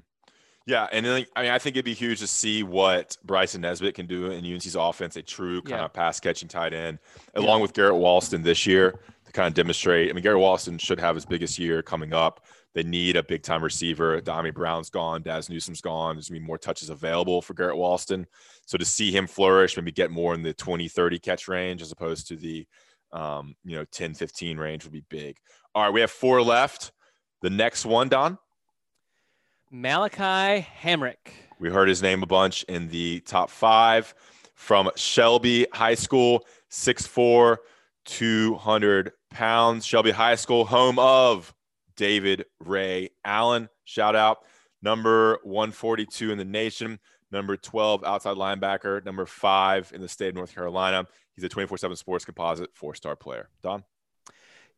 Yeah, 0.66 0.88
and 0.92 1.04
then, 1.04 1.26
I 1.36 1.42
mean, 1.42 1.50
I 1.50 1.58
think 1.58 1.76
it'd 1.76 1.84
be 1.84 1.92
huge 1.92 2.20
to 2.20 2.26
see 2.26 2.62
what 2.62 3.18
Bryson 3.22 3.60
Nesbitt 3.60 3.94
can 3.94 4.06
do 4.06 4.30
in 4.30 4.46
UNC's 4.46 4.76
offense, 4.76 5.16
a 5.16 5.22
true 5.22 5.60
kind 5.60 5.80
yeah. 5.80 5.84
of 5.84 5.92
pass 5.92 6.18
catching 6.20 6.48
tight 6.48 6.72
end, 6.72 7.00
along 7.34 7.58
yeah. 7.58 7.62
with 7.62 7.74
Garrett 7.74 7.96
Walston 7.96 8.42
this 8.42 8.66
year 8.66 8.98
to 9.26 9.32
kind 9.32 9.46
of 9.46 9.52
demonstrate. 9.52 10.08
I 10.08 10.14
mean, 10.14 10.22
Garrett 10.22 10.40
Walston 10.40 10.80
should 10.80 10.98
have 11.00 11.16
his 11.16 11.26
biggest 11.26 11.58
year 11.58 11.82
coming 11.82 12.14
up. 12.14 12.46
They 12.74 12.82
need 12.82 13.16
a 13.16 13.22
big 13.22 13.42
time 13.42 13.62
receiver. 13.62 14.20
Dyami 14.20 14.52
Brown's 14.52 14.90
gone, 14.90 15.22
Dazz 15.22 15.48
Newsome's 15.48 15.80
gone. 15.80 16.16
There's 16.16 16.28
gonna 16.28 16.40
be 16.40 16.46
more 16.46 16.58
touches 16.58 16.90
available 16.90 17.40
for 17.40 17.54
Garrett 17.54 17.76
Walston. 17.76 18.24
So 18.66 18.76
to 18.76 18.84
see 18.84 19.12
him 19.12 19.26
flourish, 19.26 19.76
maybe 19.76 19.92
get 19.92 20.10
more 20.10 20.34
in 20.34 20.42
the 20.42 20.52
20, 20.52 20.88
30 20.88 21.18
catch 21.20 21.46
range 21.46 21.82
as 21.82 21.92
opposed 21.92 22.28
to 22.28 22.36
the 22.36 22.66
um, 23.12 23.54
you 23.64 23.76
know 23.76 23.84
10, 23.92 24.14
15 24.14 24.58
range 24.58 24.84
would 24.84 24.92
be 24.92 25.04
big. 25.08 25.36
All 25.74 25.84
right, 25.84 25.92
we 25.92 26.00
have 26.00 26.10
four 26.10 26.42
left. 26.42 26.92
The 27.42 27.50
next 27.50 27.86
one, 27.86 28.08
Don. 28.08 28.38
Malachi 29.70 30.66
Hamrick. 30.82 31.32
We 31.60 31.70
heard 31.70 31.88
his 31.88 32.02
name 32.02 32.22
a 32.22 32.26
bunch 32.26 32.64
in 32.64 32.88
the 32.88 33.20
top 33.20 33.50
five 33.50 34.14
from 34.54 34.90
Shelby 34.96 35.66
High 35.72 35.94
School, 35.94 36.44
6'4, 36.70 37.58
200 38.04 39.12
pounds. 39.30 39.86
Shelby 39.86 40.10
High 40.10 40.34
School, 40.34 40.64
home 40.64 40.98
of 40.98 41.53
David 41.96 42.46
Ray 42.60 43.10
Allen. 43.24 43.68
Shout 43.84 44.16
out. 44.16 44.38
Number 44.82 45.38
142 45.44 46.30
in 46.30 46.38
the 46.38 46.44
nation, 46.44 46.98
number 47.32 47.56
12 47.56 48.04
outside 48.04 48.36
linebacker, 48.36 49.02
number 49.04 49.24
five 49.24 49.90
in 49.94 50.02
the 50.02 50.08
state 50.08 50.28
of 50.28 50.34
North 50.34 50.54
Carolina. 50.54 51.06
He's 51.34 51.44
a 51.44 51.48
24 51.48 51.78
7 51.78 51.96
sports 51.96 52.24
composite 52.24 52.70
four 52.74 52.94
star 52.94 53.16
player. 53.16 53.48
Don? 53.62 53.82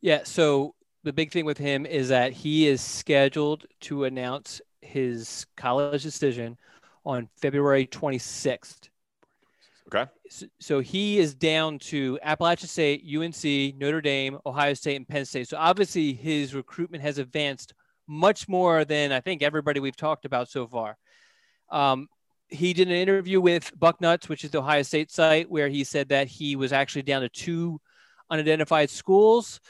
Yeah. 0.00 0.20
So 0.24 0.74
the 1.02 1.12
big 1.12 1.32
thing 1.32 1.44
with 1.44 1.58
him 1.58 1.86
is 1.86 2.08
that 2.08 2.32
he 2.32 2.66
is 2.66 2.80
scheduled 2.80 3.66
to 3.80 4.04
announce 4.04 4.60
his 4.80 5.46
college 5.56 6.02
decision 6.02 6.56
on 7.04 7.28
February 7.36 7.86
26th. 7.86 8.88
Okay. 9.88 10.10
So, 10.58 10.80
he 10.80 11.18
is 11.18 11.34
down 11.34 11.78
to 11.80 12.18
Appalachian 12.22 12.68
State, 12.68 13.04
UNC, 13.04 13.76
Notre 13.78 14.00
Dame, 14.00 14.38
Ohio 14.44 14.74
State, 14.74 14.96
and 14.96 15.06
Penn 15.06 15.24
State. 15.24 15.48
So 15.48 15.56
obviously 15.56 16.12
his 16.12 16.54
recruitment 16.54 17.02
has 17.02 17.18
advanced 17.18 17.74
much 18.06 18.48
more 18.48 18.84
than 18.84 19.12
I 19.12 19.20
think 19.20 19.42
everybody 19.42 19.80
we've 19.80 19.96
talked 19.96 20.24
about 20.24 20.48
so 20.48 20.66
far. 20.66 20.96
Um, 21.70 22.08
he 22.48 22.72
did 22.72 22.88
an 22.88 22.94
interview 22.94 23.40
with 23.40 23.72
Bucknuts, 23.78 24.28
which 24.28 24.44
is 24.44 24.50
the 24.50 24.58
Ohio 24.58 24.82
State 24.82 25.10
site, 25.10 25.50
where 25.50 25.68
he 25.68 25.84
said 25.84 26.08
that 26.10 26.28
he 26.28 26.56
was 26.56 26.72
actually 26.72 27.02
down 27.02 27.22
to 27.22 27.28
two 27.28 27.80
unidentified 28.30 28.90
schools. 28.90 29.60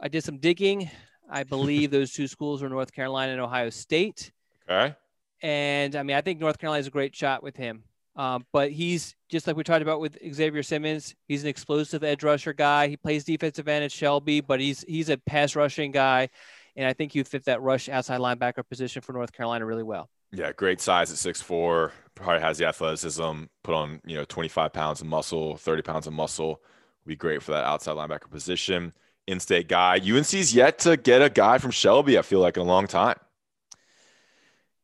I 0.00 0.08
did 0.08 0.24
some 0.24 0.38
digging. 0.38 0.90
I 1.30 1.44
believe 1.44 1.90
those 1.90 2.12
two 2.12 2.26
schools 2.26 2.62
were 2.62 2.68
North 2.68 2.92
Carolina 2.92 3.32
and 3.32 3.40
Ohio 3.40 3.70
State. 3.70 4.30
Okay. 4.68 4.94
And 5.42 5.96
I 5.96 6.02
mean, 6.02 6.16
I 6.16 6.20
think 6.20 6.38
North 6.38 6.58
Carolina 6.58 6.80
is 6.80 6.86
a 6.86 6.90
great 6.90 7.16
shot 7.16 7.42
with 7.42 7.56
him. 7.56 7.82
Um, 8.14 8.44
but 8.52 8.70
he's 8.70 9.14
just 9.30 9.46
like 9.46 9.56
we 9.56 9.64
talked 9.64 9.82
about 9.82 10.00
with 10.00 10.18
Xavier 10.34 10.62
Simmons. 10.62 11.14
He's 11.28 11.42
an 11.42 11.48
explosive 11.48 12.04
edge 12.04 12.22
rusher 12.22 12.52
guy. 12.52 12.88
He 12.88 12.96
plays 12.96 13.24
defensive 13.24 13.68
end 13.68 13.84
at 13.84 13.92
Shelby, 13.92 14.40
but 14.40 14.60
he's 14.60 14.84
he's 14.86 15.08
a 15.08 15.16
pass 15.16 15.56
rushing 15.56 15.92
guy, 15.92 16.28
and 16.76 16.86
I 16.86 16.92
think 16.92 17.14
you 17.14 17.24
fit 17.24 17.46
that 17.46 17.62
rush 17.62 17.88
outside 17.88 18.20
linebacker 18.20 18.68
position 18.68 19.00
for 19.00 19.12
North 19.12 19.32
Carolina 19.32 19.64
really 19.64 19.82
well. 19.82 20.10
Yeah, 20.30 20.52
great 20.52 20.80
size 20.80 21.10
at 21.10 21.18
six 21.18 21.40
four. 21.40 21.92
Probably 22.14 22.40
has 22.40 22.58
the 22.58 22.66
athleticism. 22.66 23.44
Put 23.62 23.74
on 23.74 24.00
you 24.04 24.16
know 24.16 24.24
twenty 24.24 24.48
five 24.48 24.72
pounds 24.72 25.00
of 25.00 25.06
muscle, 25.06 25.56
thirty 25.56 25.82
pounds 25.82 26.06
of 26.06 26.12
muscle. 26.12 26.60
Would 27.04 27.08
be 27.08 27.16
great 27.16 27.42
for 27.42 27.52
that 27.52 27.64
outside 27.64 27.96
linebacker 27.96 28.30
position. 28.30 28.92
In-state 29.28 29.68
guy. 29.68 30.00
UNC's 30.04 30.52
yet 30.52 30.80
to 30.80 30.96
get 30.96 31.22
a 31.22 31.30
guy 31.30 31.58
from 31.58 31.70
Shelby. 31.70 32.18
I 32.18 32.22
feel 32.22 32.40
like 32.40 32.56
in 32.56 32.62
a 32.62 32.66
long 32.66 32.88
time. 32.88 33.16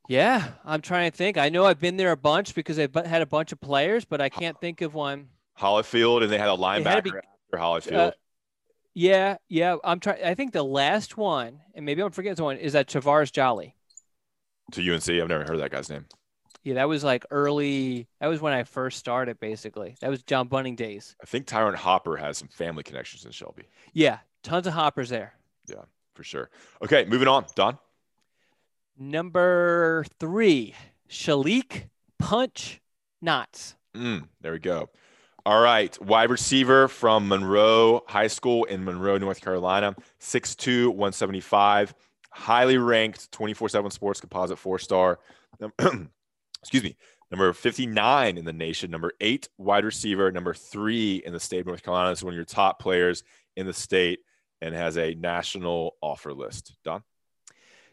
Yeah, 0.08 0.48
I'm 0.64 0.80
trying 0.80 1.10
to 1.10 1.16
think. 1.16 1.36
I 1.36 1.50
know 1.50 1.66
I've 1.66 1.78
been 1.78 1.98
there 1.98 2.12
a 2.12 2.16
bunch 2.16 2.54
because 2.54 2.76
they've 2.76 2.92
had 2.92 3.20
a 3.20 3.26
bunch 3.26 3.52
of 3.52 3.60
players, 3.60 4.06
but 4.06 4.22
I 4.22 4.30
can't 4.30 4.58
think 4.58 4.80
of 4.80 4.94
one. 4.94 5.28
Holyfield, 5.60 6.22
and 6.22 6.32
they 6.32 6.38
had 6.38 6.48
a 6.48 6.56
linebacker 6.56 6.84
had 6.84 7.04
be, 7.04 7.10
after 7.10 7.92
Holyfield. 7.92 8.08
Uh, 8.08 8.10
yeah, 8.94 9.36
yeah. 9.48 9.76
I'm 9.84 10.00
trying. 10.00 10.24
I 10.24 10.34
think 10.34 10.52
the 10.52 10.62
last 10.62 11.18
one, 11.18 11.60
and 11.74 11.84
maybe 11.84 12.02
I'm 12.02 12.10
forgetting 12.10 12.42
one, 12.42 12.56
is 12.56 12.72
that 12.72 12.88
Tavares 12.88 13.30
Jolly. 13.30 13.76
To 14.72 14.94
UNC, 14.94 15.08
I've 15.08 15.28
never 15.28 15.44
heard 15.44 15.60
that 15.60 15.70
guy's 15.70 15.90
name. 15.90 16.06
Yeah, 16.64 16.74
that 16.74 16.88
was 16.88 17.04
like 17.04 17.26
early. 17.30 18.08
That 18.20 18.28
was 18.28 18.40
when 18.40 18.54
I 18.54 18.64
first 18.64 18.98
started, 18.98 19.38
basically. 19.38 19.96
That 20.00 20.08
was 20.08 20.22
John 20.22 20.48
Bunting 20.48 20.74
days. 20.74 21.16
I 21.22 21.26
think 21.26 21.46
Tyron 21.46 21.74
Hopper 21.74 22.16
has 22.16 22.38
some 22.38 22.48
family 22.48 22.82
connections 22.82 23.26
in 23.26 23.30
Shelby. 23.30 23.64
Yeah, 23.92 24.18
tons 24.42 24.66
of 24.66 24.72
hoppers 24.72 25.10
there. 25.10 25.34
Yeah, 25.68 25.82
for 26.14 26.24
sure. 26.24 26.50
Okay, 26.82 27.04
moving 27.04 27.28
on. 27.28 27.44
Don. 27.54 27.78
Number 28.98 30.04
three, 30.18 30.74
Shalik 31.08 31.88
Punch 32.18 32.80
Knots. 33.22 33.76
Mm, 33.96 34.24
there 34.40 34.52
we 34.52 34.58
go. 34.58 34.90
All 35.46 35.62
right. 35.62 35.96
Wide 36.02 36.30
receiver 36.30 36.88
from 36.88 37.28
Monroe 37.28 38.02
High 38.08 38.26
School 38.26 38.64
in 38.64 38.84
Monroe, 38.84 39.16
North 39.16 39.40
Carolina, 39.40 39.94
6'2, 40.20 40.88
175. 40.88 41.94
Highly 42.32 42.76
ranked 42.76 43.30
24 43.30 43.68
7 43.68 43.90
sports 43.92 44.20
composite 44.20 44.58
four 44.58 44.80
star. 44.80 45.20
Excuse 46.60 46.82
me. 46.82 46.96
Number 47.30 47.52
59 47.52 48.38
in 48.38 48.44
the 48.44 48.52
nation, 48.52 48.90
number 48.90 49.12
eight 49.20 49.48
wide 49.58 49.84
receiver, 49.84 50.32
number 50.32 50.54
three 50.54 51.16
in 51.16 51.32
the 51.32 51.40
state 51.40 51.60
of 51.60 51.66
North 51.66 51.82
Carolina. 51.82 52.10
Is 52.10 52.24
one 52.24 52.32
of 52.32 52.36
your 52.36 52.44
top 52.44 52.80
players 52.80 53.22
in 53.54 53.66
the 53.66 53.74
state 53.74 54.20
and 54.60 54.74
has 54.74 54.96
a 54.96 55.14
national 55.14 55.96
offer 56.02 56.32
list. 56.32 56.74
Don? 56.84 57.02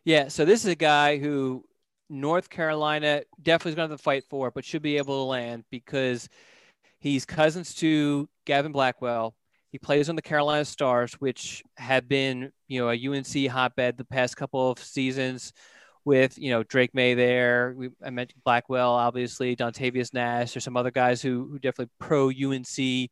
Yeah. 0.06 0.28
So 0.28 0.46
this 0.46 0.64
is 0.64 0.72
a 0.72 0.76
guy 0.76 1.18
who 1.18 1.66
North 2.10 2.50
Carolina 2.50 3.24
definitely 3.42 3.72
is 3.72 3.76
going 3.76 3.90
to 3.90 3.94
have 3.94 4.00
to 4.00 4.04
fight 4.04 4.24
for, 4.30 4.52
but 4.52 4.64
should 4.64 4.84
be 4.84 4.98
able 4.98 5.26
to 5.26 5.30
land 5.30 5.64
because 5.72 6.30
he's 7.00 7.26
cousins 7.26 7.74
to 7.76 8.30
Gavin 8.46 8.72
Blackwell. 8.72 9.36
He 9.72 9.80
plays 9.80 10.08
on 10.08 10.16
the 10.16 10.22
Carolina 10.22 10.64
Stars, 10.64 11.14
which 11.16 11.64
have 11.76 12.08
been, 12.08 12.52
you 12.68 12.80
know, 12.80 12.90
a 12.90 12.94
UNC 12.94 13.52
hotbed 13.52 13.98
the 13.98 14.06
past 14.06 14.38
couple 14.38 14.72
of 14.72 14.80
seasons 14.80 15.52
with, 16.06 16.38
you 16.38 16.52
know, 16.52 16.64
Drake 16.64 16.94
Maye 16.94 17.16
there. 17.16 17.74
We, 17.76 17.90
I 18.02 18.12
mentioned 18.12 18.44
Blackwell, 18.46 18.92
obviously, 18.92 19.56
Dontavius 19.56 20.14
Nash. 20.14 20.54
There's 20.54 20.64
some 20.64 20.78
other 20.78 20.92
guys 20.92 21.22
who, 21.22 21.50
who 21.52 21.60
definitely 21.60 21.92
pro 22.00 22.30
UNC. 22.30 23.10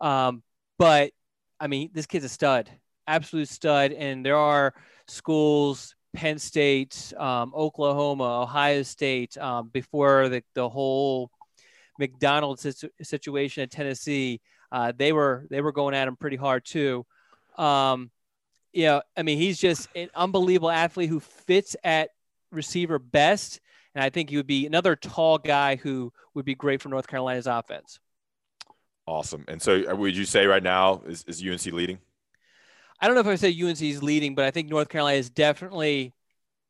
Um, 0.00 0.42
but 0.78 1.12
I 1.60 1.68
mean, 1.68 1.90
this 1.94 2.06
kid's 2.06 2.24
a 2.24 2.28
stud, 2.28 2.68
absolute 3.06 3.48
stud. 3.48 3.92
And 3.92 4.26
there 4.26 4.36
are 4.36 4.74
schools 5.06 5.94
Penn 6.12 6.38
State, 6.38 7.12
um, 7.16 7.52
Oklahoma, 7.54 8.42
Ohio 8.42 8.82
State, 8.82 9.36
um, 9.38 9.68
before 9.68 10.28
the, 10.28 10.42
the 10.54 10.68
whole 10.68 11.30
McDonald's 11.98 12.66
situation 13.02 13.62
at 13.62 13.70
Tennessee, 13.70 14.40
uh, 14.70 14.92
they 14.96 15.12
were 15.12 15.46
they 15.50 15.60
were 15.60 15.72
going 15.72 15.94
at 15.94 16.08
him 16.08 16.16
pretty 16.16 16.36
hard 16.36 16.64
too. 16.64 17.04
Um, 17.56 18.10
I 18.74 19.22
mean, 19.22 19.38
he's 19.38 19.58
just 19.58 19.88
an 19.94 20.08
unbelievable 20.14 20.70
athlete 20.70 21.10
who 21.10 21.20
fits 21.20 21.76
at 21.84 22.10
receiver 22.50 22.98
best, 22.98 23.60
and 23.94 24.02
I 24.02 24.10
think 24.10 24.30
he 24.30 24.36
would 24.36 24.46
be 24.46 24.66
another 24.66 24.96
tall 24.96 25.38
guy 25.38 25.76
who 25.76 26.12
would 26.34 26.44
be 26.44 26.54
great 26.54 26.80
for 26.80 26.88
North 26.88 27.06
Carolina's 27.06 27.46
offense. 27.46 28.00
Awesome. 29.06 29.44
And 29.48 29.60
so, 29.60 29.82
uh, 29.90 29.96
would 29.96 30.16
you 30.16 30.24
say 30.24 30.46
right 30.46 30.62
now 30.62 31.02
is, 31.06 31.24
is 31.26 31.42
UNC 31.44 31.66
leading? 31.74 31.98
I 33.02 33.06
don't 33.06 33.16
know 33.16 33.20
if 33.20 33.26
I 33.26 33.34
say 33.34 33.48
UNC 33.50 33.82
is 33.82 34.00
leading, 34.00 34.36
but 34.36 34.44
I 34.44 34.52
think 34.52 34.68
North 34.68 34.88
Carolina 34.88 35.18
is 35.18 35.28
definitely, 35.28 36.14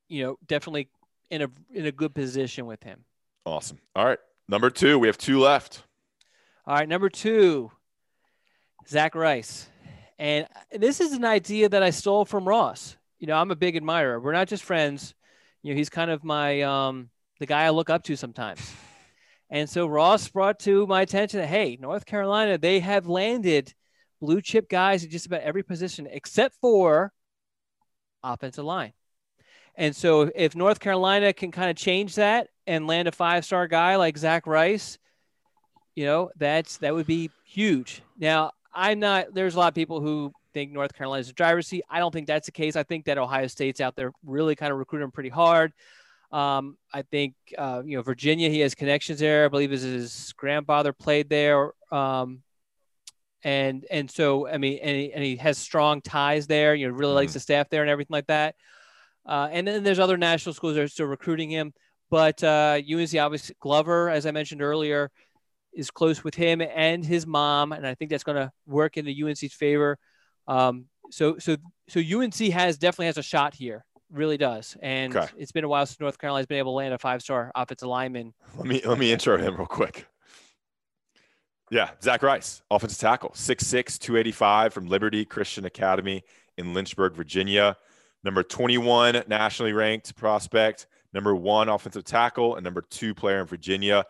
you 0.09 0.25
know, 0.25 0.39
definitely 0.47 0.89
in 1.31 1.43
a 1.43 1.49
in 1.75 1.85
a 1.85 1.93
good 1.93 2.15
position 2.15 2.65
with 2.65 2.83
him. 2.83 3.05
Awesome. 3.45 3.79
All 3.95 4.07
right, 4.07 4.19
number 4.49 4.71
two, 4.71 4.99
we 4.99 5.09
have 5.09 5.19
two 5.19 5.39
left. 5.39 5.83
All 6.67 6.75
right, 6.75 6.89
number 6.89 7.11
two, 7.11 7.71
Zach 8.89 9.15
Rice, 9.15 9.69
and 10.19 10.47
this 10.75 11.03
is 11.03 11.13
an 11.13 11.27
idea 11.27 11.69
that 11.69 11.83
I 11.83 11.91
stole 11.91 12.25
from 12.25 12.49
Ross. 12.49 12.97
You 13.19 13.27
know, 13.27 13.37
I'm 13.37 13.51
a 13.51 13.57
big 13.57 13.77
admirer. 13.77 14.19
We're 14.19 14.33
not 14.33 14.49
just 14.49 14.65
friends. 14.65 15.15
You 15.63 15.75
know, 15.75 15.77
he's 15.77 15.91
kind 15.91 16.11
of 16.11 16.25
my 16.25 16.63
um, 16.63 17.11
the 17.41 17.47
guy 17.47 17.65
I 17.65 17.71
look 17.71 17.91
up 17.91 18.05
to 18.05 18.17
sometimes. 18.17 18.61
And 19.51 19.69
so 19.69 19.87
Ross 19.87 20.29
brought 20.29 20.61
to 20.61 20.87
my 20.87 21.03
attention 21.03 21.39
that 21.39 21.47
hey, 21.47 21.77
North 21.79 22.07
Carolina, 22.07 22.57
they 22.57 22.81
have 22.81 23.07
landed 23.07 23.75
blue 24.23 24.41
chip 24.41 24.69
guys 24.69 25.03
at 25.03 25.11
just 25.11 25.27
about 25.27 25.41
every 25.41 25.65
position 25.65 26.07
except 26.09 26.55
for 26.61 27.13
offensive 28.23 28.65
line. 28.65 28.93
And 29.75 29.97
so 29.97 30.31
if 30.35 30.55
North 30.55 30.79
Carolina 30.79 31.33
can 31.33 31.51
kind 31.51 31.71
of 31.71 31.77
change 31.77 32.15
that 32.15 32.49
and 32.67 32.87
land 32.87 33.09
a 33.09 33.13
five 33.13 33.45
star 33.45 33.67
guy 33.67 33.97
like 33.97 34.17
Zach 34.17 34.47
Rice, 34.47 34.99
you 35.97 36.05
know, 36.05 36.31
that's 36.37 36.79
that 36.79 36.95
would 36.95 37.07
be 37.07 37.31
huge. 37.45 38.03
Now, 38.17 38.53
I'm 38.73 39.01
not 39.01 39.35
there's 39.35 39.57
a 39.57 39.59
lot 39.59 39.69
of 39.69 39.75
people 39.75 40.01
who 40.01 40.33
think 40.55 40.71
North 40.71 40.95
Carolina's 40.95 41.29
a 41.29 41.33
driver's 41.33 41.67
seat. 41.67 41.83
I 41.91 41.99
don't 41.99 42.13
think 42.13 42.29
that's 42.29 42.47
the 42.47 42.53
case. 42.53 42.77
I 42.77 42.85
think 42.85 43.07
that 43.07 43.19
Ohio 43.19 43.49
State's 43.49 43.81
out 43.81 43.97
there 43.97 44.13
really 44.25 44.55
kind 44.55 44.71
of 44.71 44.79
recruiting 44.79 45.11
pretty 45.11 45.31
hard. 45.31 45.73
Um, 46.31 46.79
I 46.93 47.03
think 47.03 47.35
uh, 47.59 47.83
you 47.85 47.97
know 47.97 48.03
Virginia. 48.03 48.51
He 48.51 48.61
has 48.61 48.77
connections 48.77 49.19
there. 49.19 49.47
I 49.47 49.49
believe 49.49 49.73
his, 49.73 49.83
his 49.83 50.33
grandfather 50.37 50.93
played 50.93 51.29
there. 51.29 51.73
Um, 51.91 52.43
and 53.45 53.85
and 53.91 54.11
so 54.11 54.49
I 54.49 54.59
mean, 54.59 54.79
and 54.83 54.97
he, 54.97 55.13
and 55.13 55.23
he 55.23 55.37
has 55.37 55.59
strong 55.59 56.01
ties 56.01 56.47
there. 56.47 56.75
You 56.75 56.89
know, 56.89 56.95
really 56.95 57.15
likes 57.15 57.31
mm-hmm. 57.31 57.37
the 57.37 57.41
staff 57.41 57.69
there 57.71 57.83
and 57.83 57.91
everything 57.91 58.15
like 58.15 58.27
that. 58.27 58.55
Uh, 59.25 59.49
and 59.51 59.67
then 59.67 59.83
there's 59.85 59.99
other 59.99 60.17
national 60.17 60.55
schools 60.55 60.75
that 60.75 60.83
are 60.83 60.89
still 60.89 61.07
recruiting 61.07 61.51
him. 61.51 61.73
But 62.11 62.43
uh, 62.45 62.81
UNC, 62.93 63.15
obviously, 63.17 63.57
Glover, 63.61 64.11
as 64.11 64.27
I 64.27 64.33
mentioned 64.33 64.61
earlier, 64.61 65.11
is 65.73 65.91
close 65.91 66.23
with 66.23 66.35
him 66.35 66.61
and 66.61 67.05
his 67.05 67.27
mom, 67.27 67.73
and 67.73 67.87
I 67.87 67.95
think 67.95 68.11
that's 68.11 68.25
going 68.25 68.37
to 68.37 68.53
work 68.67 68.97
in 68.97 69.05
the 69.05 69.23
UNC's 69.23 69.55
favor. 69.55 69.99
Um, 70.47 70.87
so 71.11 71.39
so 71.39 71.57
so 71.89 72.01
UNC 72.01 72.35
has 72.35 72.79
definitely 72.79 73.07
has 73.07 73.19
a 73.19 73.23
shot 73.23 73.55
here, 73.55 73.85
really 74.11 74.37
does. 74.37 74.77
And 74.83 75.17
okay. 75.17 75.29
it's 75.37 75.53
been 75.53 75.65
a 75.65 75.69
while 75.69 75.87
since 75.87 76.01
North 76.01 76.19
Carolina's 76.19 76.47
been 76.47 76.59
able 76.59 76.73
to 76.73 76.77
land 76.77 76.95
a 76.95 76.99
five 76.99 77.23
star 77.23 77.51
offensive 77.55 77.89
lineman. 77.89 78.35
Let 78.57 78.67
me 78.67 78.83
let 78.85 78.99
me 78.99 79.13
intro 79.13 79.39
him 79.39 79.57
real 79.57 79.67
quick. 79.67 80.07
Yeah, 81.73 81.89
Zach 82.03 82.23
Rice, 82.23 82.61
offensive 82.71 82.99
tackle, 82.99 83.31
6'6, 83.31 83.99
285 83.99 84.75
from 84.75 84.89
Liberty 84.89 85.25
Christian 85.25 85.65
Academy 85.65 86.23
in 86.59 86.75
Lynchburg, 86.75 87.15
Virginia. 87.15 87.79
Number 88.23 88.43
21 88.43 89.23
nationally 89.27 89.73
ranked 89.73 90.15
prospect, 90.15 90.87
number 91.15 91.35
one 91.35 91.71
offensive 91.71 92.05
tackle, 92.05 92.57
and 92.57 92.63
number 92.63 92.83
two 92.83 93.15
player 93.15 93.41
in 93.41 93.47
Virginia. 93.47 94.05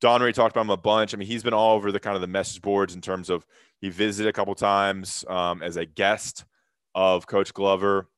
Don 0.00 0.22
Ray 0.22 0.32
talked 0.32 0.56
about 0.56 0.62
him 0.62 0.70
a 0.70 0.76
bunch. 0.78 1.12
I 1.12 1.18
mean, 1.18 1.28
he's 1.28 1.42
been 1.42 1.52
all 1.52 1.76
over 1.76 1.92
the 1.92 2.00
kind 2.00 2.14
of 2.14 2.22
the 2.22 2.28
message 2.28 2.62
boards 2.62 2.94
in 2.94 3.02
terms 3.02 3.28
of 3.28 3.44
he 3.78 3.90
visited 3.90 4.30
a 4.30 4.32
couple 4.32 4.54
times 4.54 5.22
um, 5.28 5.62
as 5.62 5.76
a 5.76 5.84
guest 5.84 6.46
of 6.94 7.26
Coach 7.26 7.52
Glover 7.52 8.08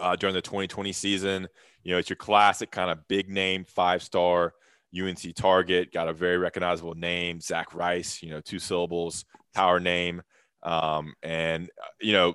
uh, 0.00 0.16
during 0.16 0.34
the 0.34 0.42
2020 0.42 0.92
season. 0.92 1.46
You 1.84 1.92
know, 1.92 1.98
it's 1.98 2.10
your 2.10 2.16
classic 2.16 2.72
kind 2.72 2.90
of 2.90 3.06
big 3.06 3.28
name 3.28 3.64
five 3.64 4.02
star 4.02 4.54
UNC 4.98 5.34
target, 5.34 5.92
got 5.92 6.08
a 6.08 6.12
very 6.12 6.38
recognizable 6.38 6.94
name, 6.94 7.40
Zach 7.40 7.74
Rice, 7.74 8.22
you 8.22 8.30
know, 8.30 8.40
two 8.40 8.58
syllables, 8.58 9.24
power 9.54 9.80
name. 9.80 10.22
Um, 10.62 11.14
and, 11.22 11.70
uh, 11.80 11.88
you 12.00 12.12
know, 12.12 12.34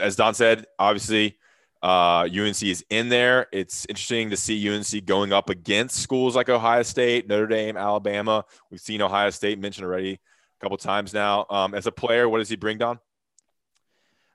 as 0.00 0.16
Don 0.16 0.34
said, 0.34 0.66
obviously, 0.78 1.36
uh, 1.82 2.28
UNC 2.32 2.62
is 2.62 2.84
in 2.90 3.08
there. 3.08 3.46
It's 3.52 3.86
interesting 3.88 4.30
to 4.30 4.36
see 4.36 4.68
UNC 4.68 5.04
going 5.04 5.32
up 5.32 5.50
against 5.50 5.96
schools 5.96 6.36
like 6.36 6.48
Ohio 6.48 6.82
State, 6.82 7.28
Notre 7.28 7.46
Dame, 7.46 7.76
Alabama. 7.76 8.44
We've 8.70 8.80
seen 8.80 9.02
Ohio 9.02 9.30
State 9.30 9.58
mentioned 9.58 9.86
already 9.86 10.14
a 10.14 10.64
couple 10.64 10.76
times 10.76 11.12
now. 11.12 11.46
Um, 11.50 11.74
as 11.74 11.86
a 11.86 11.92
player, 11.92 12.28
what 12.28 12.38
does 12.38 12.48
he 12.48 12.56
bring, 12.56 12.78
Don? 12.78 12.98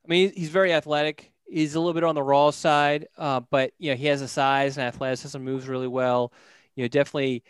I 0.04 0.08
mean, 0.08 0.34
he's 0.36 0.50
very 0.50 0.74
athletic. 0.74 1.32
He's 1.48 1.76
a 1.76 1.80
little 1.80 1.94
bit 1.94 2.04
on 2.04 2.16
the 2.16 2.24
raw 2.24 2.50
side, 2.50 3.08
uh, 3.18 3.40
but 3.40 3.72
you 3.78 3.92
know 3.92 3.96
he 3.96 4.08
has 4.08 4.22
a 4.22 4.28
size 4.28 4.78
and 4.78 4.88
athleticism, 4.88 5.40
moves 5.40 5.68
really 5.68 5.88
well 5.88 6.34
you 6.76 6.84
know, 6.84 6.88
definitely 6.88 7.44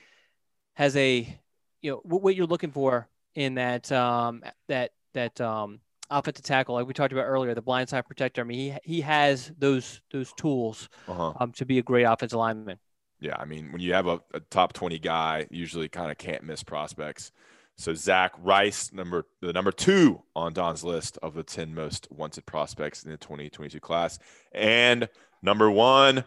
has 0.74 0.96
a, 0.96 1.38
you 1.82 1.92
know, 1.92 2.02
what 2.04 2.36
you're 2.36 2.46
looking 2.46 2.72
for 2.72 3.08
in 3.36 3.56
that, 3.56 3.92
um, 3.92 4.44
that, 4.68 4.92
that, 5.14 5.40
um, 5.42 5.80
offensive 6.10 6.46
tackle, 6.46 6.76
like 6.76 6.88
we 6.88 6.94
talked 6.94 7.14
about 7.14 7.24
earlier, 7.24 7.54
the 7.54 7.62
blindside 7.62 8.06
protector. 8.06 8.42
I 8.42 8.44
mean, 8.44 8.80
he, 8.84 8.96
he 8.96 9.02
has 9.02 9.52
those, 9.58 10.02
those 10.12 10.32
tools, 10.34 10.90
uh-huh. 11.08 11.34
um, 11.40 11.52
to 11.54 11.66
be 11.66 11.80
a 11.80 11.84
great 11.84 12.04
offensive 12.04 12.38
lineman. 12.38 12.78
Yeah. 13.20 13.36
I 13.38 13.46
mean, 13.46 13.72
when 13.72 13.82
you 13.82 13.94
have 13.94 14.08
a, 14.08 14.20
a 14.34 14.40
top 14.40 14.74
20 14.74 15.00
guy, 15.00 15.48
usually 15.50 15.90
kind 15.90 16.12
of 16.12 16.18
can't 16.18 16.44
miss 16.44 16.64
prospects. 16.64 17.32
So 17.78 17.94
Zach 17.94 18.34
Rice, 18.42 18.94
number 18.94 19.26
the 19.42 19.52
number 19.52 19.72
two 19.72 20.22
on 20.36 20.54
Don's 20.54 20.84
list 20.84 21.18
of 21.22 21.34
the 21.34 21.44
10 21.44 21.76
most 21.76 22.08
wanted 22.10 22.46
prospects 22.46 23.04
in 23.04 23.12
the 23.12 23.18
2022 23.18 23.80
class. 23.82 24.18
And 24.54 25.10
number 25.42 25.70
one, 25.70 26.24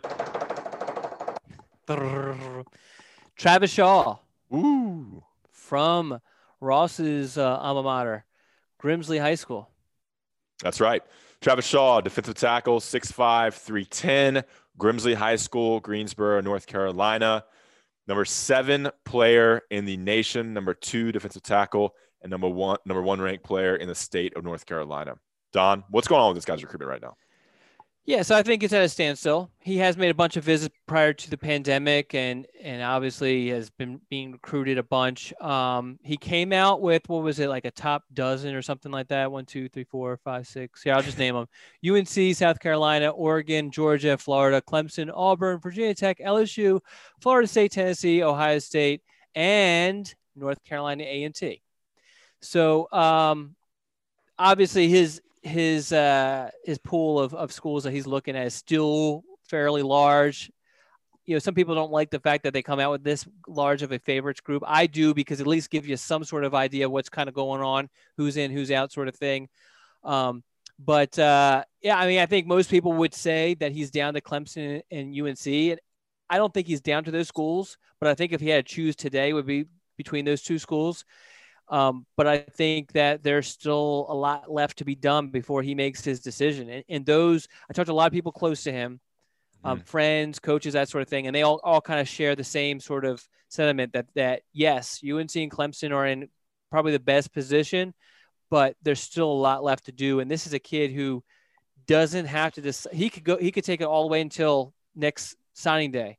Travis 3.36 3.70
Shaw. 3.72 4.18
Ooh. 4.53 5.22
From 5.51 6.20
Ross's 6.61 7.39
uh, 7.39 7.59
alma 7.59 7.82
mater, 7.82 8.24
Grimsley 8.82 9.20
High 9.20 9.34
School. 9.34 9.68
That's 10.62 10.80
right. 10.80 11.03
Travis 11.41 11.66
Shaw, 11.66 12.01
defensive 12.01 12.34
tackle, 12.34 12.80
6'5, 12.80 13.55
310, 13.55 14.45
Grimsley 14.78 15.14
High 15.14 15.36
School, 15.36 15.78
Greensboro, 15.80 16.41
North 16.41 16.66
Carolina. 16.66 17.45
Number 18.09 18.24
seven 18.24 18.91
player 19.05 19.62
in 19.70 19.84
the 19.84 19.99
nation, 19.99 20.55
number 20.55 20.72
two 20.72 21.12
defensive 21.12 21.43
tackle, 21.43 21.95
and 22.22 22.30
number 22.30 22.49
one 22.49 22.78
number 22.86 23.03
one 23.03 23.20
ranked 23.20 23.45
player 23.45 23.76
in 23.76 23.86
the 23.86 23.95
state 23.95 24.34
of 24.34 24.45
North 24.45 24.64
Carolina. 24.64 25.16
Don, 25.53 25.84
what's 25.91 26.09
going 26.09 26.22
on 26.22 26.30
with 26.30 26.39
this 26.39 26.47
guy's 26.47 26.62
recruitment 26.62 26.91
right 26.91 27.03
now? 27.03 27.16
Yeah, 28.09 28.23
so 28.23 28.35
I 28.35 28.43
think 28.43 28.63
it's 28.63 28.73
at 28.73 28.83
a 28.83 28.89
standstill. 28.89 29.51
He 29.61 29.77
has 29.77 29.99
made 29.99 30.09
a 30.09 30.15
bunch 30.15 30.39
of 30.39 30.45
visits 30.45 30.75
prior 30.87 31.13
to 31.13 31.29
the 31.29 31.37
pandemic, 31.37 32.15
and 32.15 32.47
and 32.63 32.83
obviously 32.83 33.51
has 33.51 33.69
been 33.69 34.01
being 34.09 34.33
recruited 34.33 34.79
a 34.79 34.83
bunch. 34.83 35.35
Um, 35.43 35.99
he 36.03 36.17
came 36.17 36.55
out 36.55 36.81
with 36.81 37.07
what 37.07 37.23
was 37.23 37.39
it 37.39 37.51
like 37.51 37.67
a 37.67 37.71
top 37.71 38.05
dozen 38.15 38.55
or 38.55 38.63
something 38.63 38.91
like 38.91 39.09
that? 39.09 39.31
One, 39.31 39.45
two, 39.45 39.69
three, 39.69 39.85
four, 39.85 40.17
five, 40.25 40.47
six. 40.47 40.87
Yeah, 40.87 40.97
I'll 40.97 41.03
just 41.03 41.19
name 41.19 41.35
them: 41.35 41.49
UNC, 41.87 42.35
South 42.35 42.59
Carolina, 42.61 43.11
Oregon, 43.11 43.71
Georgia, 43.71 44.17
Florida, 44.17 44.63
Clemson, 44.63 45.11
Auburn, 45.15 45.61
Virginia 45.61 45.95
Tech, 45.95 46.19
LSU, 46.19 46.81
Florida 47.21 47.47
State, 47.47 47.73
Tennessee, 47.73 48.23
Ohio 48.23 48.59
State, 48.59 49.03
and 49.35 50.15
North 50.35 50.65
Carolina 50.65 51.05
A 51.05 51.25
and 51.25 51.35
T. 51.35 51.61
So 52.41 52.91
um, 52.91 53.55
obviously 54.39 54.89
his 54.89 55.21
his 55.43 55.93
uh, 55.93 56.51
his 56.64 56.78
pool 56.78 57.18
of, 57.18 57.34
of 57.34 57.53
schools 57.53 57.84
that 57.84 57.93
he's 57.93 58.07
looking 58.07 58.36
at 58.36 58.47
is 58.47 58.55
still 58.55 59.24
fairly 59.49 59.82
large. 59.82 60.51
You 61.26 61.34
know, 61.34 61.39
some 61.41 61.55
people 61.55 61.74
don't 61.74 61.93
like 61.93 62.11
the 62.11 62.20
fact 62.20 62.45
that 62.45 62.55
they 62.55 62.62
come 62.62 62.80
out 62.80 62.91
with 62.91 63.05
this 63.05 63.26
large 63.47 63.82
of 63.82 63.93
a 63.93 63.99
favorites 63.99 64.41
group. 64.41 64.62
I 64.66 64.86
do 64.86 65.12
because 65.12 65.41
at 65.41 65.47
least 65.47 65.70
give 65.70 65.86
you 65.86 65.97
some 65.97 66.24
sort 66.24 66.45
of 66.45 66.55
idea 66.55 66.86
of 66.86 66.93
what's 66.93 67.11
kind 67.11 67.28
of 67.28 67.34
going 67.34 67.61
on, 67.61 67.91
who's 68.16 68.39
in, 68.39 68.51
who's 68.51 68.70
out, 68.70 68.93
sort 68.93 69.09
of 69.09 69.16
thing. 69.16 69.49
Um, 70.05 70.43
but 70.78 71.18
uh, 71.18 71.64
yeah, 71.82 71.99
I 71.99 72.07
mean, 72.07 72.20
I 72.20 72.26
think 72.26 72.47
most 72.47 72.70
people 72.70 72.93
would 72.95 73.12
say 73.12 73.55
that 73.55 73.72
he's 73.72 73.91
down 73.91 74.14
to 74.14 74.20
Clemson 74.20 74.80
and 74.91 75.20
UNC. 75.20 75.47
And 75.47 75.80
I 76.30 76.39
don't 76.39 76.55
think 76.55 76.66
he's 76.66 76.80
down 76.80 77.05
to 77.05 77.11
those 77.11 77.28
schools, 77.28 77.76
but 78.01 78.09
I 78.09 78.14
think 78.14 78.32
if 78.32 78.41
he 78.41 78.49
had 78.49 78.66
to 78.66 78.74
choose 78.74 78.97
today, 78.97 79.32
would 79.32 79.47
be 79.47 79.66
between 79.97 80.24
those 80.24 80.43
two 80.43 80.59
schools. 80.59 81.05
Um, 81.71 82.07
but 82.16 82.27
I 82.27 82.39
think 82.39 82.93
that 82.93 83.23
there's 83.23 83.47
still 83.47 84.07
a 84.09 84.14
lot 84.14 84.51
left 84.51 84.79
to 84.79 84.85
be 84.85 84.95
done 84.95 85.29
before 85.29 85.62
he 85.62 85.75
makes 85.75 86.03
his 86.03 86.21
decision. 86.21 86.71
And, 86.71 86.85
and 86.89 87.07
those, 87.07 87.47
I 87.69 87.73
talked 87.73 87.87
to 87.87 87.93
a 87.93 87.95
lot 87.95 88.07
of 88.07 88.12
people 88.12 88.33
close 88.33 88.62
to 88.64 88.73
him, 88.73 89.01
um, 89.64 89.81
mm. 89.81 89.87
friends, 89.87 90.39
coaches, 90.39 90.73
that 90.73 90.89
sort 90.89 91.03
of 91.03 91.09
thing, 91.09 91.27
and 91.27 91.37
they 91.37 91.43
all, 91.43 91.61
all 91.62 91.81
kind 91.81 92.01
of 92.01 92.09
share 92.09 92.35
the 92.35 92.45
same 92.45 92.81
sort 92.81 93.05
of 93.05 93.23
sentiment 93.49 93.93
that 93.93 94.07
that 94.14 94.43
yes, 94.53 95.01
UNC 95.03 95.35
and 95.37 95.51
Clemson 95.51 95.93
are 95.93 96.07
in 96.07 96.29
probably 96.71 96.93
the 96.93 96.99
best 96.99 97.33
position, 97.33 97.93
but 98.51 98.77
there's 98.83 99.01
still 99.01 99.31
a 99.31 99.33
lot 99.33 99.64
left 99.64 99.87
to 99.87 99.93
do. 99.93 100.21
And 100.21 100.31
this 100.31 100.47
is 100.47 100.55
a 100.55 100.59
kid 100.59 100.93
who 100.93 101.23
doesn't 101.87 102.27
have 102.27 102.53
to 102.55 102.61
decide. 102.61 102.95
He 102.95 103.11
could 103.11 103.25
go. 103.25 103.37
He 103.37 103.51
could 103.51 103.64
take 103.64 103.81
it 103.81 103.87
all 103.87 104.03
the 104.03 104.12
way 104.12 104.21
until 104.21 104.75
next 104.95 105.37
signing 105.55 105.91
day 105.91 106.19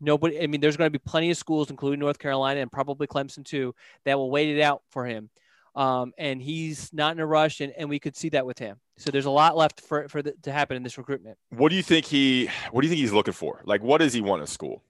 nobody, 0.00 0.40
I 0.40 0.46
mean, 0.46 0.60
there's 0.60 0.76
going 0.76 0.86
to 0.90 0.98
be 0.98 1.02
plenty 1.02 1.30
of 1.30 1.36
schools, 1.36 1.70
including 1.70 2.00
North 2.00 2.18
Carolina 2.18 2.60
and 2.60 2.72
probably 2.72 3.06
Clemson 3.06 3.44
too, 3.44 3.74
that 4.04 4.18
will 4.18 4.30
wait 4.30 4.56
it 4.56 4.60
out 4.60 4.82
for 4.90 5.06
him. 5.06 5.30
Um, 5.76 6.12
and 6.18 6.42
he's 6.42 6.92
not 6.92 7.12
in 7.12 7.20
a 7.20 7.26
rush, 7.26 7.60
and, 7.60 7.72
and 7.78 7.88
we 7.88 8.00
could 8.00 8.16
see 8.16 8.30
that 8.30 8.44
with 8.44 8.58
him. 8.58 8.78
So 8.96 9.10
there's 9.10 9.26
a 9.26 9.30
lot 9.30 9.56
left 9.56 9.80
for 9.80 10.08
for 10.08 10.20
the, 10.20 10.34
to 10.42 10.52
happen 10.52 10.76
in 10.76 10.82
this 10.82 10.98
recruitment. 10.98 11.38
What 11.50 11.70
do 11.70 11.76
you 11.76 11.82
think 11.82 12.06
he? 12.06 12.50
What 12.72 12.82
do 12.82 12.88
you 12.88 12.90
think 12.90 13.00
he's 13.00 13.12
looking 13.12 13.34
for? 13.34 13.62
Like, 13.64 13.82
what 13.82 13.98
does 13.98 14.12
he 14.12 14.20
want 14.20 14.40
in 14.40 14.46
school? 14.46 14.82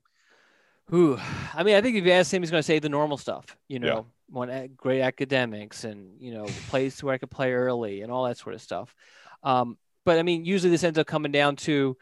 Who? 0.86 1.18
I 1.54 1.62
mean, 1.62 1.76
I 1.76 1.82
think 1.82 1.96
if 1.96 2.04
you 2.04 2.12
ask 2.12 2.32
him, 2.32 2.42
he's 2.42 2.50
going 2.50 2.61
to 2.61 2.66
say 2.66 2.78
the 2.78 2.88
normal 2.88 3.18
stuff. 3.18 3.56
You 3.68 3.78
know, 3.78 3.86
yeah. 3.86 4.02
want 4.30 4.76
great 4.76 5.02
academics, 5.02 5.84
and 5.84 6.20
you 6.20 6.32
know, 6.32 6.46
place 6.68 7.02
where 7.02 7.14
I 7.14 7.18
could 7.18 7.30
play 7.30 7.52
early, 7.52 8.02
and 8.02 8.11
all 8.11 8.24
that 8.24 8.38
sort 8.38 8.54
of 8.54 8.62
stuff. 8.62 8.94
Um, 9.42 9.76
but 10.04 10.18
I 10.18 10.22
mean, 10.22 10.44
usually 10.44 10.70
this 10.70 10.82
ends 10.82 10.98
up 10.98 11.06
coming 11.06 11.30
down 11.30 11.56
to 11.56 11.96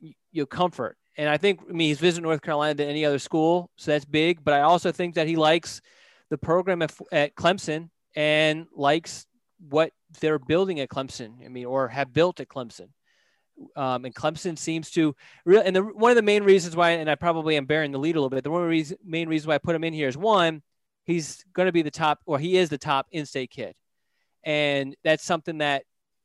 you 0.00 0.14
know 0.32 0.46
comfort 0.46 0.97
and 1.18 1.28
I 1.28 1.36
think 1.36 1.60
I 1.68 1.72
mean 1.72 1.88
he's 1.88 1.98
visited 1.98 2.22
North 2.22 2.40
Carolina 2.40 2.74
than 2.74 2.88
any 2.88 3.04
other 3.04 3.18
school, 3.18 3.70
so 3.76 3.90
that's 3.90 4.04
big. 4.04 4.42
But 4.44 4.54
I 4.54 4.60
also 4.60 4.92
think 4.92 5.16
that 5.16 5.26
he 5.26 5.36
likes 5.36 5.82
the 6.30 6.38
program 6.38 6.80
at, 6.80 6.94
at 7.12 7.34
Clemson 7.34 7.90
and 8.14 8.66
likes 8.74 9.26
what 9.68 9.92
they're 10.20 10.38
building 10.38 10.80
at 10.80 10.88
Clemson. 10.88 11.44
I 11.44 11.48
mean, 11.48 11.66
or 11.66 11.88
have 11.88 12.14
built 12.14 12.40
at 12.40 12.48
Clemson. 12.48 12.88
Um, 13.74 14.04
and 14.04 14.14
Clemson 14.14 14.56
seems 14.56 14.90
to 14.92 15.16
real. 15.44 15.60
And 15.60 15.74
the, 15.74 15.82
one 15.82 16.12
of 16.12 16.16
the 16.16 16.22
main 16.22 16.44
reasons 16.44 16.76
why, 16.76 16.90
and 16.90 17.10
I 17.10 17.16
probably 17.16 17.56
am 17.56 17.66
bearing 17.66 17.90
the 17.90 17.98
lead 17.98 18.14
a 18.14 18.20
little 18.20 18.30
bit. 18.30 18.44
The 18.44 18.52
one 18.52 18.62
reason, 18.62 18.96
main 19.04 19.28
reason 19.28 19.48
why 19.48 19.56
I 19.56 19.58
put 19.58 19.74
him 19.74 19.82
in 19.82 19.92
here 19.92 20.06
is 20.06 20.16
one, 20.16 20.62
he's 21.04 21.44
going 21.52 21.66
to 21.66 21.72
be 21.72 21.82
the 21.82 21.90
top, 21.90 22.20
or 22.24 22.38
he 22.38 22.56
is 22.56 22.68
the 22.68 22.78
top 22.78 23.08
in-state 23.10 23.50
kid, 23.50 23.74
and 24.44 24.94
that's 25.02 25.24
something 25.24 25.58
that 25.58 25.82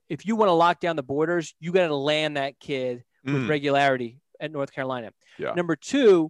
if 0.10 0.28
you 0.28 0.36
want 0.36 0.50
to 0.50 0.54
lock 0.54 0.80
down 0.80 0.96
the 0.96 1.02
borders, 1.02 1.56
you 1.60 1.72
got 1.72 1.88
to 1.88 1.96
land 1.96 2.38
that 2.38 2.60
kid 2.60 3.04
with 3.26 3.34
mm. 3.34 3.50
regularity 3.50 4.20
at 4.40 4.52
North 4.52 4.74
Carolina. 4.74 5.12
Yeah. 5.38 5.54
Number 5.54 5.76
two, 5.76 6.30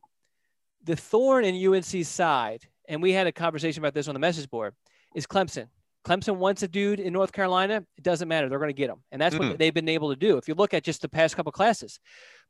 the 0.84 0.96
thorn 0.96 1.46
in 1.46 1.56
UNC's 1.56 2.08
side, 2.08 2.68
and 2.88 3.02
we 3.02 3.12
had 3.12 3.28
a 3.28 3.32
conversation 3.32 3.82
about 3.82 3.94
this 3.94 4.08
on 4.08 4.14
the 4.14 4.20
message 4.20 4.50
board, 4.50 4.74
is 5.16 5.26
Clemson. 5.26 5.68
Clemson 6.06 6.36
wants 6.36 6.64
a 6.64 6.68
dude 6.68 7.00
in 7.00 7.14
North 7.14 7.32
Carolina. 7.32 7.86
It 7.98 8.04
doesn't 8.04 8.28
matter. 8.28 8.50
They're 8.50 8.60
going 8.60 8.70
to 8.70 8.74
get 8.74 8.90
him. 8.90 9.02
And 9.12 9.22
that's 9.22 9.36
mm. 9.36 9.50
what 9.50 9.58
they've 9.58 9.74
been 9.74 9.88
able 9.88 10.10
to 10.10 10.18
do. 10.18 10.38
If 10.38 10.48
you 10.48 10.54
look 10.54 10.74
at 10.74 10.84
just 10.84 11.02
the 11.02 11.08
past 11.08 11.36
couple 11.36 11.52
classes, 11.52 12.00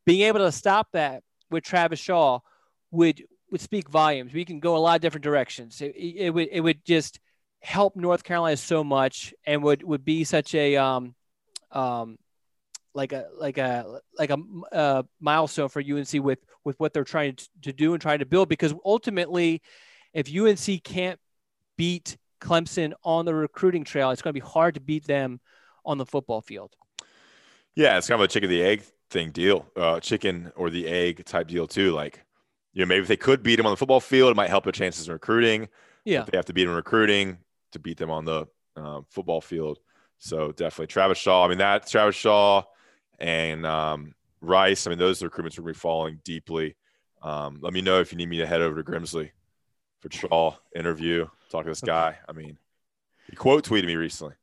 being 0.05 0.21
able 0.21 0.39
to 0.39 0.51
stop 0.51 0.87
that 0.93 1.23
with 1.51 1.63
Travis 1.63 1.99
Shaw 1.99 2.39
would 2.91 3.23
would 3.51 3.61
speak 3.61 3.87
volumes. 3.87 4.33
We 4.33 4.45
can 4.45 4.59
go 4.59 4.75
a 4.75 4.79
lot 4.79 4.95
of 4.95 5.01
different 5.01 5.23
directions. 5.23 5.79
It, 5.81 5.93
it 5.95 6.33
would 6.33 6.49
it 6.51 6.61
would 6.61 6.83
just 6.83 7.19
help 7.61 7.95
North 7.95 8.23
Carolina 8.23 8.57
so 8.57 8.83
much 8.83 9.33
and 9.45 9.63
would 9.63 9.83
would 9.83 10.03
be 10.03 10.23
such 10.23 10.55
a 10.55 10.75
um, 10.75 11.13
um, 11.71 12.17
like 12.93 13.11
a 13.11 13.27
like 13.37 13.57
a 13.57 13.99
like 14.17 14.29
a, 14.29 14.37
a, 14.71 15.05
milestone 15.19 15.69
for 15.69 15.81
UNC 15.81 16.13
with 16.13 16.39
with 16.63 16.79
what 16.79 16.93
they're 16.93 17.03
trying 17.03 17.37
to 17.61 17.73
do 17.73 17.93
and 17.93 18.01
trying 18.01 18.19
to 18.19 18.25
build 18.25 18.49
because 18.49 18.73
ultimately 18.85 19.61
if 20.13 20.33
UNC 20.33 20.83
can't 20.83 21.19
beat 21.77 22.17
Clemson 22.39 22.93
on 23.03 23.25
the 23.25 23.33
recruiting 23.33 23.83
trail 23.83 24.11
it's 24.11 24.21
going 24.21 24.33
to 24.33 24.39
be 24.39 24.45
hard 24.45 24.75
to 24.75 24.81
beat 24.81 25.05
them 25.05 25.39
on 25.85 25.97
the 25.97 26.05
football 26.05 26.41
field. 26.41 26.75
Yeah, 27.75 27.97
it's 27.97 28.07
kind 28.07 28.21
of 28.21 28.25
a 28.25 28.27
chicken 28.27 28.49
the 28.49 28.61
egg 28.61 28.83
thing 29.09 29.31
deal, 29.31 29.65
uh, 29.75 29.99
chicken 29.99 30.51
or 30.55 30.69
the 30.69 30.87
egg 30.87 31.25
type 31.25 31.47
deal 31.47 31.67
too. 31.67 31.91
Like, 31.91 32.23
you 32.73 32.81
know, 32.81 32.85
maybe 32.85 33.01
if 33.01 33.07
they 33.07 33.17
could 33.17 33.43
beat 33.43 33.55
them 33.55 33.65
on 33.65 33.71
the 33.71 33.77
football 33.77 33.99
field, 33.99 34.31
it 34.31 34.35
might 34.35 34.49
help 34.49 34.63
their 34.63 34.71
chances 34.71 35.07
in 35.07 35.13
recruiting. 35.13 35.69
Yeah, 36.05 36.21
if 36.21 36.27
they 36.27 36.37
have 36.37 36.45
to 36.45 36.53
beat 36.53 36.63
them 36.63 36.71
in 36.71 36.75
recruiting 36.75 37.37
to 37.71 37.79
beat 37.79 37.97
them 37.97 38.11
on 38.11 38.25
the 38.25 38.45
um, 38.75 39.05
football 39.09 39.41
field. 39.41 39.79
So 40.19 40.51
definitely 40.51 40.87
Travis 40.87 41.17
Shaw. 41.17 41.45
I 41.45 41.47
mean, 41.47 41.57
that 41.57 41.87
Travis 41.87 42.15
Shaw 42.15 42.63
and 43.20 43.66
um, 43.66 44.16
Rice. 44.41 44.88
I 44.88 44.89
mean, 44.89 44.99
those 44.99 45.22
recruitments 45.22 45.57
are 45.57 45.61
going 45.61 45.74
to 45.74 45.74
be 45.74 45.74
falling 45.74 46.20
deeply. 46.24 46.76
Um, 47.22 47.59
let 47.61 47.74
me 47.74 47.82
know 47.82 47.99
if 47.99 48.11
you 48.11 48.18
need 48.18 48.30
me 48.30 48.38
to 48.38 48.45
head 48.45 48.61
over 48.61 48.82
to 48.82 48.89
Grimsley 48.89 49.32
for 49.99 50.11
Shaw 50.11 50.55
interview. 50.76 51.28
Talk 51.49 51.64
to 51.64 51.72
this 51.72 51.82
guy. 51.82 52.18
I 52.28 52.34
mean, 52.34 52.57
he 53.30 53.36
quote 53.36 53.66
tweeted 53.66 53.86
me 53.86 53.95
recently. 53.95 54.36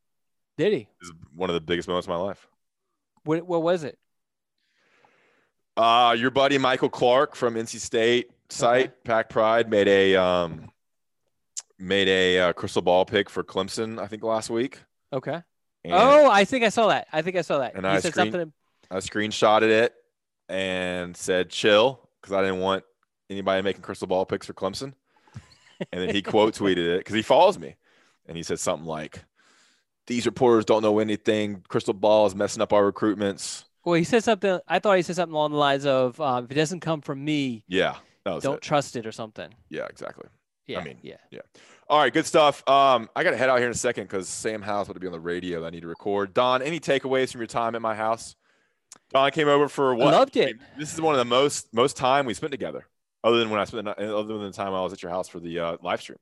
Did 0.56 0.72
he? 0.72 0.88
This 1.00 1.08
is 1.08 1.14
one 1.34 1.50
of 1.50 1.54
the 1.54 1.60
biggest 1.60 1.88
moments 1.88 2.06
of 2.06 2.10
my 2.10 2.16
life. 2.16 2.46
What, 3.24 3.46
what 3.46 3.62
was 3.62 3.84
it? 3.84 3.98
Uh, 5.76 6.14
your 6.18 6.30
buddy 6.30 6.58
Michael 6.58 6.90
Clark 6.90 7.34
from 7.36 7.54
NC 7.54 7.80
State 7.80 8.30
site, 8.50 8.86
okay. 8.86 8.94
Pack 9.04 9.28
Pride, 9.28 9.70
made 9.70 9.88
a 9.88 10.16
um, 10.16 10.70
made 11.78 12.08
a 12.08 12.38
uh, 12.38 12.52
crystal 12.52 12.82
ball 12.82 13.04
pick 13.04 13.30
for 13.30 13.42
Clemson. 13.42 13.98
I 13.98 14.06
think 14.06 14.22
last 14.22 14.50
week. 14.50 14.80
Okay. 15.12 15.42
And, 15.82 15.94
oh, 15.94 16.30
I 16.30 16.44
think 16.44 16.64
I 16.64 16.68
saw 16.68 16.88
that. 16.88 17.08
I 17.12 17.22
think 17.22 17.36
I 17.36 17.42
saw 17.42 17.58
that. 17.58 17.74
And 17.74 17.86
he 17.86 17.92
I 17.92 18.00
said 18.00 18.12
screen, 18.12 18.32
something. 18.32 18.52
I 18.90 18.96
screenshotted 18.96 19.68
it 19.70 19.94
and 20.48 21.16
said 21.16 21.50
chill 21.50 22.08
because 22.20 22.34
I 22.34 22.42
didn't 22.42 22.60
want 22.60 22.84
anybody 23.28 23.62
making 23.62 23.82
crystal 23.82 24.08
ball 24.08 24.26
picks 24.26 24.46
for 24.46 24.52
Clemson. 24.52 24.94
And 25.92 26.02
then 26.02 26.14
he 26.14 26.20
quote 26.20 26.54
tweeted 26.54 26.76
it 26.76 26.98
because 26.98 27.14
he 27.14 27.22
follows 27.22 27.58
me, 27.58 27.76
and 28.26 28.36
he 28.36 28.42
said 28.42 28.60
something 28.60 28.86
like, 28.86 29.24
"These 30.06 30.26
reporters 30.26 30.66
don't 30.66 30.82
know 30.82 30.98
anything. 30.98 31.62
Crystal 31.68 31.94
ball 31.94 32.26
is 32.26 32.34
messing 32.34 32.60
up 32.60 32.72
our 32.74 32.92
recruitments." 32.92 33.64
Well, 33.82 33.94
he 33.94 34.04
said 34.04 34.22
something. 34.22 34.60
I 34.68 34.78
thought 34.78 34.96
he 34.96 35.02
said 35.02 35.16
something 35.16 35.34
along 35.34 35.52
the 35.52 35.56
lines 35.56 35.86
of, 35.86 36.20
um, 36.20 36.44
"If 36.44 36.50
it 36.50 36.54
doesn't 36.54 36.80
come 36.80 37.00
from 37.00 37.24
me, 37.24 37.64
yeah, 37.66 37.96
don't 38.26 38.44
it. 38.44 38.60
trust 38.60 38.94
it 38.96 39.06
or 39.06 39.12
something." 39.12 39.54
Yeah, 39.70 39.86
exactly. 39.86 40.28
Yeah, 40.66 40.80
I 40.80 40.84
mean, 40.84 40.98
yeah, 41.02 41.16
yeah. 41.30 41.40
All 41.88 41.98
right, 41.98 42.12
good 42.12 42.26
stuff. 42.26 42.62
Um, 42.68 43.08
I 43.16 43.24
got 43.24 43.30
to 43.30 43.36
head 43.38 43.48
out 43.48 43.56
here 43.56 43.66
in 43.66 43.72
a 43.72 43.74
second 43.74 44.04
because 44.04 44.28
Sam 44.28 44.60
Howell 44.60 44.84
would 44.88 45.00
be 45.00 45.06
on 45.06 45.12
the 45.12 45.18
radio. 45.18 45.66
I 45.66 45.70
need 45.70 45.80
to 45.80 45.88
record. 45.88 46.34
Don, 46.34 46.60
any 46.60 46.78
takeaways 46.78 47.32
from 47.32 47.40
your 47.40 47.48
time 47.48 47.74
at 47.74 47.80
my 47.80 47.94
house? 47.94 48.36
Don 49.10 49.30
came 49.30 49.48
over 49.48 49.68
for 49.68 49.94
what? 49.94 50.14
I 50.14 50.18
loved 50.18 50.36
it. 50.36 50.48
I 50.48 50.52
mean, 50.52 50.60
this 50.78 50.94
is 50.94 51.00
one 51.00 51.14
of 51.14 51.18
the 51.18 51.24
most 51.24 51.72
most 51.72 51.96
time 51.96 52.26
we 52.26 52.34
spent 52.34 52.52
together, 52.52 52.86
other 53.24 53.38
than 53.38 53.50
when 53.50 53.60
I 53.60 53.64
spent 53.64 53.88
other 53.88 54.22
than 54.22 54.42
the 54.42 54.52
time 54.52 54.74
I 54.74 54.80
was 54.82 54.92
at 54.92 55.02
your 55.02 55.10
house 55.10 55.28
for 55.28 55.40
the 55.40 55.58
uh, 55.58 55.76
live 55.82 56.00
stream. 56.00 56.18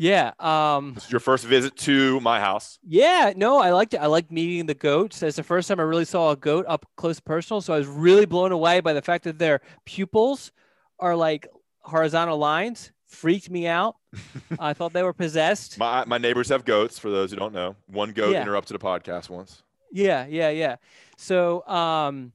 Yeah. 0.00 0.32
Um, 0.38 0.94
this 0.94 1.04
is 1.04 1.10
your 1.10 1.20
first 1.20 1.44
visit 1.44 1.76
to 1.80 2.20
my 2.20 2.40
house. 2.40 2.78
Yeah. 2.82 3.34
No, 3.36 3.58
I 3.58 3.70
liked 3.72 3.92
it. 3.92 3.98
I 3.98 4.06
liked 4.06 4.32
meeting 4.32 4.64
the 4.64 4.72
goats. 4.72 5.22
It's 5.22 5.36
the 5.36 5.42
first 5.42 5.68
time 5.68 5.78
I 5.78 5.82
really 5.82 6.06
saw 6.06 6.30
a 6.30 6.36
goat 6.36 6.64
up 6.66 6.86
close 6.96 7.20
personal. 7.20 7.60
So 7.60 7.74
I 7.74 7.78
was 7.78 7.86
really 7.86 8.24
blown 8.24 8.50
away 8.50 8.80
by 8.80 8.94
the 8.94 9.02
fact 9.02 9.24
that 9.24 9.38
their 9.38 9.60
pupils 9.84 10.52
are 11.00 11.14
like 11.14 11.48
horizontal 11.80 12.38
lines. 12.38 12.92
Freaked 13.08 13.50
me 13.50 13.66
out. 13.66 13.96
I 14.58 14.72
thought 14.72 14.94
they 14.94 15.02
were 15.02 15.12
possessed. 15.12 15.78
My 15.78 16.06
my 16.06 16.16
neighbors 16.16 16.48
have 16.48 16.64
goats. 16.64 16.98
For 16.98 17.10
those 17.10 17.30
who 17.30 17.36
don't 17.36 17.52
know, 17.52 17.76
one 17.86 18.12
goat 18.12 18.30
yeah. 18.30 18.40
interrupted 18.40 18.76
a 18.76 18.78
podcast 18.78 19.28
once. 19.28 19.62
Yeah, 19.92 20.24
yeah, 20.26 20.48
yeah. 20.48 20.76
So, 21.20 21.66
um, 21.66 22.32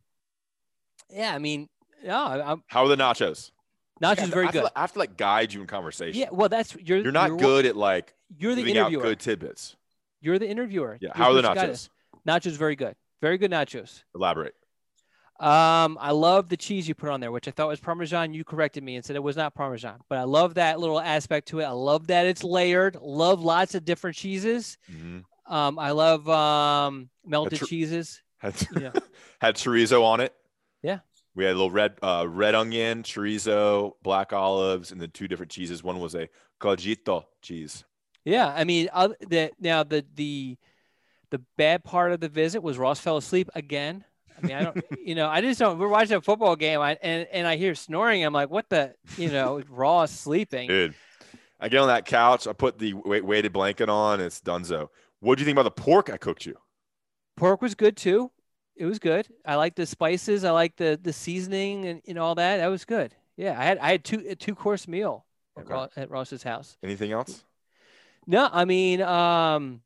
yeah, 1.09 1.33
I 1.33 1.39
mean, 1.39 1.69
yeah. 2.03 2.21
I'm, 2.21 2.63
How 2.67 2.83
are 2.83 2.87
the 2.87 2.95
nachos? 2.95 3.49
Nachos 4.01 4.17
yeah, 4.17 4.25
very 4.27 4.47
I 4.47 4.51
good. 4.51 4.61
To, 4.61 4.71
I 4.75 4.81
have 4.81 4.93
to 4.93 4.99
like 4.99 5.17
guide 5.17 5.53
you 5.53 5.61
in 5.61 5.67
conversation. 5.67 6.19
Yeah, 6.19 6.27
well, 6.31 6.49
that's 6.49 6.75
you're. 6.75 6.99
You're 6.99 7.11
not 7.11 7.29
you're, 7.29 7.37
good 7.37 7.65
at 7.65 7.75
like. 7.75 8.13
You're 8.37 8.53
the 8.53 8.69
interviewer. 8.69 9.01
good 9.01 9.19
tidbits. 9.19 9.75
You're 10.21 10.37
the 10.37 10.47
interviewer. 10.47 10.97
Yeah. 11.01 11.09
You're 11.15 11.15
How 11.15 11.31
are 11.31 11.33
the 11.33 11.41
nachos? 11.41 11.89
Nachos 12.27 12.57
very 12.57 12.75
good. 12.75 12.95
Very 13.21 13.39
good 13.39 13.49
nachos. 13.49 14.03
Elaborate. 14.13 14.53
Um, 15.39 15.97
I 15.99 16.11
love 16.11 16.47
the 16.47 16.55
cheese 16.55 16.87
you 16.87 16.93
put 16.95 17.09
on 17.09 17.19
there, 17.19 17.31
which 17.31 17.47
I 17.47 17.51
thought 17.51 17.67
was 17.67 17.79
Parmesan. 17.79 18.33
You 18.33 18.43
corrected 18.43 18.83
me 18.83 18.95
and 18.95 19.03
said 19.03 19.15
it 19.15 19.23
was 19.23 19.35
not 19.35 19.55
Parmesan, 19.55 19.99
but 20.09 20.17
I 20.17 20.23
love 20.23 20.53
that 20.53 20.79
little 20.79 20.99
aspect 20.99 21.47
to 21.49 21.59
it. 21.59 21.65
I 21.65 21.71
love 21.71 22.07
that 22.07 22.25
it's 22.25 22.43
layered. 22.43 22.97
Love 23.01 23.41
lots 23.41 23.75
of 23.75 23.83
different 23.83 24.15
cheeses. 24.15 24.77
Mm-hmm. 24.91 25.53
Um, 25.53 25.77
I 25.77 25.91
love 25.91 26.27
um, 26.29 27.09
melted 27.25 27.59
tr- 27.59 27.65
cheeses. 27.65 28.21
Had, 28.45 28.67
Yeah. 28.81 28.91
had 29.41 29.55
chorizo 29.55 30.03
on 30.03 30.19
it. 30.19 30.33
Yeah. 30.81 30.99
We 31.35 31.43
had 31.43 31.51
a 31.51 31.55
little 31.57 31.71
red 31.71 31.95
uh, 32.01 32.25
red 32.29 32.55
onion, 32.55 33.03
chorizo, 33.03 33.93
black 34.03 34.31
olives, 34.31 34.91
and 34.91 35.01
then 35.01 35.09
two 35.11 35.27
different 35.27 35.51
cheeses. 35.51 35.83
One 35.83 35.99
was 35.99 36.15
a 36.15 36.29
cotija 36.61 37.25
cheese. 37.41 37.83
Yeah, 38.23 38.47
I 38.47 38.63
mean, 38.63 38.87
uh, 38.93 39.09
the 39.19 39.51
now 39.59 39.83
the 39.83 40.05
the 40.15 40.57
the 41.31 41.41
bad 41.57 41.83
part 41.83 42.11
of 42.13 42.21
the 42.21 42.29
visit 42.29 42.63
was 42.63 42.77
Ross 42.77 42.99
fell 42.99 43.17
asleep 43.17 43.49
again. 43.53 44.05
I 44.41 44.47
mean, 44.47 44.55
I 44.55 44.63
don't, 44.63 44.85
you 45.05 45.15
know, 45.15 45.27
I 45.27 45.41
just 45.41 45.59
don't. 45.59 45.77
We're 45.77 45.89
watching 45.89 46.15
a 46.15 46.21
football 46.21 46.55
game, 46.55 46.79
I, 46.79 46.97
and 47.01 47.27
and 47.31 47.45
I 47.45 47.57
hear 47.57 47.75
snoring. 47.75 48.23
I'm 48.23 48.33
like, 48.33 48.49
what 48.49 48.69
the, 48.69 48.95
you 49.17 49.29
know, 49.29 49.61
Ross 49.69 50.11
sleeping. 50.11 50.69
Dude, 50.69 50.95
I 51.59 51.67
get 51.67 51.81
on 51.81 51.87
that 51.87 52.05
couch. 52.05 52.47
I 52.47 52.53
put 52.53 52.79
the 52.79 52.93
weighted 52.93 53.51
blanket 53.51 53.89
on. 53.89 54.21
It's 54.21 54.39
Dunzo. 54.39 54.87
What 55.19 55.37
do 55.37 55.41
you 55.41 55.45
think 55.45 55.55
about 55.55 55.75
the 55.75 55.81
pork 55.81 56.09
I 56.09 56.17
cooked 56.17 56.45
you? 56.45 56.55
Pork 57.35 57.61
was 57.61 57.75
good 57.75 57.97
too. 57.97 58.31
It 58.75 58.85
was 58.85 58.99
good. 58.99 59.27
I 59.45 59.55
like 59.55 59.75
the 59.75 59.85
spices. 59.85 60.43
I 60.43 60.51
like 60.51 60.75
the 60.75 60.99
the 61.01 61.13
seasoning 61.13 61.85
and, 61.85 62.01
and 62.07 62.19
all 62.19 62.35
that. 62.35 62.57
That 62.57 62.67
was 62.67 62.85
good. 62.85 63.15
Yeah, 63.37 63.59
I 63.59 63.63
had 63.63 63.77
I 63.79 63.91
had 63.91 64.03
two 64.03 64.23
a 64.27 64.35
two 64.35 64.55
course 64.55 64.87
meal 64.87 65.25
at, 65.57 65.63
Okay. 65.63 65.73
Ross, 65.73 65.89
at 65.95 66.09
Ross's 66.11 66.43
house. 66.43 66.77
Anything 66.83 67.11
else? 67.11 67.43
No, 68.27 68.49
I 68.51 68.65
mean, 68.65 69.01
um, 69.01 69.81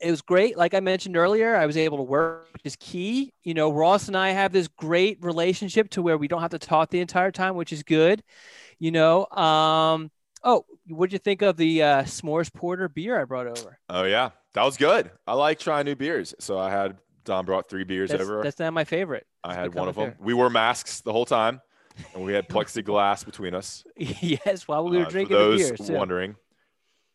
it 0.00 0.10
was 0.10 0.22
great. 0.22 0.56
Like 0.56 0.74
I 0.74 0.80
mentioned 0.80 1.16
earlier, 1.16 1.56
I 1.56 1.66
was 1.66 1.76
able 1.76 1.98
to 1.98 2.02
work, 2.02 2.48
which 2.52 2.62
is 2.64 2.76
key. 2.76 3.32
You 3.42 3.54
know, 3.54 3.72
Ross 3.72 4.08
and 4.08 4.16
I 4.16 4.30
have 4.30 4.52
this 4.52 4.68
great 4.68 5.22
relationship 5.22 5.90
to 5.90 6.02
where 6.02 6.16
we 6.16 6.28
don't 6.28 6.40
have 6.42 6.50
to 6.52 6.58
talk 6.58 6.90
the 6.90 7.00
entire 7.00 7.30
time, 7.30 7.54
which 7.54 7.72
is 7.72 7.82
good. 7.82 8.22
You 8.78 8.90
know, 8.92 9.26
um, 9.26 10.10
oh, 10.42 10.64
what'd 10.88 11.12
you 11.12 11.18
think 11.18 11.42
of 11.42 11.56
the 11.56 11.82
uh, 11.82 12.02
s'mores 12.04 12.52
porter 12.52 12.88
beer 12.88 13.20
I 13.20 13.24
brought 13.24 13.46
over? 13.46 13.78
Oh 13.88 14.04
yeah, 14.04 14.30
that 14.54 14.62
was 14.62 14.76
good. 14.76 15.10
I 15.26 15.34
like 15.34 15.58
trying 15.58 15.86
new 15.86 15.96
beers. 15.96 16.34
So 16.38 16.58
I 16.58 16.70
had 16.70 16.98
Don 17.24 17.44
brought 17.44 17.68
three 17.68 17.84
beers 17.84 18.10
That's, 18.10 18.22
over. 18.22 18.42
that's 18.42 18.58
not 18.58 18.72
my 18.72 18.84
favorite. 18.84 19.26
I 19.42 19.54
had 19.54 19.74
one 19.74 19.88
of 19.88 19.94
them. 19.94 20.10
favorite. 20.10 20.24
We 20.24 20.34
wore 20.34 20.50
masks 20.50 21.00
the 21.00 21.12
whole 21.12 21.26
time, 21.26 21.60
and 22.14 22.24
we 22.24 22.32
had 22.32 22.48
plexiglass 22.50 23.24
between 23.24 23.54
us. 23.54 23.84
yes, 23.96 24.68
while 24.68 24.88
we 24.88 24.98
were 24.98 25.06
uh, 25.06 25.10
drinking 25.10 25.36
the 25.36 25.42
those 25.42 25.70
beer. 25.70 25.76
too. 25.76 25.92
wondering. 25.94 26.36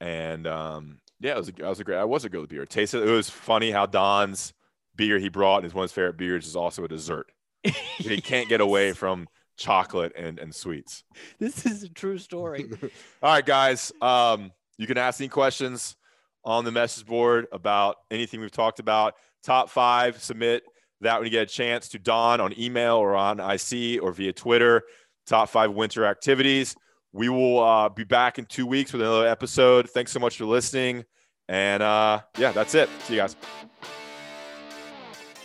And 0.01 0.47
um, 0.47 0.99
yeah, 1.19 1.33
it 1.33 1.37
was 1.37 1.49
a, 1.49 1.51
that 1.53 1.67
was 1.69 1.79
a 1.79 1.83
great. 1.83 1.97
I 1.97 2.05
was 2.05 2.25
a 2.25 2.29
good 2.29 2.47
beer. 2.49 2.65
Tasted. 2.65 3.07
It 3.07 3.11
was 3.11 3.29
funny 3.29 3.71
how 3.71 3.85
Don's 3.85 4.53
beer 4.95 5.19
he 5.19 5.29
brought 5.29 5.65
is 5.65 5.73
one 5.73 5.83
of 5.83 5.89
his 5.89 5.95
favorite 5.95 6.17
beers 6.17 6.47
is 6.47 6.55
also 6.55 6.83
a 6.83 6.87
dessert. 6.87 7.31
he 7.97 8.21
can't 8.21 8.49
get 8.49 8.61
away 8.61 8.93
from 8.93 9.27
chocolate 9.57 10.13
and 10.17 10.39
and 10.39 10.55
sweets. 10.55 11.03
This 11.37 11.65
is 11.65 11.83
a 11.83 11.89
true 11.89 12.17
story. 12.17 12.69
All 13.21 13.33
right, 13.33 13.45
guys. 13.45 13.91
Um, 14.01 14.51
you 14.77 14.87
can 14.87 14.97
ask 14.97 15.19
any 15.19 15.27
questions 15.27 15.97
on 16.45 16.63
the 16.63 16.71
message 16.71 17.05
board 17.05 17.47
about 17.51 17.97
anything 18.09 18.39
we've 18.39 18.51
talked 18.51 18.79
about. 18.79 19.15
Top 19.43 19.69
five, 19.69 20.21
submit 20.21 20.63
that 21.01 21.17
when 21.17 21.25
you 21.25 21.31
get 21.31 21.43
a 21.43 21.51
chance 21.51 21.87
to 21.89 21.99
Don 21.99 22.41
on 22.41 22.57
email 22.59 22.95
or 22.95 23.15
on 23.15 23.39
IC 23.39 24.01
or 24.01 24.11
via 24.11 24.33
Twitter. 24.33 24.83
Top 25.25 25.49
five 25.49 25.71
winter 25.71 26.05
activities. 26.05 26.75
We 27.13 27.29
will 27.29 27.59
uh, 27.59 27.89
be 27.89 28.03
back 28.03 28.37
in 28.37 28.45
two 28.45 28.67
weeks 28.67 28.93
with 28.93 29.01
another 29.01 29.27
episode. 29.27 29.89
Thanks 29.89 30.11
so 30.11 30.19
much 30.19 30.37
for 30.37 30.45
listening. 30.45 31.05
And 31.47 31.81
uh, 31.81 32.21
yeah, 32.37 32.51
that's 32.51 32.75
it. 32.75 32.89
See 33.03 33.15
you 33.15 33.21
guys. 33.21 33.35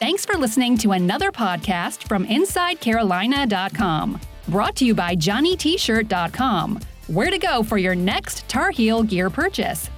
Thanks 0.01 0.27
for 0.27 0.37
listening 0.37 0.77
to 0.79 0.93
another 0.93 1.31
podcast 1.33 2.07
from 2.07 2.27
InsideCarolina.com. 2.27 4.21
Brought 4.49 4.77
to 4.77 4.85
you 4.85 4.95
by 4.95 5.17
JohnnyT-shirt.com. 5.17 6.81
Where 7.07 7.31
to 7.31 7.39
go 7.39 7.63
for 7.63 7.79
your 7.79 7.95
next 7.95 8.47
Tar 8.49 8.71
Heel 8.71 9.03
gear 9.03 9.31
purchase. 9.31 9.89